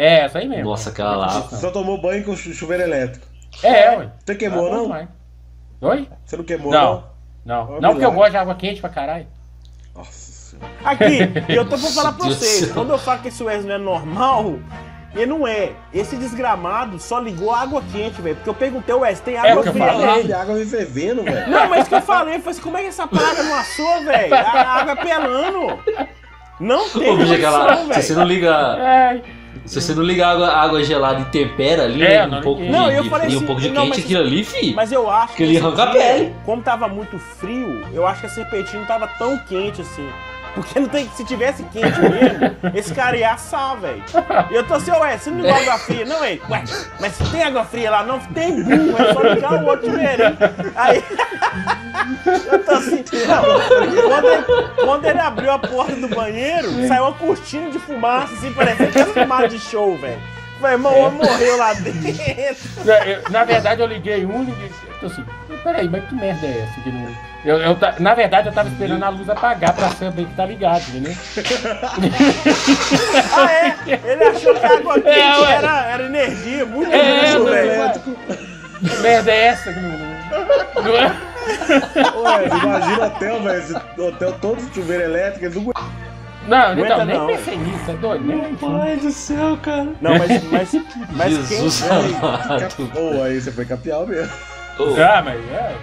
[0.03, 0.65] é essa aí mesmo.
[0.69, 1.27] Nossa, aquela lá.
[1.41, 3.25] Você só tomou banho com chu- chuveiro elétrico.
[3.63, 4.09] É, ué.
[4.25, 4.83] Você queimou, Ah, bom não?
[4.83, 5.07] demais.
[5.81, 6.07] Oi?
[6.25, 6.81] Você não queimou, Não.
[6.83, 7.03] não?
[7.45, 7.61] Não.
[7.77, 8.15] Ó, Não, porque eu milagre.
[8.17, 9.27] gosto de água quente pra caralho.
[9.95, 10.69] Nossa senhora.
[10.83, 11.19] Aqui,
[11.53, 12.65] eu tô pra falar pra Deus do vocês.
[12.65, 12.73] céu.
[12.73, 14.59] Quando eu falo que esse Wes não é normal,
[15.15, 15.71] ele não é.
[15.93, 18.35] Esse desgramado só ligou a água quente, velho.
[18.35, 20.01] Porque eu perguntei, Wes, tem É água o que eu fria falei.
[20.05, 20.11] lá?
[20.13, 21.49] Caralho, a água me fervendo, velho.
[21.49, 23.55] Não, mas o que eu falei, eu falei assim, como é que essa praga não
[23.55, 24.33] assou, velho?
[24.35, 24.39] A
[24.79, 25.79] água é pelando.
[26.59, 28.19] Não tem Ô, bicho, aquela, condição, se você velho.
[28.19, 28.53] não liga.
[28.55, 29.23] Ai,
[29.69, 32.61] Se você não liga água, água gelada e tempera ali, É, né, não um pouco
[32.63, 32.69] de.
[32.69, 34.73] Não, eu de falei frio, um assim, pouco de não, quente, mas- aquilo ali, fi.
[34.73, 36.33] Mas eu acho Que ele arranca a pele.
[36.43, 40.07] Como tava muito frio, eu acho que a serpentina não tava tão quente assim.
[40.61, 44.03] Porque não tem, se tivesse quente mesmo, esse cara ia assar, velho.
[44.51, 46.05] E eu tô assim, ué, você não liga água fria?
[46.05, 46.63] Não, é, ué,
[46.99, 48.03] mas tem água fria lá?
[48.03, 50.37] Não, tem burro, é só ligar o outro diferente.
[50.75, 51.03] Aí,
[52.51, 54.43] eu tô assim, não, quando ele,
[54.75, 59.03] quando ele abriu a porta do banheiro, saiu uma cortina de fumaça, assim, parecendo que
[59.05, 60.21] fumaça de show, velho.
[60.59, 61.05] Meu irmão, É.
[61.05, 62.09] eu morreu lá dentro.
[62.85, 65.23] eu- na verdade, eu liguei um e tô assim,
[65.63, 66.81] peraí, mas que merda é essa?
[66.81, 67.07] Que não...
[67.45, 70.81] eu, eu na verdade, eu tava esperando a luz apagar pra saber que tá ligado,
[70.89, 71.13] entendeu?
[73.33, 73.75] Ah, é?
[74.11, 75.53] Ele achou que a água quente É, ué.
[75.55, 77.61] era, era energia, muito É, ué.
[77.61, 78.17] velho.
[79.01, 79.73] merda é essa?
[79.73, 79.89] que não-
[80.83, 81.11] não é?
[82.17, 83.59] Ué, imagina hotel, velho.
[83.59, 85.71] esse Hotel todo de chuveiro elétrico, eles não
[86.47, 88.25] Não, Aguenta então, nem não, pensei nisso, é doido?
[88.25, 89.87] Nem Pai do céu, cara.
[90.01, 90.75] Não, mas, mas,
[91.11, 91.89] mas Jesus quem...
[92.17, 92.89] amado.
[92.93, 94.31] Pô, aí você foi capial mesmo.
[94.79, 95.75] Ô, Ah, mas é.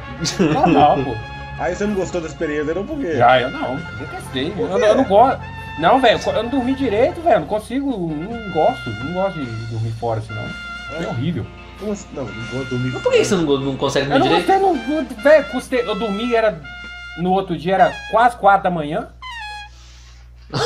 [0.52, 1.14] Normal, pô.
[1.62, 3.16] Aí você não gostou da experiência, não por quê?
[3.16, 4.52] Já, eu não, detestei.
[4.58, 5.40] Eu, não- eu não gosto.
[5.78, 7.40] Não, velho, eu não dormi direito, velho.
[7.40, 8.90] Não consigo, não gosto.
[8.90, 11.02] Não gosto de dormir fora assim, não.
[11.02, 11.46] É horrível.
[11.78, 12.06] Como assim?
[12.14, 12.90] Não, não vou dormir.
[12.92, 14.60] Mas por que você não, não consegue Eu dormir não direito?
[14.62, 16.60] não, não, velho, custei, eu dormi, era.
[17.18, 19.08] No outro dia era quase quatro da manhã.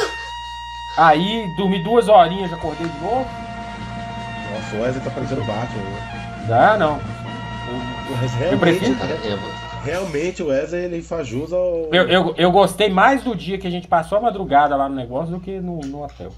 [0.99, 3.27] Aí dormi duas horinhas, já acordei de novo.
[4.53, 5.83] Nossa, o Wesley tá parecendo Batman.
[5.83, 6.45] né?
[6.49, 7.01] Dá, não.
[8.11, 11.89] Mas Eu prefiro- realmente, é, realmente o Wesley ele faz jus ao.
[11.93, 14.95] Eu, eu, eu gostei mais do dia que a gente passou a madrugada lá no
[14.95, 16.33] negócio do que no, no hotel.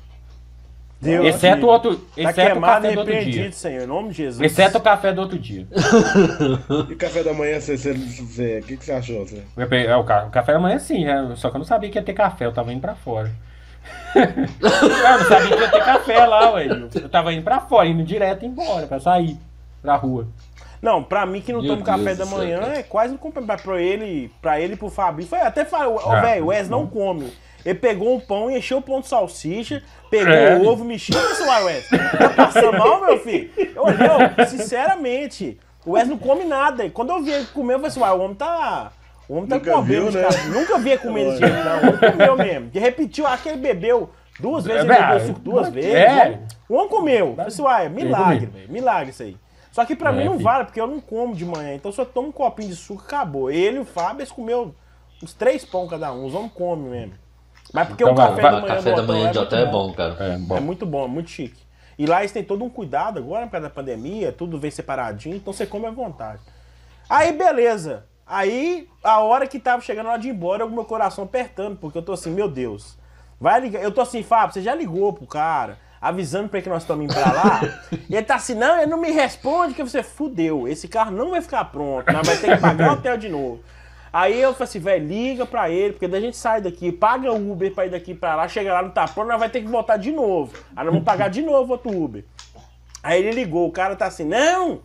[1.01, 1.97] Deus Exceto o outro.
[1.97, 3.53] Tá Exceto o queimado e café do outro dia.
[3.53, 4.41] Senhor, em nome de Jesus.
[4.41, 5.67] Exceto o café do outro dia.
[6.89, 7.77] E café da manhã, você.
[7.77, 9.27] você- você- O que, que você achou?
[9.27, 9.43] Você?
[9.59, 11.99] É, o, ca- o café da manhã sim, é, só que eu não sabia que
[11.99, 13.33] ia ter café, eu tava indo pra fora.
[14.15, 16.67] eu não sabia que ia ter café lá, ué.
[16.69, 19.37] Eu, eu tava indo pra fora, indo direto embora, pra sair
[19.83, 20.29] pra rua.
[20.83, 22.79] Não, pra mim que não Meu tomo café Deus da do céu, manhã cara.
[22.79, 25.29] é quase não comprar pra- pra ele, pra ele e pro Fabinho.
[25.29, 27.33] Foi até falou, ó, Ah, velho, o Wes não come.
[27.65, 29.81] Ele pegou um pão, encheu o pão de salsicha,
[30.11, 30.57] pegou É.
[30.57, 31.89] o ovo, mexeu isso lá, Wes.
[31.89, 33.49] Tá passando mal, meu filho?
[33.57, 35.57] Eu olhei, ó, sinceramente,
[35.87, 36.85] o Wes não come nada.
[36.85, 38.91] E Quando eu vi ele comer, eu falei assim, uai, o homem tá.
[39.29, 40.25] O homem tá Nunca com viu, de né?
[40.25, 40.43] cara.
[40.49, 41.77] Nunca vi ele comer desse jeito, não.
[41.77, 42.71] O homem comeu mesmo.
[42.71, 44.11] Que repetiu, acho que ele bebeu
[44.41, 45.71] duas vezes, ele É, bebeu é, suco duas é.
[45.71, 46.39] vezes.
[46.69, 47.27] O homem comeu.
[47.29, 48.59] Eu falei assim, uai, milagre, comi.
[48.59, 48.73] velho.
[48.73, 49.37] Milagre isso aí.
[49.73, 50.45] Só que pra É, mim não filho.
[50.45, 51.75] vale, porque eu não como de manhã.
[51.75, 53.51] Então se eu tomo um copinho de suco, acabou.
[53.51, 54.75] Ele e o Fábio, eles comeu
[55.21, 56.27] uns três pão cada um.
[56.27, 57.15] Os homens comem mesmo.
[57.73, 59.59] Mas porque Então o café vai, da manhã café do da manhã de muito hotel
[59.59, 60.17] é bom, cara.
[60.21, 60.57] É, bom.
[60.57, 61.63] É muito bom, é muito chique.
[61.99, 65.37] E lá eles têm todo um cuidado agora, por causa da pandemia, tudo vem separadinho,
[65.37, 66.41] então você come à vontade.
[67.09, 68.05] Aí, beleza.
[68.27, 71.77] Aí, a hora que tava chegando a hora de ir embora, o meu coração apertando,
[71.77, 72.97] porque eu tô assim, meu Deus.
[73.41, 73.83] Vai ligar.
[73.83, 77.15] Eu tô assim, Fábio, você já ligou pro cara, avisando ele que nós estamos indo
[77.15, 77.61] pra lá?
[78.11, 80.67] e ele tá assim, não, ele não me responde, que você fudeu.
[80.67, 83.61] Esse carro não vai ficar pronto, nós vai ter que pagar o hotel de novo.
[84.13, 87.33] Aí eu falei assim, velho, liga pra ele, porque daí a gente sai daqui, paga
[87.33, 89.63] o Uber pra ir daqui pra lá, chega lá, não tá pronto, nós vai ter
[89.63, 90.53] que voltar de novo.
[90.77, 92.25] Aí nós vamos pagar de novo outro Uber.
[93.03, 94.83] Aí ele ligou, o cara tá assim, não,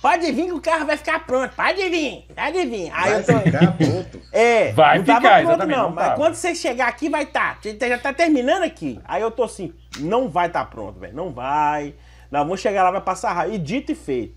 [0.00, 2.90] pode vir que o carro vai ficar pronto, pode vir, pode vir.
[2.92, 3.40] Aí Vai eu tô...
[3.40, 4.20] ficar pronto.
[4.32, 6.16] É, Vai não tava ficar, pronto exatamente, não, não mas tava.
[6.16, 9.00] quando você chegar aqui vai estar, tá, já tá terminando aqui.
[9.04, 11.94] Aí eu tô assim, não vai estar pronto, velho, não vai.
[12.30, 13.54] Nós vamos chegar lá, vai passar raio.
[13.54, 14.34] E dito e feito.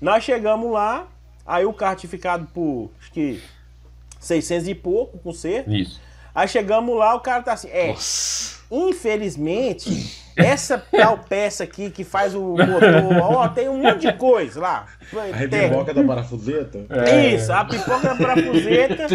[0.00, 1.06] Nós chegamos lá,
[1.46, 3.42] aí o carro tinha ficado por, acho que,
[4.18, 5.64] 600 e pouco, com C.
[5.66, 6.00] Isso.
[6.34, 8.60] Aí chegamos lá, o cara tá assim, é, Nossa.
[8.70, 14.60] infelizmente, essa tal peça aqui que faz o motor, ó, tem um monte de coisa
[14.60, 14.86] lá.
[15.12, 16.86] A rebiboca da parafuseta.
[16.88, 17.34] É.
[17.34, 19.06] Isso, a pipoca da parafuseta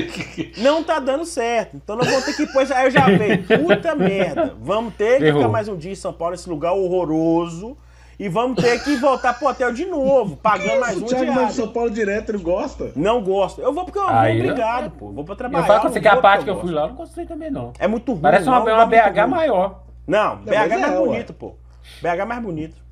[0.58, 1.78] não tá dando certo.
[1.78, 2.66] Então nós vamos ter que pôr.
[2.74, 4.54] Aí eu já veio, puta merda.
[4.60, 5.42] Vamos ter que Errou.
[5.42, 7.78] ficar mais um dia em São Paulo, esse lugar horroroso.
[8.18, 11.26] E vamos ter que voltar pro hotel de novo, pagando mais o um Thiago vai
[11.26, 11.56] pro diário.
[11.56, 12.92] São Paulo direto, ele gosta.
[12.96, 13.60] Não gosto.
[13.60, 15.12] Eu vou porque eu vou Aí, obrigado, pô.
[15.12, 15.64] Vou pra trabalhar.
[15.64, 16.76] Eu falo com você que a vou parte que eu fui gosto.
[16.76, 17.74] lá, eu não gostei também, não.
[17.78, 18.22] É muito ruim.
[18.22, 19.30] Parece uma, não, uma é BH ruim.
[19.30, 19.85] maior.
[20.08, 21.56] Não, BH é mais é, bonito, pô.
[22.02, 22.86] BH é mais bonito.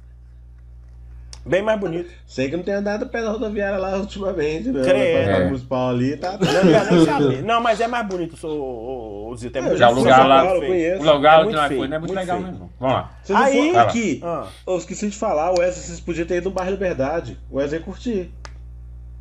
[1.46, 2.10] Bem mais bonito.
[2.26, 4.82] Sei que não tem andado pé na rodoviária lá ultimamente, né?
[4.82, 5.30] Credo.
[5.30, 5.46] Na É.
[5.46, 6.32] municipal ali, tá.
[6.34, 7.44] Não quero nem saber.
[7.44, 9.58] Não, mas é mais bonito, o, o, o Zito.
[9.58, 10.00] É muito já feio.
[10.00, 10.72] lugar lá- eu feio.
[10.72, 11.02] conheço.
[11.10, 12.50] O lugar É foi não é muito, muito legal feio.
[12.50, 12.72] mesmo.
[12.80, 13.12] Vamos lá.
[13.22, 13.82] Vocês Aí- lá.
[13.82, 14.22] aqui.
[14.24, 14.48] Ah.
[14.66, 17.38] Eu esqueci de falar, o Wesley, vocês podiam ter ido no bairro Liberdade.
[17.52, 18.32] O Wesley ia curtir.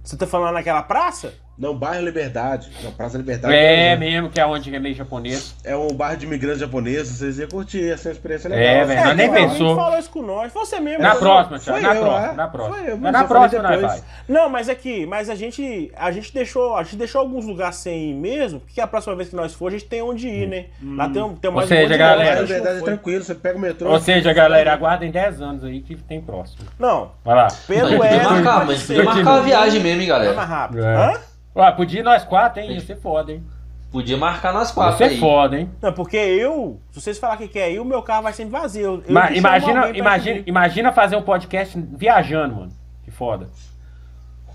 [0.04, 1.34] Você tá falando naquela praça?
[1.58, 2.70] Não, bairro Liberdade.
[2.82, 3.54] Não, Praça Liberdade.
[3.54, 5.54] É É, mesmo, que é onde é meio japonês.
[5.64, 8.64] é um bairro de imigrantes japoneses, vocês iam curtir, essa experiência legal.
[8.64, 9.76] É, velho, nós nem pensou.
[9.76, 10.52] falou isso com nós.
[10.52, 11.02] Você mesmo.
[11.02, 12.34] Na próxima, Thiago, na eu, próxima, é.
[12.34, 12.76] na próxima.
[12.78, 14.00] Foi eu, na próxima nós vai.
[14.28, 18.10] Não, mas aqui, mas a gente, a gente deixou, a gente deixou alguns lugares sem
[18.10, 20.66] ir mesmo, porque a próxima vez que nós for, a gente tem onde ir, né?
[20.82, 23.34] Lá tem, um- tem Ou mais seja, um galera, que a Liberdade é tranquilo, você
[23.34, 23.90] pega o metrô.
[23.90, 26.64] Ou seja, galera, aguardem 10 anos aí que tem próximo.
[26.78, 27.48] Não, Vai lá.
[27.68, 28.94] pelo Mas podia Wesley marcar, mas ser.
[28.96, 30.34] podia marcar uma viagem mesmo, hein, Vai galera.
[30.36, 30.84] mais rápido.
[30.84, 30.96] É.
[30.96, 31.31] Hã?
[31.54, 32.72] Ó, podia ir nós quatro, hein?
[32.72, 33.42] Ia ser foda, hein?
[33.90, 35.18] Podia marcar nós Ia quatro ser aí.
[35.20, 35.70] foda, hein?
[35.82, 39.02] Não, porque eu, se vocês falar que quer ir, o meu carro vai sempre vazio.
[39.06, 42.72] Eu- imagina, imagina, imagina fazer um podcast viajando, mano.
[43.04, 43.48] Que foda.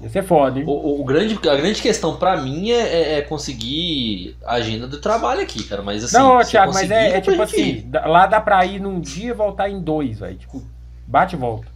[0.01, 0.65] Ia ser foda, hein?
[0.67, 4.99] O, o- grande, a grande questão pra mim é, é- é conseguir a agenda do
[4.99, 5.81] trabalho aqui, cara.
[5.81, 6.17] Mas assim.
[6.17, 7.41] não, Thiago, mas é, é tipo ir.
[7.41, 10.37] assim, lá dá pra ir num dia e voltar em dois, velho.
[10.37, 10.63] Tipo,
[11.07, 11.67] bate e volta.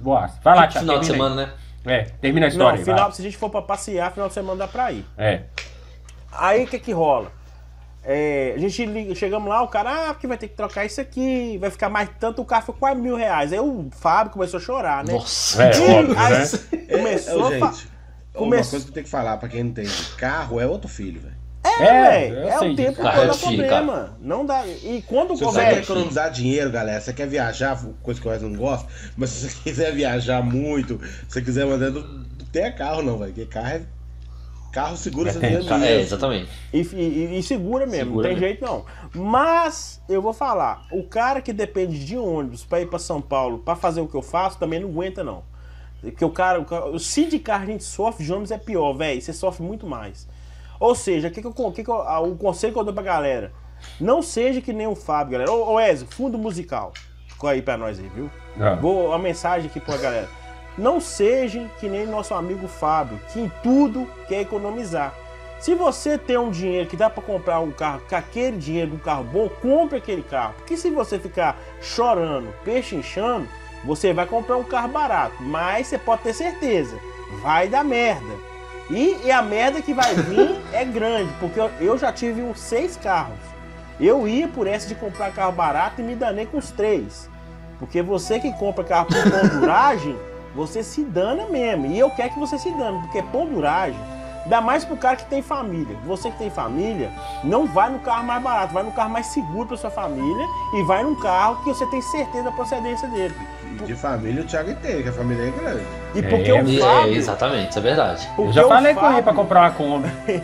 [0.00, 0.28] Boa.
[0.42, 0.86] Vai lá, Tipo, Thiago.
[0.86, 1.48] final de semana, né?
[1.84, 3.12] É, termina a história Não, final, vai.
[3.12, 5.04] se a gente for pra passear, final de semana dá pra ir.
[5.18, 5.42] É.
[6.32, 7.30] Aí o que que rola?
[8.04, 11.00] É, a gente liga- chegamos lá, o cara, ah, porque vai ter que trocar isso
[11.00, 13.52] aqui, vai ficar mais tanto, o carro foi quase mil reais.
[13.52, 15.12] Aí o Fábio começou a chorar, né?
[15.12, 15.62] Nossa.
[15.62, 16.88] É, E óbvio, aí né?
[16.90, 17.88] Começou é, gente,
[18.34, 19.92] come- uma coisa que eu tenho que falar pra quem não entende.
[20.18, 21.41] Carro é outro filho, velho.
[21.80, 24.16] É, É, é, o tempo Cara, todo é é problema.
[24.20, 24.66] Não dá.
[24.66, 28.40] E quando Se o você quer economizar dinheiro, galera, você quer viajar, coisa que eu
[28.40, 33.02] não gosto, mas se você quiser viajar muito, se você quiser mandar, não, tenha carro
[33.02, 33.32] não, velho.
[33.32, 33.82] Porque carro é.
[34.72, 36.00] Carro segura É, tem- dinheiro É, mesmo.
[36.02, 36.48] exatamente.
[36.72, 38.46] E, e- e segura mesmo, Segura não tem mesmo.
[38.46, 38.86] jeito não.
[39.14, 43.58] Mas eu vou falar, o cara que depende de ônibus pra ir pra São Paulo
[43.58, 45.42] pra fazer o que eu faço também não aguenta não.
[46.00, 48.94] Porque o cara, o, cara- se de carro a gente sofre, de ônibus é pior,
[48.94, 49.20] velho.
[49.20, 50.26] Você sofre muito mais.
[50.82, 53.04] Ou seja, que que eu, que que eu- ah, o conselho que eu dou pra
[53.04, 53.52] galera,
[54.00, 55.52] não seja que nem o Fábio, galera.
[55.52, 56.92] Ô, ô Ezio, fundo musical.
[57.28, 58.28] Ficou aí pra nós aí, viu?
[58.60, 58.74] Ah.
[58.74, 60.28] Vou uma mensagem aqui pra galera.
[60.76, 65.14] Não sejam que nem nosso amigo Fábio, que em tudo quer economizar.
[65.60, 68.98] Se você tem um dinheiro que dá pra comprar um carro, com aquele dinheiro um
[68.98, 70.54] carro bom, compre aquele carro.
[70.58, 73.46] Porque se você ficar chorando, peixe inchando,
[73.84, 75.36] você vai comprar um carro barato.
[75.40, 76.98] Mas você pode ter certeza,
[77.40, 78.50] vai dar merda.
[78.92, 82.60] E, e a merda que vai vir é grande, porque eu, eu já tive uns
[82.60, 83.38] seis carros.
[83.98, 87.26] Eu ia por essa de comprar carro barato e me danei com os três.
[87.78, 90.14] Porque você que compra carro por ponduragem,
[90.54, 91.86] você se dana mesmo.
[91.86, 93.98] E eu quero que você se dane, porque ponduragem,
[94.44, 95.96] ainda mais pro cara que tem família.
[96.06, 97.10] Você que tem família,
[97.44, 100.82] não vai no carro mais barato, vai no carro mais seguro pra sua família e
[100.84, 103.34] vai num carro que você tem certeza da procedência dele.
[103.86, 105.82] De família o Thiago entende, que a família é grande.
[106.14, 107.14] E porque É, o E- Fábio.
[107.14, 108.28] É, exatamente, isso é verdade.
[108.38, 110.08] Eu já falei com ele pra comprar uma Kombi.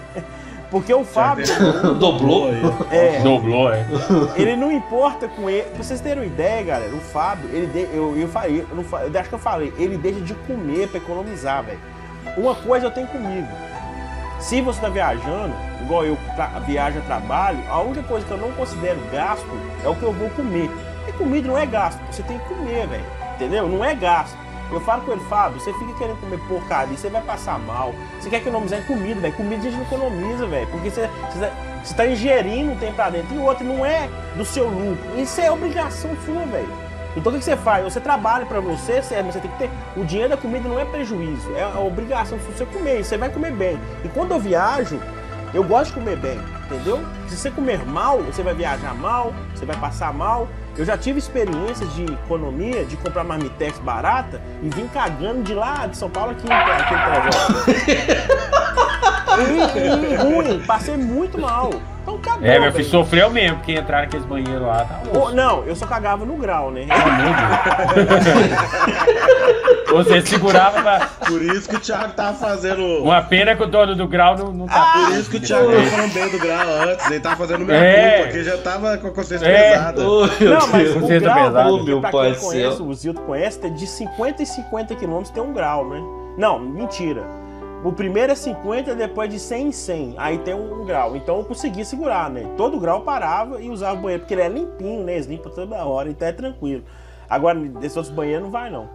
[0.71, 1.47] Porque o Fábio.
[1.99, 2.51] Dobrou.
[2.51, 2.61] aí.
[2.91, 3.87] É, Doblou, é.
[4.37, 5.63] ele não importa com ele.
[5.63, 8.85] Pra vocês terem uma ideia, galera, o Fábio, ele de, eu, eu falei, eu, não,
[9.01, 11.79] eu acho que eu falei, ele deixa de comer pra economizar, velho.
[12.37, 13.49] Uma coisa eu tenho comigo.
[14.39, 18.39] Se você tá viajando, igual eu tra, viajo a trabalho, a única coisa que eu
[18.39, 19.47] não considero gasto
[19.85, 20.71] é o que eu vou comer.
[21.09, 23.05] E comida não é gasto, você tem que comer, velho.
[23.35, 23.69] Entendeu?
[23.69, 24.37] Não é gasto.
[24.71, 27.95] Eu falo com ele, Fábio, você fica querendo comer porcaria, você vai passar mal.
[28.21, 29.35] Você quer economizar em comida, velho.
[29.35, 30.67] Comida a gente não economiza, velho.
[30.69, 31.09] Porque você,
[31.83, 35.19] você tá ingerindo um tempo pra dentro e outro não é do seu lucro.
[35.19, 36.88] Isso é obrigação sua, velho.
[37.19, 37.83] Então o que, você faz?
[37.85, 39.27] Você trabalha pra você, certo?
[39.27, 39.71] Mas você tem que ter.
[39.97, 43.01] O dinheiro da comida não é prejuízo, é a obrigação sua você comer.
[43.01, 43.79] E você vai comer bem.
[44.05, 45.01] E quando eu viajo,
[45.53, 47.05] eu gosto de comer bem, entendeu?
[47.27, 50.49] Se você comer mal, você vai viajar mal, você vai passar mal.
[50.77, 55.89] Eu já tive experiências de economia, de comprar marmitex barata e vim cagando de lá
[55.89, 56.99] de São Paulo aqui, aqui em
[60.13, 61.71] e ruim, passei muito mal.
[62.09, 62.89] Então cagou, É, meu filho velho.
[62.91, 65.01] sofreu mesmo, porque entrar naqueles banheiros lá, tá.
[65.35, 66.87] Não, eu só cagava no grau, né?
[69.91, 71.07] Você segurava pra...
[71.27, 72.83] Por isso que o Thiago tava fazendo.
[73.03, 74.93] Uma pena que o dono do grau não, não tá...
[75.07, 77.77] Por isso que o Thiago tava falando bem do grau antes, ele tava fazendo minha
[77.79, 78.11] É.
[78.13, 79.71] culpa, porque já tava com a consciência É.
[79.73, 80.03] pesada.
[80.03, 80.97] Meu Não, mas Deus.
[80.97, 81.83] o Consciência grau, pesada.
[81.83, 85.43] Meu pra pai quem conhece, o Zildo conhece, é de 50 e 50 quilômetros tem
[85.43, 86.01] um grau, né?
[86.37, 87.23] Não, mentira.
[87.85, 90.15] O primeiro é 50, depois de 100 em 100.
[90.17, 91.17] Aí tem um, um grau.
[91.17, 92.45] Então eu consegui segurar, né?
[92.57, 95.15] Todo grau parava e usava o banheiro, porque ele é limpinho, né?
[95.15, 96.83] Eles limpam toda hora, então é tranquilo.
[97.31, 98.89] Agora, desses outros banheiros não vai, não.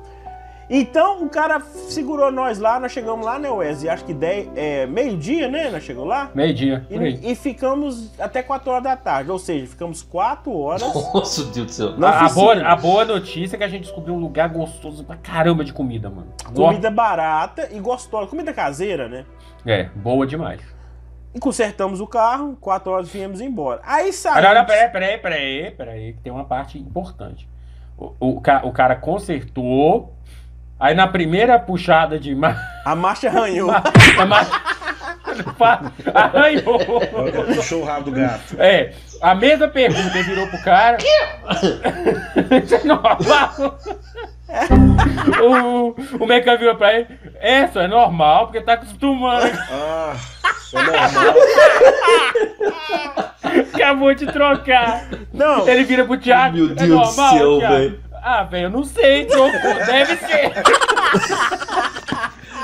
[0.70, 3.90] Então o cara segurou nós lá, nós chegamos lá, né, Wesley?
[3.90, 5.70] Acho que dez- é, meio-dia, né?
[5.70, 6.32] Nós chegamos lá.
[6.34, 6.86] Meio-dia.
[6.90, 9.30] E, e ficamos até 4 horas da tarde.
[9.30, 10.82] Ou seja, ficamos 4 horas.
[10.82, 11.98] Nossa, Deus do céu.
[11.98, 15.04] na A, a boa, a boa notícia é que a gente descobriu um lugar gostoso
[15.04, 16.34] pra caramba de comida, mano.
[16.56, 18.28] Comida barata e gostosa.
[18.28, 19.26] Comida caseira, né?
[19.66, 20.62] É, boa demais.
[21.36, 23.82] E consertamos o carro, 4 horas viemos embora.
[23.84, 24.44] Aí Ah, saímos.
[24.44, 27.50] não, não, peraí, peraí, peraí, peraí, que tem uma parte importante.
[27.98, 30.14] O, o, o cara consertou,
[30.80, 32.56] aí na primeira puxada de ma-
[32.86, 33.70] A marcha arranhou.
[34.18, 34.62] a marcha,
[36.14, 36.80] arranhou.
[37.56, 38.56] Puxou o rabo do gato.
[38.60, 40.98] É, a mesma pergunta virou pro cara.
[42.64, 43.80] Isso é normal.
[45.42, 47.08] o, o mecânico virou pra ele.
[47.40, 49.48] Essa é normal, porque tá acostumando.
[49.72, 50.14] Ah,
[50.62, 51.36] isso é normal.
[53.74, 55.08] Acabou de trocar.
[55.34, 56.56] Não, Ele vira pro Thiago.
[56.58, 58.00] Meu é Deus do normal, céu, Thiago?" velho.
[58.24, 59.52] Ah, velho, eu não sei, trocou.
[59.86, 60.52] Deve ser.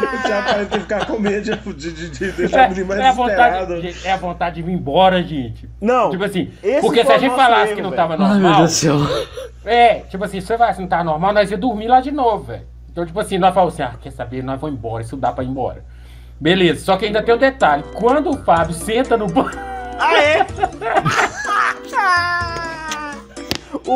[0.01, 2.99] O Thiago parece que ficar com medo de, de, de, de deixar o menino mais
[3.01, 5.69] É, é, a vontade, gente, é a vontade de vir embora, gente.
[5.81, 6.09] não.
[6.11, 8.57] Tipo assim, porque se a o gente falasse erro, que não tava Ai, meu normal,
[8.59, 8.97] Deus do céu.
[9.65, 12.11] é, tipo assim, se você falasse que não tava normal, nós ia dormir lá de
[12.11, 12.63] novo, velho.
[12.89, 15.43] Então, tipo assim, nós falamos assim, ah, quer saber, nós vamos embora, isso dá pra
[15.43, 15.83] ir embora.
[16.39, 19.51] Beleza, só que ainda tem um detalhe, quando o Fábio senta no banco,
[19.99, 20.45] Ah, é?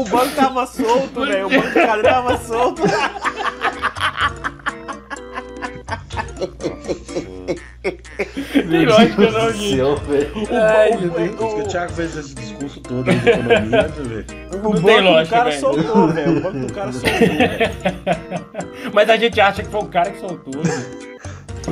[0.01, 1.47] o banco tava solto, velho.
[1.47, 2.81] O banco do cara tava solto.
[7.81, 9.75] tem lógica não, velho.
[9.75, 9.99] Deus.
[11.35, 14.25] Por que o Thiago fez esse discurso todo de economia, vê.
[14.55, 15.61] o banco tem do lógica, cara velho.
[15.61, 16.37] soltou, velho.
[16.37, 18.91] O banco do cara soltou, velho.
[18.93, 20.55] Mas a gente acha que foi o cara que soltou.
[20.63, 20.85] né?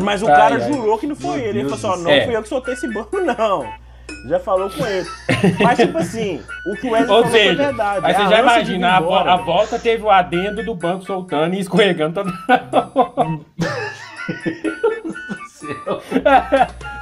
[0.02, 0.62] Mas o Ai, cara ai.
[0.74, 1.60] jurou que não foi Meu ele.
[1.60, 2.26] Ele falou assim: ó, não céu.
[2.26, 3.81] fui eu que soltei esse banco, não.
[4.28, 5.08] Já falou com ele.
[5.64, 8.06] Mas, tipo assim, o que o Wesley Ou falou foi seja, verdade.
[8.06, 11.56] aí você A já de imagina, a, a volta teve o adendo do banco soltando
[11.56, 12.32] e escorregando toda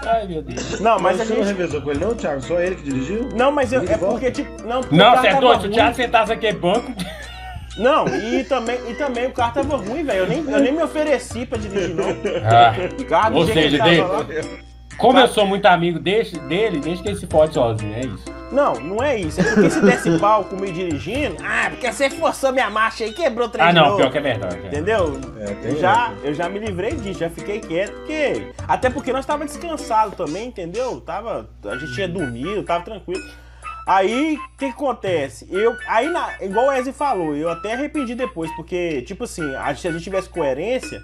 [0.05, 0.79] Ai, meu Deus.
[0.79, 1.57] Não, mas Mas a você não gente.
[1.57, 2.41] revezou com ele, não, Thiago?
[2.41, 3.29] Só ele que dirigiu?
[3.35, 4.63] Não, mas eu- é porque, tipo.
[4.65, 5.61] Não, Não, você é doido.
[5.61, 5.71] Se o.
[5.71, 6.91] Thiago sentasse aqui banco.
[7.77, 10.19] Não, e também, e também o carro tava ruim, velho.
[10.19, 12.09] Eu nem, eu nem me ofereci pra dirigir, não.
[12.43, 14.25] Ah, O carro Ou que seja, ele de- tava lá-
[14.99, 18.25] como eu sou muito amigo desse, dele, deixa que ele se fode sozinho, é isso.
[18.51, 19.39] Não, não é isso.
[19.39, 23.47] É porque se desse pau comigo dirigindo, ah, porque você forçou minha marcha aí, quebrou
[23.47, 23.97] o trem Ah, não, novo.
[23.97, 24.57] pior que é verdade.
[24.63, 24.67] é.
[24.67, 25.19] Entendeu?
[25.39, 28.47] É, já, eu já me livrei disso, já fiquei quieto, porque.
[28.67, 30.99] Até porque nós tava descansado também, entendeu?
[30.99, 33.21] Tava, a gente tinha dormido, tava tranquilo.
[33.85, 35.47] Aí, o que, que acontece?
[35.51, 39.73] Eu, aí, na, igual o Ezzy falou, eu até arrependi depois, porque, tipo assim, a-
[39.75, 41.01] se a gente tivesse coerência,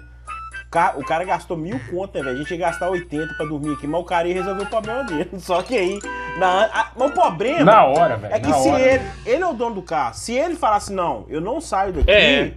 [0.76, 2.36] o ca- o cara gastou mil contas, velho.
[2.36, 5.04] A gente ia gastar 80 pra dormir aqui, mas o cara ia resolver o problema
[5.04, 5.30] dele.
[5.40, 5.98] Só que aí,
[6.38, 7.64] na, a- mas o problema.
[7.64, 8.34] Na hora, velho.
[8.34, 8.80] É que na se hora.
[8.82, 12.10] ele, ele é o dono do carro, se ele falasse, não, eu não saio daqui,
[12.10, 12.52] É.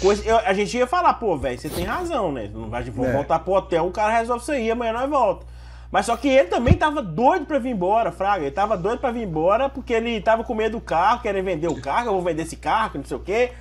[0.00, 2.50] coisa- eu- a gente ia falar, pô, velho, você tem razão, né?
[2.52, 2.90] Não vai É.
[2.90, 5.46] voltar pro hotel, o cara resolve isso aí, amanhã nós volta.
[5.90, 8.42] Mas só que ele também tava doido pra vir embora, Fraga.
[8.44, 11.68] Ele tava doido pra vir embora porque ele tava com medo do carro, querendo vender
[11.68, 13.52] o carro, eu vou vender esse carro, que não sei o quê.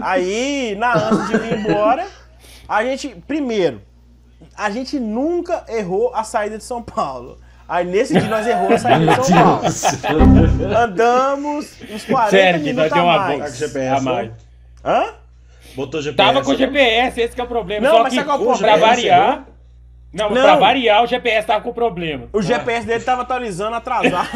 [0.00, 2.06] Aí, na ânsia de vir embora,
[2.68, 3.82] a gente, primeiro,
[4.56, 7.38] a gente nunca errou a saída de São Paulo.
[7.68, 10.76] Aí nesse dia nós errou a saída de São Paulo.
[10.76, 13.38] Andamos uns 40 Sério, que nós minutos deu a uma mais.
[13.38, 14.30] Tá com GPS, a mais.
[14.84, 15.14] Hã?
[15.74, 16.16] Botou GPS.
[16.34, 17.86] Tava com GPS, esse que é o problema.
[17.88, 18.86] Não, Só mas que, sabe qual é o pra problema?
[18.86, 19.46] variar...
[20.12, 20.42] Não, Não.
[20.42, 22.28] pra variar, o GPS tava com problema.
[22.34, 24.28] O GPS dele tava atualizando atrasado.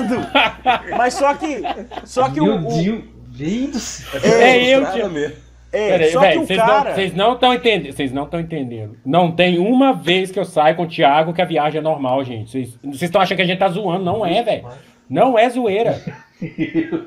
[0.96, 1.60] Mas só que.
[2.06, 2.66] Só que Meu o.
[2.66, 4.20] o- Deus, velho do céu.
[4.24, 5.36] É, eu frustrado tinha- mesmo.
[5.72, 6.84] É, Peraí, só velho, que o vocês cara.
[6.90, 7.92] não, vocês não estão entendendo.
[7.92, 8.96] Vocês não estão entendendo.
[9.04, 12.24] Não tem uma vez que eu saio com o Thiago que a viagem é normal,
[12.24, 12.50] gente.
[12.50, 14.04] Vocês vocês estão achando que a gente tá zoando.
[14.04, 14.66] Não é, velho.
[15.08, 16.00] Não é zoeira.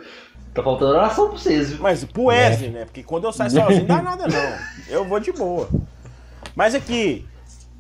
[0.54, 1.80] Tá faltando oração pra vocês, viu?
[1.82, 2.86] Mas pro Wesley, né?
[2.86, 4.58] Porque quando eu saio sozinho não dá nada, não.
[4.90, 5.70] Eu vou de boa.
[6.56, 7.26] Mas aqui.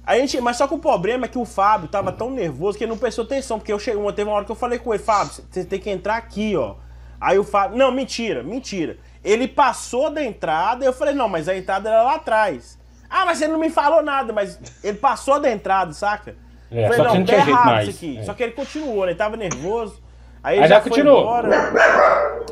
[0.06, 2.84] A gente, mas só que o problema é que o Fábio tava tão nervoso que
[2.84, 3.58] ele não prestou atenção.
[3.58, 5.80] Porque eu cheguei, uma- teve uma hora que eu falei com ele, Fábio, você tem
[5.80, 6.76] que entrar aqui, ó.
[7.20, 7.76] Aí o Fábio.
[7.78, 8.98] Não, mentira, mentira.
[9.24, 12.80] Ele passou da entrada, eu falei, não, mas a entrada era lá atrás.
[13.10, 16.36] Ah, mas você não me falou nada, mas ele passou da entrada, saca?
[16.72, 17.90] É, falei, só que não, não tá errado mais.
[17.90, 18.18] isso aqui.
[18.20, 18.24] É.
[18.24, 19.12] Só que ele continuou, né?
[19.12, 20.02] Ele tava nervoso.
[20.44, 21.22] Aí, Aí ele já já foi continuou.
[21.22, 21.50] embora.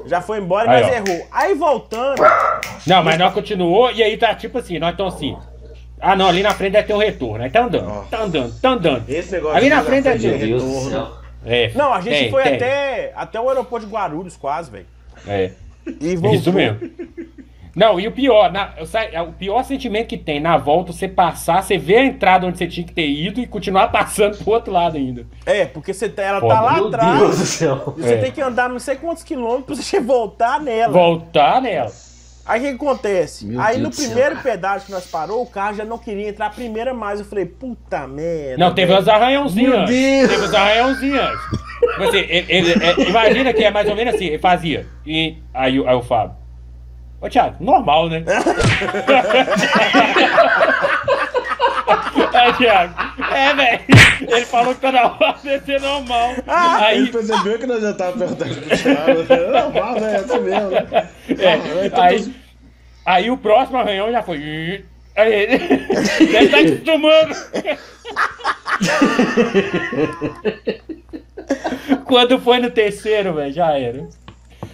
[0.08, 0.96] Já foi embora Aí, nós ó.
[0.96, 1.28] errou.
[1.32, 2.22] Aí voltando.
[2.86, 5.38] Não, mas nós continuou e aí tá tipo assim, nós estamos assim.
[6.02, 7.44] Ah, não, ali na frente deve ter um retorno.
[7.44, 8.02] Aí tá andando, Ó.
[8.10, 9.10] tá andando, tá andando.
[9.10, 11.18] Esse negócio Ali na frente é de de Meu Deus do retorno.
[11.46, 12.56] É, Não, a gente tem, foi tem.
[12.56, 14.86] até, até o aeroporto de Guarulhos, quase, velho.
[15.26, 15.52] É,
[16.02, 16.34] E voltou.
[16.40, 16.80] isso mesmo.
[17.76, 20.92] Não, e o pior, na- eu sa- é o pior sentimento que tem na volta,
[20.92, 24.36] você passar, você vê a entrada onde você tinha que ter ido e continuar passando
[24.38, 25.28] pro outro lado ainda.
[25.46, 26.56] É, porque você tá- ela Foda.
[26.56, 27.20] tá lá Meu atrás.
[27.20, 27.94] Deus do céu.
[27.98, 28.18] E você É.
[28.18, 30.92] tem que andar não sei quantos quilômetros pra você voltar nela.
[30.92, 31.92] Voltar nela.
[32.48, 33.46] Aí o que acontece?
[33.46, 36.48] Meu Aí Deus no primeiro pedágio que nós parou, o carro já não queria entrar
[36.48, 37.20] a primeira mais.
[37.20, 38.58] Eu falei, puta merda.
[38.58, 39.02] Não, teve velho.
[39.02, 39.76] uns arranhãozinhos.
[39.78, 39.86] Meu.
[39.86, 40.30] Deus.
[40.32, 41.30] Teve uns arranhãozinhos.
[41.80, 44.86] Tipo assim, ele- ele- é, imagina que é mais ou menos assim, ele fazia.
[45.06, 46.36] E aí, o- aí o Fábio.
[47.22, 48.24] Ô, Thiago, normal, né?
[52.34, 52.94] Aí, Thiago.
[53.34, 53.80] É, velho.
[54.22, 56.32] Ele falou que tá na hora de ser normal.
[56.32, 59.24] Ele Aí, percebeu que nós já tava perguntando pro Thiago.
[59.24, 59.62] né?
[59.62, 61.10] Não, mas é assim mesmo, né?
[61.40, 62.34] é, Ah, então aí,
[63.06, 64.86] aí o próximo arranhão já foi.
[65.18, 65.58] Aí ele.
[66.32, 67.36] Deve estar acostumando.
[72.06, 74.08] Quando foi no terceiro, velho, já era.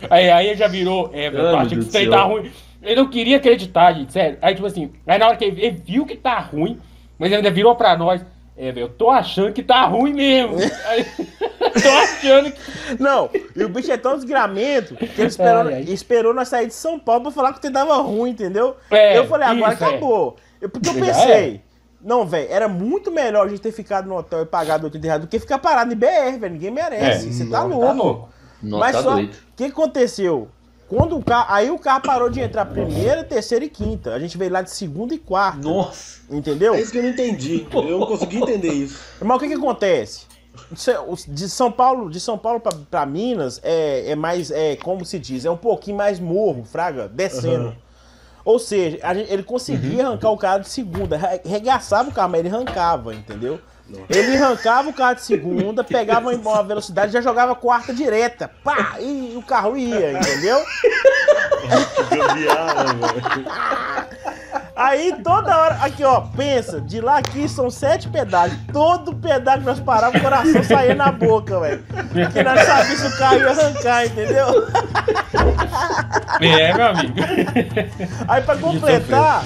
[0.09, 1.09] Aí, aí já virou.
[1.13, 2.51] É, velho, eu acho que isso do tá ruim.
[2.81, 4.37] Ele não queria acreditar, gente, sério.
[4.41, 6.77] Aí, tipo assim, aí na hora que ele, ele viu que tá ruim,
[7.17, 8.21] mas ele ainda virou pra nós.
[8.55, 10.57] É, velho, eu tô achando que tá ruim mesmo.
[11.81, 12.61] Tô achando que.
[13.01, 15.81] Não, e o bicho é tão desgramento que ele esperou, Ai, ai.
[15.87, 18.75] esperou nós sair de São Paulo pra falar que o trem dava ruim, entendeu?
[18.91, 19.87] É, eu falei, agora isso, é.
[19.87, 20.35] acabou.
[20.61, 21.61] Eu, porque eu pensei,
[22.01, 25.21] não, velho, era muito melhor a gente ter ficado no hotel e pagado 80 reais
[25.21, 26.53] do que ficar parado em BR, velho.
[26.53, 27.27] Ninguém merece.
[27.27, 27.85] É, Você tá não, louco.
[27.85, 28.29] Tá louco.
[28.61, 30.47] Não, Mas tá só, o que aconteceu?
[30.95, 34.13] Quando o carro, aí o carro parou de entrar primeira, terceira e quinta.
[34.13, 36.21] A gente veio lá de segunda e quarta, Nossa.
[36.29, 36.75] entendeu?
[36.75, 37.65] É isso que eu não entendi.
[37.73, 38.99] Eu não consegui entender isso.
[39.21, 40.25] Mas o que que acontece?
[41.27, 45.17] De São Paulo, de São Paulo pra, pra Minas é, é mais, é, como se
[45.17, 47.67] diz, é um pouquinho mais morro, fraga, descendo.
[47.69, 47.75] Aham.
[48.45, 52.29] Ou seja, a gente- ele conseguia arrancar o carro de segunda, re- regaçava o carro,
[52.29, 53.59] mas ele arrancava, entendeu?
[54.09, 58.49] Ele arrancava o carro de segunda, pegava em uma velocidade e já jogava quarta direta.
[58.63, 58.95] Pá!
[58.99, 60.61] E o carro ia, entendeu?
[64.75, 68.59] Aí toda hora, aqui ó, pensa, de lá aqui são sete pedágios.
[68.71, 71.85] Todo pedágio que nós parávamos, o coração saía na boca, velho.
[72.11, 74.47] Porque nós sabíamos se o carro ia arrancar, entendeu?
[76.41, 77.13] É, meu amigo.
[78.27, 79.43] Aí pra completar,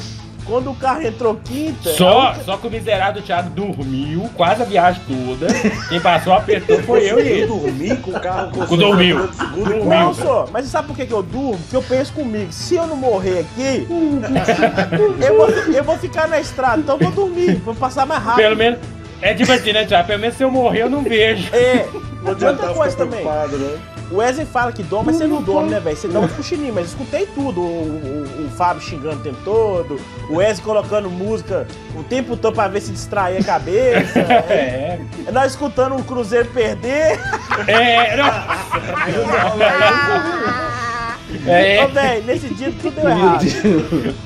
[0.48, 1.90] quando o carro entrou quinta.
[1.91, 5.48] Só, só que o miserável Thiago dormiu quase a viagem toda.
[5.90, 7.48] Quem passou apertou foi eu e ele.
[7.48, 9.30] dormi com o carro com Com dormiu.
[9.34, 9.86] Segundo.
[9.86, 11.57] Não, só, mas você sabe por que, que eu durmo?
[11.57, 13.86] Porque eu penso comigo, se eu não morrer aqui,
[15.26, 18.44] eu vou, eu vou ficar na estrada, então eu vou dormir, vou passar mais rápido.
[18.44, 18.80] Pelo menos.
[19.22, 20.07] É tipo assim, né, Thiago?
[20.07, 21.49] Pelo menos se eu morrer, eu não vejo.
[21.53, 21.88] É,
[22.24, 23.19] Não outra coisa ficar também.
[23.22, 23.78] preocupado, né?
[24.09, 25.97] O Wesley fala que dorme, mas você não dorme, né, velho?
[25.97, 27.59] Você dá um cochilinho, mas escutei tudo.
[27.61, 32.53] O, o- o Fábio xingando o tempo todo, o Wesley colocando música o tempo todo
[32.55, 34.19] pra ver se distrair a cabeça.
[34.49, 34.99] É.
[35.34, 37.19] Nós escutando o Cruzeiro perder.
[37.67, 38.27] É, não.
[41.49, 41.86] É.
[41.86, 43.45] Ô, velho, nesse dia tudo deu errado.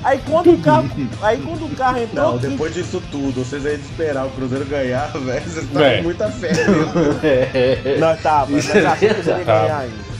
[0.04, 0.90] Aí quando o carro,
[1.22, 4.30] aí quando o carro entrou, Não, que- depois disso tudo, vocês aí de esperar o
[4.32, 6.52] Cruzeiro ganhar, velho, vocês estão com muita fé.
[6.54, 8.00] viu?
[8.00, 10.12] nós tava, nós achamos que ia ganhar ainda.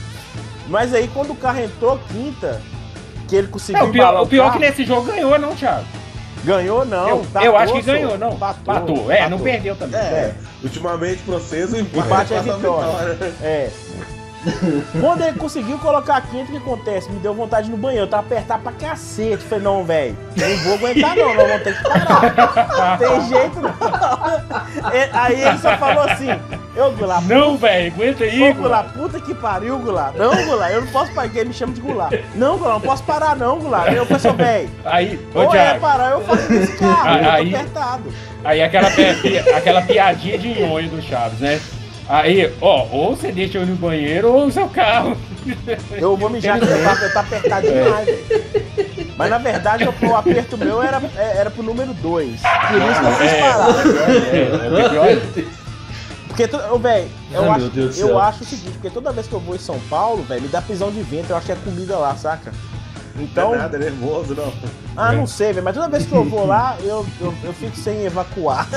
[0.68, 2.60] Mas aí quando o carro entrou quinta,
[3.28, 5.54] que ele conseguiu É, o pior, o pior é carro, que nesse jogo ganhou, não,
[5.54, 5.84] Thiago.
[6.44, 7.08] ganhou não.
[7.08, 8.32] Eu, empatou, eu acho que ganhou, não.
[8.32, 9.10] Empatou, Empatou.
[9.12, 9.38] É, não empatou.
[9.40, 10.00] perdeu também.
[10.00, 13.18] É, ultimamente pra vocês o empate, Empate é passa a vitória.
[13.42, 13.70] É.
[15.00, 17.10] Quando ele conseguiu colocar a quinta, o que acontece?
[17.10, 18.04] Me deu vontade no banheiro.
[18.06, 19.44] Eu tava apertado pra cacete.
[19.44, 22.98] Falei, não, velho, não vou aguentar não, nós vamos ter que parar.
[22.98, 23.72] Tem jeito não.
[24.92, 26.28] É, Aí ele só falou assim,
[26.74, 28.50] eu, Gular, Não, velho, aguenta aí.
[28.50, 30.12] Ô, Gular, puta que pariu, Gular.
[30.16, 32.10] Não, Gular, eu não posso parar, ele me chama de Gular.
[32.34, 33.92] Não, Gular, não posso parar não, Gular.
[33.92, 38.12] Eu assim, velho, Aí, ou é parar, eu faço nesse carro, eu Aí- tô apertado.
[38.44, 38.88] Aí aquela,
[39.56, 41.60] aquela piadinha de nhonho do Chaves, né?
[42.12, 45.16] Aí, ó, ou você deixa eu ir no banheiro ou o seu carro.
[45.92, 49.14] Eu vou mijar aqui, eu tá, eu tá apertado demais, velho.
[49.16, 52.02] Mas na verdade o, o aperto meu era, é, era pro número 2.
[52.02, 53.68] Por isso que eu É, parar.
[54.30, 55.46] é, é, pior.
[56.28, 58.18] Porque, velho, eu, Ai, acho, meu eu céu.
[58.18, 60.60] acho o seguinte, porque toda vez que eu vou em São Paulo, velho, me dá
[60.60, 62.52] prisão de ventre, eu acho que é comida lá, saca?
[63.18, 64.52] Então, Não é nada, é nervoso, não.
[64.96, 67.76] ah, não sei, velho, mas toda vez que eu vou lá, eu, eu, eu fico
[67.76, 68.68] sem evacuar.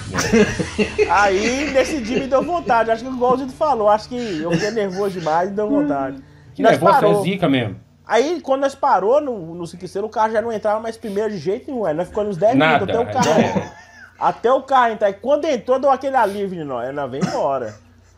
[1.10, 4.70] Aí, dia me deu vontade, acho que igual o Zito falou, acho que eu fiquei
[4.70, 6.22] nervoso demais e deu vontade.
[6.54, 7.20] Que Nós nervoso, parou.
[7.20, 7.76] é zica mesmo.
[8.06, 11.38] Aí, quando nós parou no, no Cinquiceiro, o carro já não entrava mais primeiro de
[11.38, 11.84] jeito nenhum.
[11.84, 13.40] Aí nós ficamos uns 10 Nada, minutos até o carro.
[13.40, 13.72] era.
[14.18, 15.10] Até o carro entrar.
[15.10, 16.94] E quando entrou, deu aquele alívio em nós.
[16.94, 17.74] Nós vem embora.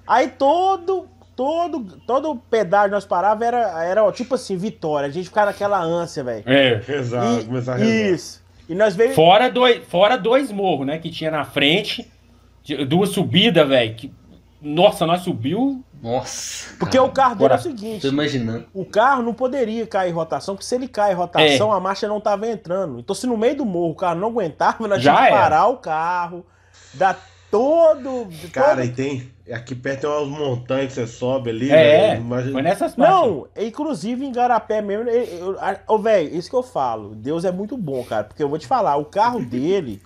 [0.06, 5.08] Aí todo, todo, todo pedágio que nós parava era, era tipo assim, vitória.
[5.08, 6.44] A gente ficava naquela ânsia, velho.
[6.46, 6.80] É.
[6.86, 7.90] Rezar, E- começar a rezar.
[8.14, 8.42] Isso.
[8.68, 9.14] E nós veio.
[9.14, 10.98] Fora dois, fora dois morros, né?
[10.98, 12.10] Que tinha na frente.
[12.86, 13.94] Duas subidas, velho.
[13.94, 14.12] que-
[14.60, 15.82] Nossa, nós subiu.
[16.02, 16.76] Nossa.
[16.78, 18.66] Porque o carro dele é o seguinte: Tô imaginando.
[18.74, 21.16] o carro não poderia cair em rotação, porque se ele cai em É.
[21.16, 22.98] rotação, a marcha não tava entrando.
[23.00, 25.42] Então, se no meio do morro o carro não aguentava, nós Já tínhamos que era.
[25.42, 26.46] parar o carro,
[26.94, 27.18] dar
[27.50, 28.28] todo.
[28.52, 29.30] Cara, todo- e tem.
[29.52, 33.14] Aqui perto tem umas montanhas que você sobe ali, É, velho, imagina- foi nessas partes.
[33.16, 35.06] Não, inclusive em Garapé mesmo.
[35.86, 37.14] Ô, velho, isso que eu falo.
[37.14, 38.24] Deus é muito bom, cara.
[38.24, 40.02] Porque eu vou te falar, o carro dele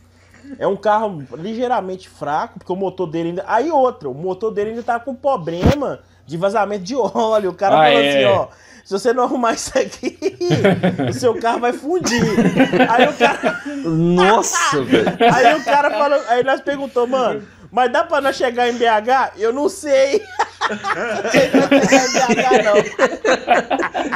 [0.61, 3.45] é um carro ligeiramente fraco, porque o motor dele ainda.
[3.49, 7.51] Aí outra, o motor dele ainda tá com problema de vazamento de óleo.
[7.51, 8.09] O cara Ah, falou é.
[8.11, 8.49] assim, ó.
[8.85, 10.19] Se você não arrumar isso aqui,
[11.09, 12.23] o seu carro vai fundir.
[12.89, 15.07] Aí o cara, Nossa, velho.
[15.33, 19.39] aí o cara falou, aí nós perguntou, mano, mas dá pra nós chegar em BH?
[19.39, 20.23] Eu não sei.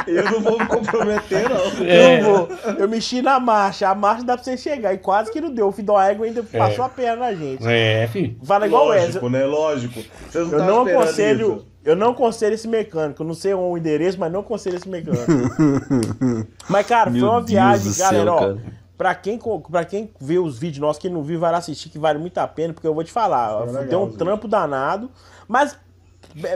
[0.07, 1.85] Eu não vou me comprometer, não.
[1.85, 2.19] É.
[2.19, 2.49] Eu vou.
[2.79, 3.89] Eu mexi na marcha.
[3.89, 4.93] A marcha dá pra você chegar.
[4.93, 5.67] E quase que não deu.
[5.67, 7.65] O filho do égua ainda passou a perna na gente.
[7.67, 8.37] É, filho.
[8.45, 9.29] Fala igual o Lógico, Wesley.
[9.31, 9.45] né?
[9.45, 10.03] Lógico.
[10.29, 11.47] Vocês Eu tavam não aconselho.
[11.57, 11.67] isso.
[11.87, 13.21] Eu não aconselho esse mecânico.
[13.23, 15.25] Eu não sei o endereço, mas não aconselho esse mecânico.
[16.69, 18.39] mas, cara, foi Meu uma Deus viagem, do céu, galera, ó.
[18.39, 18.57] cara.
[18.97, 19.39] Pra quem,
[19.71, 22.37] pra quem vê os vídeos nossos, quem não viu, vai lá assistir, que vale muito
[22.39, 24.17] a pena, porque eu vou te falar, é legal, deu um gente.
[24.17, 25.09] trampo danado.
[25.47, 25.77] Mas,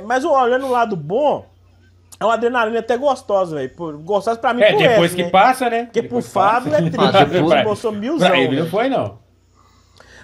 [0.05, 1.45] mas olhando o lado bom,
[2.19, 3.71] é uma adrenalina até gostosa, velho.
[4.03, 5.29] Gostosa pra mim É, pro depois que né?
[5.29, 5.83] passa, né?
[5.85, 6.91] Porque pro Depois que Fábio é passa.
[6.91, 8.27] triste, Ah, ele esboçou milzão.
[8.27, 9.19] Pra ele não foi, não.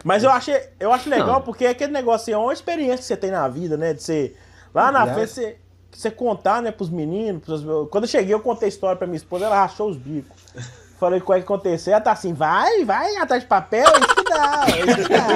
[0.03, 1.41] Mas eu achei, eu acho legal Não.
[1.41, 3.93] porque é aquele negócio assim, é uma experiência que você tem na vida, né?
[3.93, 4.35] De você.
[4.77, 5.57] Lá na frente, você,
[5.91, 7.43] você contar, né, pros meninos.
[7.43, 10.35] pros- quando eu cheguei, eu contei a história pra minha esposa, ela rachou os bicos.
[10.99, 11.93] Falei qual é que aconteceu.
[11.93, 15.09] Ela tá assim, vai, vai atrás de papel, é isso que dá, é isso que
[15.13, 15.27] dá.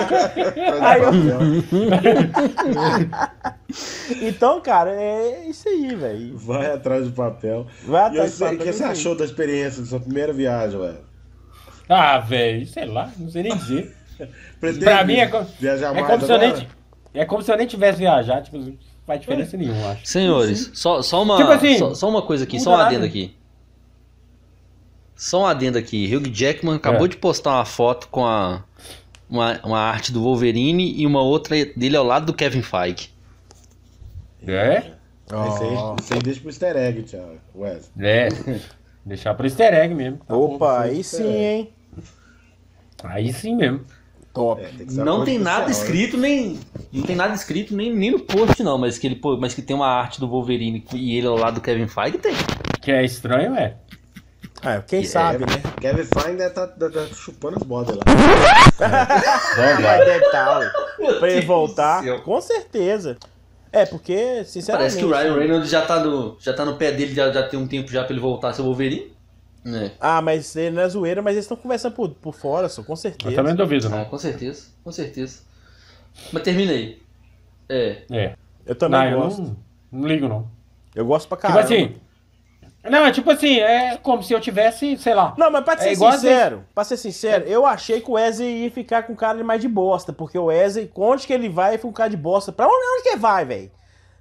[0.89, 1.11] Aí eu-
[4.27, 6.38] Então, cara, é isso aí, velho.
[6.38, 7.68] Vai atrás do papel.
[7.85, 8.59] Vai E atrás de o papel.
[8.59, 10.95] que é você achou da experiência da sua primeira viagem, ué?
[11.88, 13.95] Ah, velho, sei lá, não sei nem dizer.
[14.59, 16.68] Pretende Pra mim é, co- viajar é mais como se eu nem, agora?
[17.13, 18.73] é como se eu nem tivesse viajado, tipo, não
[19.11, 20.05] faz diferença nenhuma, acho.
[20.07, 22.88] Senhores, só, só, uma, Tipo assim, só, só uma coisa aqui, só um nada.
[22.89, 23.35] adendo aqui.
[25.15, 26.13] Só um adendo aqui.
[26.15, 27.09] Hugh Jackman acabou É.
[27.09, 28.63] de postar uma foto com a,
[29.29, 33.09] uma, uma arte do Wolverine e uma outra dele ao lado do Kevin Feige.
[34.47, 34.79] É?
[35.27, 37.38] Isso aí, isso aí deixa pro easter egg, Thiago.
[37.55, 37.91] Wesley.
[38.07, 38.29] É.
[39.05, 40.17] Deixar pro easter egg mesmo.
[40.27, 40.35] Tá.
[40.35, 41.73] Opa, aí sim, hein?
[43.03, 43.81] Aí sim mesmo.
[44.34, 44.62] Top.
[44.62, 45.99] É, tem que ser uma Não tem nada especial, né?
[46.02, 46.60] escrito, nem.
[46.94, 49.62] Não tem nada escrito nem, nem no post, não, mas que ele pô- mas que
[49.62, 52.34] tem uma arte do Wolverine e ele ao lado do Kevin Feige tem.
[52.82, 53.76] Que é estranho, é.
[54.64, 55.62] É, quem sabe, né?
[55.82, 58.03] Kevin Feige deve tá, tá- tá chupando as bodas lá.
[58.80, 60.72] Mas deve estar, ué.
[61.20, 63.18] Pra ele voltar, com certeza.
[63.74, 64.95] É, porque, sinceramente...
[64.95, 67.44] Parece que o Ryan Reynolds já tá no, já tá no pé dele, já, já
[67.48, 69.12] tem um tempo já pra ele voltar a ser o Wolverine.
[69.65, 69.91] É.
[69.99, 72.93] Ah, mas ele não é zoeira, mas eles estão conversando por, por fora, só, com
[72.93, 73.35] Eu certeza.
[73.35, 74.05] também não duvido, Ah, não.
[74.05, 75.41] com certeza, com certeza.
[76.33, 77.01] Mas terminei.
[77.69, 78.01] É.
[78.11, 78.35] É.
[78.65, 79.41] Eu também não, eu gosto.
[79.41, 79.55] não,
[79.91, 80.47] não ligo, não.
[80.95, 81.65] Eu gosto pra Tipo caramba.
[81.65, 81.95] assim.
[82.83, 85.35] Não, é tipo assim, é como se eu tivesse, sei lá.
[85.38, 88.13] Não, mas pra É ser igual às sincero, pra ser sincero, eu achei que o
[88.13, 91.47] Wesley ia ficar com cara de mais de bosta, porque o Wesley, onde que ele
[91.47, 92.51] vai, fica com cara de bosta.
[92.51, 93.71] Pra onde, onde que ele vai, velho?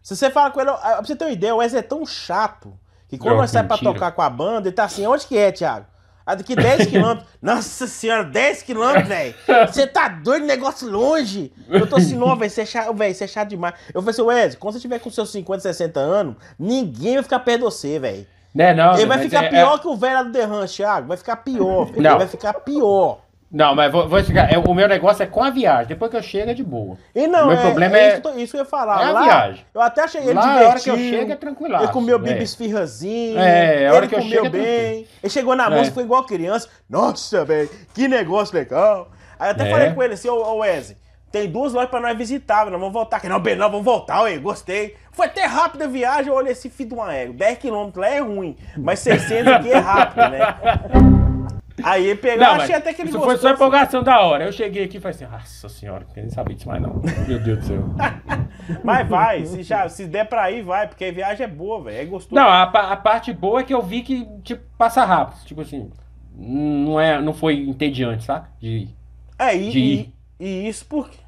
[0.03, 2.79] Se você fala com ele, pra você ter uma ideia, o Wesley é tão chato,
[3.11, 5.37] que quando Não, nós saímos pra tocar com a banda, ele tá assim, onde que
[5.37, 5.85] é, Thiago?
[6.25, 7.29] Ah, daqui 10 quilômetros.
[7.43, 9.35] Nossa senhora, 10 quilômetros, velho.
[9.67, 11.53] Você tá doido, negócio longe.
[11.69, 13.75] Eu tô assim, não, velho, você é chato, velho, você é chato demais.
[13.93, 17.41] Eu falei assim, Wesley, quando você tiver com seus 50, 60 anos, ninguém vai ficar
[17.41, 18.27] perto de você, velho.
[18.55, 18.95] Né, não.
[18.95, 21.09] Ele vai ficar é- pior é- que o velho do The Ranch, Thiago.
[21.09, 21.91] Vai ficar pior.
[21.97, 22.11] Não.
[22.11, 23.21] Ele vai ficar pior.
[23.53, 24.53] Não, mas vou, vou explicar.
[24.53, 25.87] É, o meu negócio é com a viagem.
[25.89, 26.97] Depois que eu chego é de boa.
[27.13, 29.03] E não, Meu é, problema é é- isso, que isso que eu ia falar.
[29.03, 29.67] é a lá, viagem.
[29.75, 30.71] Eu até achei ele Lá, a divertido.
[30.71, 31.85] hora que eu chego é tranquilaço.
[31.87, 32.19] Ele comeu é.
[32.21, 33.39] bibi esfirrazinho.
[33.41, 34.63] É, a hora ele que eu chego é bem.
[34.63, 35.07] tranquilo.
[35.25, 35.71] Ele chegou na É.
[35.71, 36.69] música, foi igual criança.
[36.89, 39.09] Nossa, velho, que negócio legal.
[39.39, 40.97] Aí eu até falei com ele assim, ô, ô Wesley,
[41.33, 43.29] tem duas lojas pra nós visitar, nós vamos voltar aqui.
[43.29, 44.95] Não, bem, não, vamos voltar, ué, gostei.
[45.11, 47.35] Foi até rápido a viagem, olhei esse filho de uma égua.
[47.35, 51.30] 10 km lá é ruim, mas 600 aqui é rápido, né?
[51.83, 53.35] Aí ele pegou, Não, eu achei até que ele isso gostou.
[53.35, 53.57] foi só assim.
[53.57, 54.45] empolgação da hora.
[54.45, 57.01] Eu cheguei aqui e falei assim, nossa senhora, não nem sabia disso mais não.
[57.27, 57.85] Meu Deus do céu.
[58.85, 61.99] Mas vai, se, já, se der pra ir, vai, porque a viagem é boa, velho,
[61.99, 62.35] é gostoso.
[62.35, 65.45] Não, a, a parte boa é que eu vi que, tipo, passa rápido.
[65.45, 65.91] Tipo assim,
[66.37, 68.49] não, é, não foi entediante, saca?
[68.61, 68.97] De ir.
[69.39, 70.15] É, e, de e, ir.
[70.39, 71.19] e isso porque.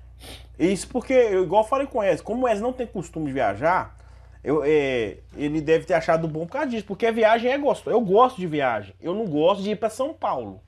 [0.58, 3.26] Isso porque, eu, igual eu falei com o Wes, como o Wes não tem costume
[3.26, 3.96] de viajar,
[4.44, 7.94] eu, é, ele deve ter achado bom por causa disso, porque a viagem é gostosa.
[7.94, 10.60] Eu gosto de viagem, eu não gosto de ir pra São Paulo.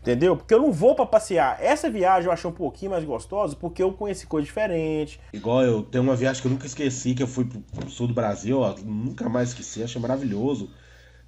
[0.00, 0.36] Entendeu?
[0.36, 1.58] Porque eu não vou pra passear.
[1.60, 5.20] Essa viagem eu achei um pouquinho mais gostosa porque eu conheci coisa diferente.
[5.32, 8.06] Igual eu, tem uma viagem que eu nunca esqueci, que eu fui pro, pro sul
[8.06, 10.70] do Brasil, ó, nunca mais esqueci, achei maravilhoso.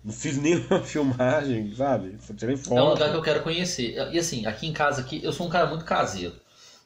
[0.02, 2.16] Não fiz nenhuma filmagem, sabe?
[2.20, 2.78] Só tirei foto.
[2.78, 3.94] É um lugar que eu quero conhecer.
[4.12, 6.34] E assim, aqui em casa, aqui, eu sou um cara muito caseiro.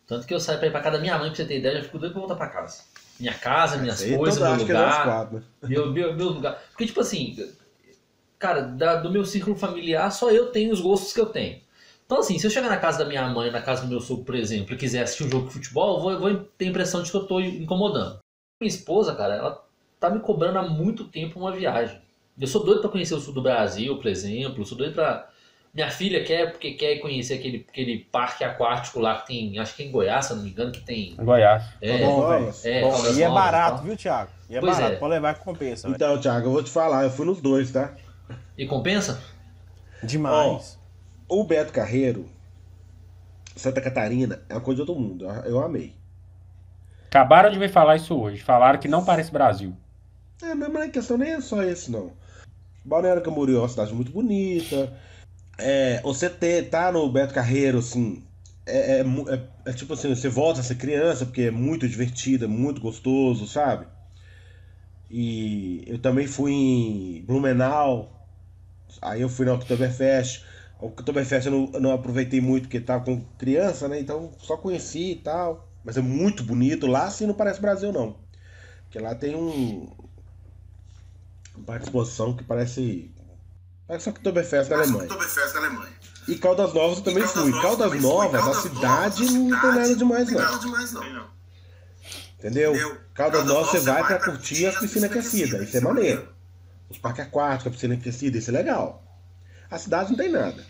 [0.06, 1.74] Tanto que eu saio pra ir pra casa da minha mãe, pra você ter ideia,
[1.74, 2.82] eu já fico doido pra voltar pra casa.
[3.18, 5.06] Minha casa, minhas aí, coisas, então, meu é lugar.
[5.32, 5.42] né?
[5.62, 6.60] Meu, meu, meu lugar.
[6.70, 7.36] Porque, tipo assim,
[8.38, 11.60] cara, da- do meu círculo familiar, só eu tenho os gostos que eu tenho.
[12.04, 14.24] Então, assim, se eu chegar na casa da minha mãe, na casa do meu sogro,
[14.24, 16.68] por exemplo, e quiser assistir um jogo de futebol, eu vou, eu vou ter a
[16.68, 18.18] impressão de que eu tô incomodando.
[18.60, 19.64] Minha esposa, cara, ela
[19.98, 21.98] tá me cobrando há muito tempo uma viagem.
[22.38, 24.66] Eu sou doido pra conhecer o sul do Brasil, por exemplo.
[24.66, 25.30] Sou doido pra.
[25.74, 29.82] Minha filha quer, porque quer conhecer aquele, aquele parque aquático lá que tem, acho que
[29.82, 31.16] é em Goiás, se não me engano, que tem.
[31.16, 31.64] Goiás.
[31.80, 32.62] É, Bom, Novas.
[32.62, 32.76] velho.
[32.76, 33.82] É, Bom, e é barato, tá?
[33.82, 34.30] viu, Thiago?
[34.48, 34.96] E é Pois barato, é.
[34.96, 35.96] pode levar que compensa, velho.
[35.96, 37.92] Então, Thiago, eu vou te falar, eu fui nos dois, tá?
[38.56, 39.20] E compensa?
[40.00, 40.78] Demais.
[41.28, 42.28] O Beto Carreiro,
[43.56, 45.24] Santa Catarina, é uma coisa de outro mundo.
[45.44, 45.92] Eu amei.
[47.08, 48.42] Acabaram de me falar isso hoje.
[48.42, 49.76] Falaram que não parece Brasil.
[50.40, 52.12] É, mas a questão nem é só esse, não.
[52.84, 54.92] Balneário Camboriú é uma cidade muito bonita.
[55.58, 58.26] É, você ter, tá no Beto Carreiro, assim,
[58.66, 62.44] é, é, é- é tipo assim, você volta a ser criança, porque é muito divertido,
[62.44, 63.86] é muito gostoso, sabe?
[65.10, 68.20] E eu também fui em Blumenau,
[69.02, 70.44] aí eu fui na Oktoberfest.
[70.80, 74.00] O Oktoberfest eu não, não aproveitei muito porque tava com criança, né?
[74.00, 75.68] Então só conheci e tal.
[75.84, 76.86] Mas é muito bonito.
[76.86, 78.18] Lá sim não parece Brasil, não.
[78.84, 79.88] Porque lá tem um.
[81.56, 83.13] Uma exposição que parece.
[83.86, 85.08] Parece o Oktoberfest da Alemanha.
[86.26, 87.52] E Caldas Novas eu também fui.
[87.60, 90.40] Caldas Novas, a cidade não tem nada demais, não.
[92.38, 92.72] Entendeu?
[93.14, 95.68] Caldas Novas você vai pra curtir as piscinas aquecidas.
[95.68, 96.28] Isso é maneiro.
[96.88, 99.02] Os parques aquáticos, a piscina aquecida, isso é legal.
[99.70, 100.64] A cidade não tem nada.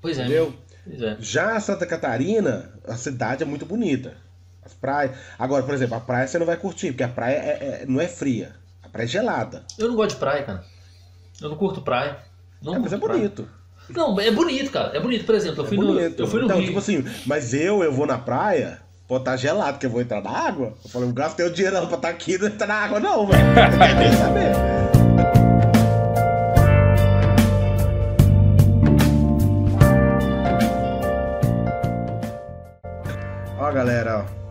[0.00, 0.22] Pois é.
[0.22, 0.54] Entendeu?
[0.84, 1.16] Pois é.
[1.20, 4.16] Já Santa Catarina, a cidade é muito bonita.
[4.64, 5.16] As praias.
[5.38, 8.00] Agora, por exemplo, a praia você não vai curtir, porque a praia é- é- não
[8.00, 8.54] é fria.
[8.82, 9.64] A praia é gelada.
[9.78, 10.64] Eu não gosto de praia, cara.
[11.40, 12.18] Eu não curto praia.
[12.62, 13.20] Não É, mas é curto praia.
[13.20, 13.48] bonito.
[13.90, 14.96] Não, é bonito, cara.
[14.96, 15.24] É bonito.
[15.24, 16.20] Por exemplo, eu É fui, no, bonito.
[16.20, 16.66] eu fui no então, Rio.
[16.66, 18.78] tipo assim, mas eu, eu vou na praia,
[19.08, 20.74] pode estar gelado, que eu vou entrar na água.
[20.84, 23.26] Eu falei, eu gastei o dinheiro pra estar aqui e não entrar na água, não,
[23.26, 23.42] velho.
[23.98, 24.52] Nem saber.
[33.58, 34.42] Ó, galera, ó.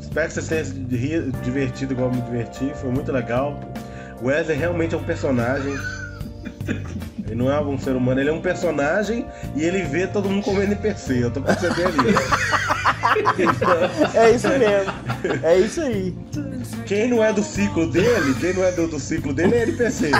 [0.00, 2.72] Espero que vocês tenham se divertido igual eu me diverti.
[2.76, 3.58] Foi muito legal.
[4.20, 5.74] O Wesley realmente é um personagem.
[7.26, 10.44] Ele não é um ser humano, ele é um personagem e ele vê todo mundo
[10.44, 11.24] como NPC.
[11.24, 12.22] Eu tô percebendo isso.
[14.14, 14.92] É isso mesmo.
[15.42, 16.14] É isso aí.
[16.86, 20.10] Quem não é do ciclo dele, quem não é do, do ciclo dele é NPC.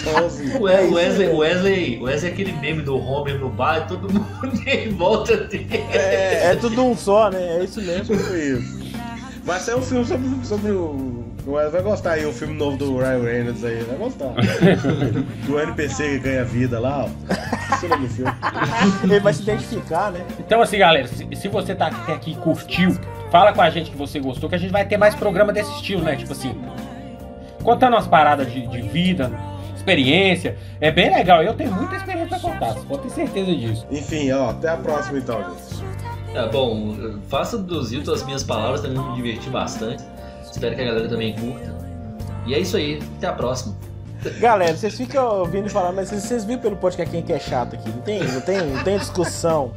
[0.00, 1.36] Então, assim, O É Wesley, isso Wesley.
[1.36, 4.28] Wesley, Wesley é aquele meme do Homer no bar, todo mundo
[4.66, 5.68] em volta dele.
[5.92, 7.58] É, é tudo um só, né?
[7.58, 8.14] É isso mesmo.
[8.14, 8.80] isso.
[9.44, 11.19] Mas é um filme sobre, sobre o.
[11.50, 14.32] Vai gostar aí, o filme novo do Ryan Reynolds aí, vai gostar.
[15.46, 17.08] do NPC que ganha vida lá, ó.
[19.02, 20.24] Ele vai se identificar, né?
[20.38, 22.96] Então, assim, galera, se, se você tá aqui e curtiu,
[23.30, 25.72] fala com a gente que você gostou, que a gente vai ter mais programa desse
[25.76, 26.16] estilo, né?
[26.16, 26.54] Tipo assim,
[27.62, 29.30] contando umas paradas de, de vida,
[29.76, 30.56] experiência.
[30.80, 31.42] É bem legal.
[31.42, 33.86] Eu tenho muita experiência pra contar, você pode ter certeza disso.
[33.90, 35.90] Enfim, ó, até a próxima então, gente.
[36.34, 36.94] É, bom,
[37.28, 40.02] faça do Zilton as minhas palavras, também me diverti bastante.
[40.50, 41.74] Espero que a galera também curta.
[42.46, 43.76] E é isso aí, até a próxima.
[44.38, 47.74] Galera, vocês ficam ouvindo falar, mas vocês, vocês viram pelo podcast quem que é chato
[47.74, 47.88] aqui?
[47.88, 49.72] Não tem, não tem, não tem discussão.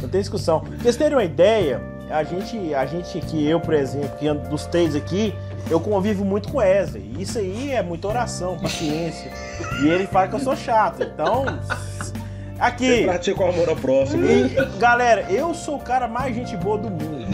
[0.00, 0.60] Não tem discussão.
[0.60, 1.80] Pra vocês terem uma ideia,
[2.10, 5.34] a gente, a gente aqui, eu, por exemplo, que ando dos três aqui,
[5.70, 7.14] eu convivo muito com o Wesley.
[7.18, 9.30] Isso aí é muita oração, paciência.
[9.82, 11.02] E ele fala que eu sou chato.
[11.02, 11.44] Então,
[12.58, 12.86] aqui.
[12.86, 14.24] Sempre pratica o amor ao próximo.
[14.24, 17.28] E, galera, eu sou o cara mais gente boa do mundo.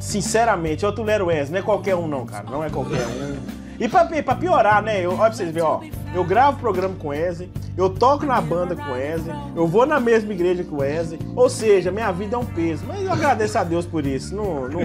[0.00, 2.44] Sinceramente, eu Tulero Wesley, não é qualquer um não, cara.
[2.50, 3.36] Não é qualquer um.
[3.78, 5.00] E pra, pra piorar, né?
[5.04, 5.80] Eu, olha pra vocês verem, ó.
[6.14, 9.86] Eu gravo programa com o Wesley, eu toco na banda com o Wesley, eu vou
[9.86, 11.18] na mesma igreja que o Wesley.
[11.36, 12.84] Ou seja, minha vida é um peso.
[12.86, 14.34] Mas eu agradeço a Deus por isso.
[14.34, 14.80] Não, não,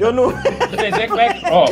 [0.00, 0.30] eu, não,
[0.70, 1.46] Vocês é que.
[1.50, 1.68] Ó, ó,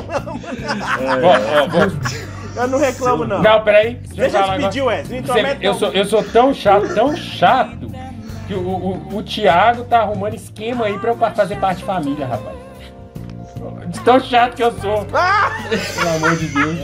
[2.57, 3.43] ó, eu não reclamo, não.
[3.43, 3.95] Não, peraí.
[4.15, 7.91] Deixa, eu te pedir, Você- intromete, eu, sou, eu sou tão chato, tão chato,
[8.47, 12.27] que o, o, o Thiago tá arrumando esquema aí pra eu fazer parte de família,
[12.27, 12.70] rapaz.
[13.91, 15.05] De tão chato que eu sou.
[15.05, 16.77] Pelo amor de Deus.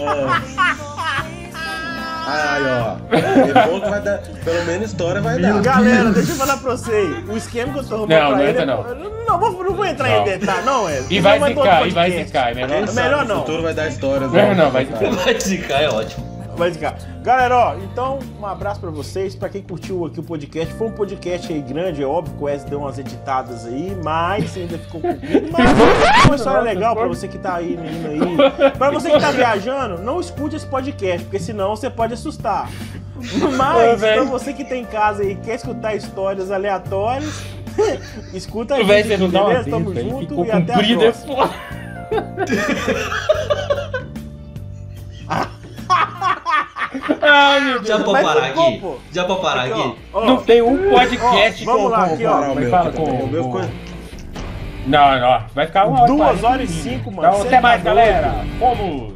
[2.29, 2.97] Ai, ó.
[3.17, 4.19] É bom que vai dar.
[4.45, 5.61] Pelo menos história vai dar.
[5.63, 7.29] Galera, deixa eu falar pra vocês.
[7.29, 8.51] O esquema que eu tô arrumando Não, pra não ele.
[8.51, 8.85] entra, é- não.
[9.27, 10.21] Não, vou- não vou entrar Não.
[10.23, 11.19] em detalhe, não, Wesley.
[11.19, 12.51] E vai zicar, e vai zicar.
[12.51, 12.89] É melhor.
[12.89, 13.41] É melhor não.
[13.41, 14.31] futuro vai dar histórias.
[14.33, 14.55] Não, né?
[14.55, 15.11] não, vai zicar.
[15.13, 16.26] Vai zicar, é ótimo.
[16.57, 16.97] Vai zicar.
[17.23, 19.35] Galera, ó, então um abraço pra vocês.
[19.35, 22.47] Pra quem curtiu aqui o podcast, foi um podcast aí grande, é óbvio que o
[22.47, 25.49] Wesley deu umas editadas aí, mas ainda ficou comprido.
[25.53, 28.71] Mas foi uma história legal pra você que tá aí, menino aí.
[28.73, 32.71] Pra você que tá viajando, não escute esse podcast, porque senão você pode assustar.
[33.57, 37.43] Mas, pra você que tem em casa aí e quer escutar histórias aleatórias,
[38.33, 39.65] escuta a Véi, você não dá uma?
[39.65, 40.09] Tamo aí.
[40.11, 41.37] junto Ficou e até a é próxima.
[41.37, 41.55] foda.
[47.23, 47.87] Ai, meu Deus.
[47.89, 48.79] Já pode Mas parar ficou, aqui?
[48.79, 48.97] pô.
[49.13, 49.95] Já pode parar Aqui, aqui?
[50.13, 50.25] ó, ó.
[50.25, 52.43] Não tem um podcast Ó, vamos com, lá, com, aqui, ó.
[52.43, 53.69] com- fala com, meu com-
[54.87, 56.93] Não, não, vai ficar uma hora Duas quarenta horas e minutos.
[56.93, 57.29] cinco, mano.
[57.29, 57.95] Então, Cê até tá mais, doido.
[57.97, 58.35] galera.
[58.59, 59.16] Fomos.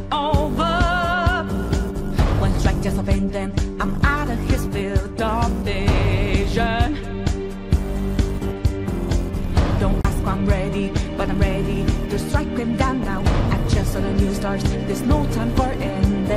[14.41, 16.31] There's no time for indecision.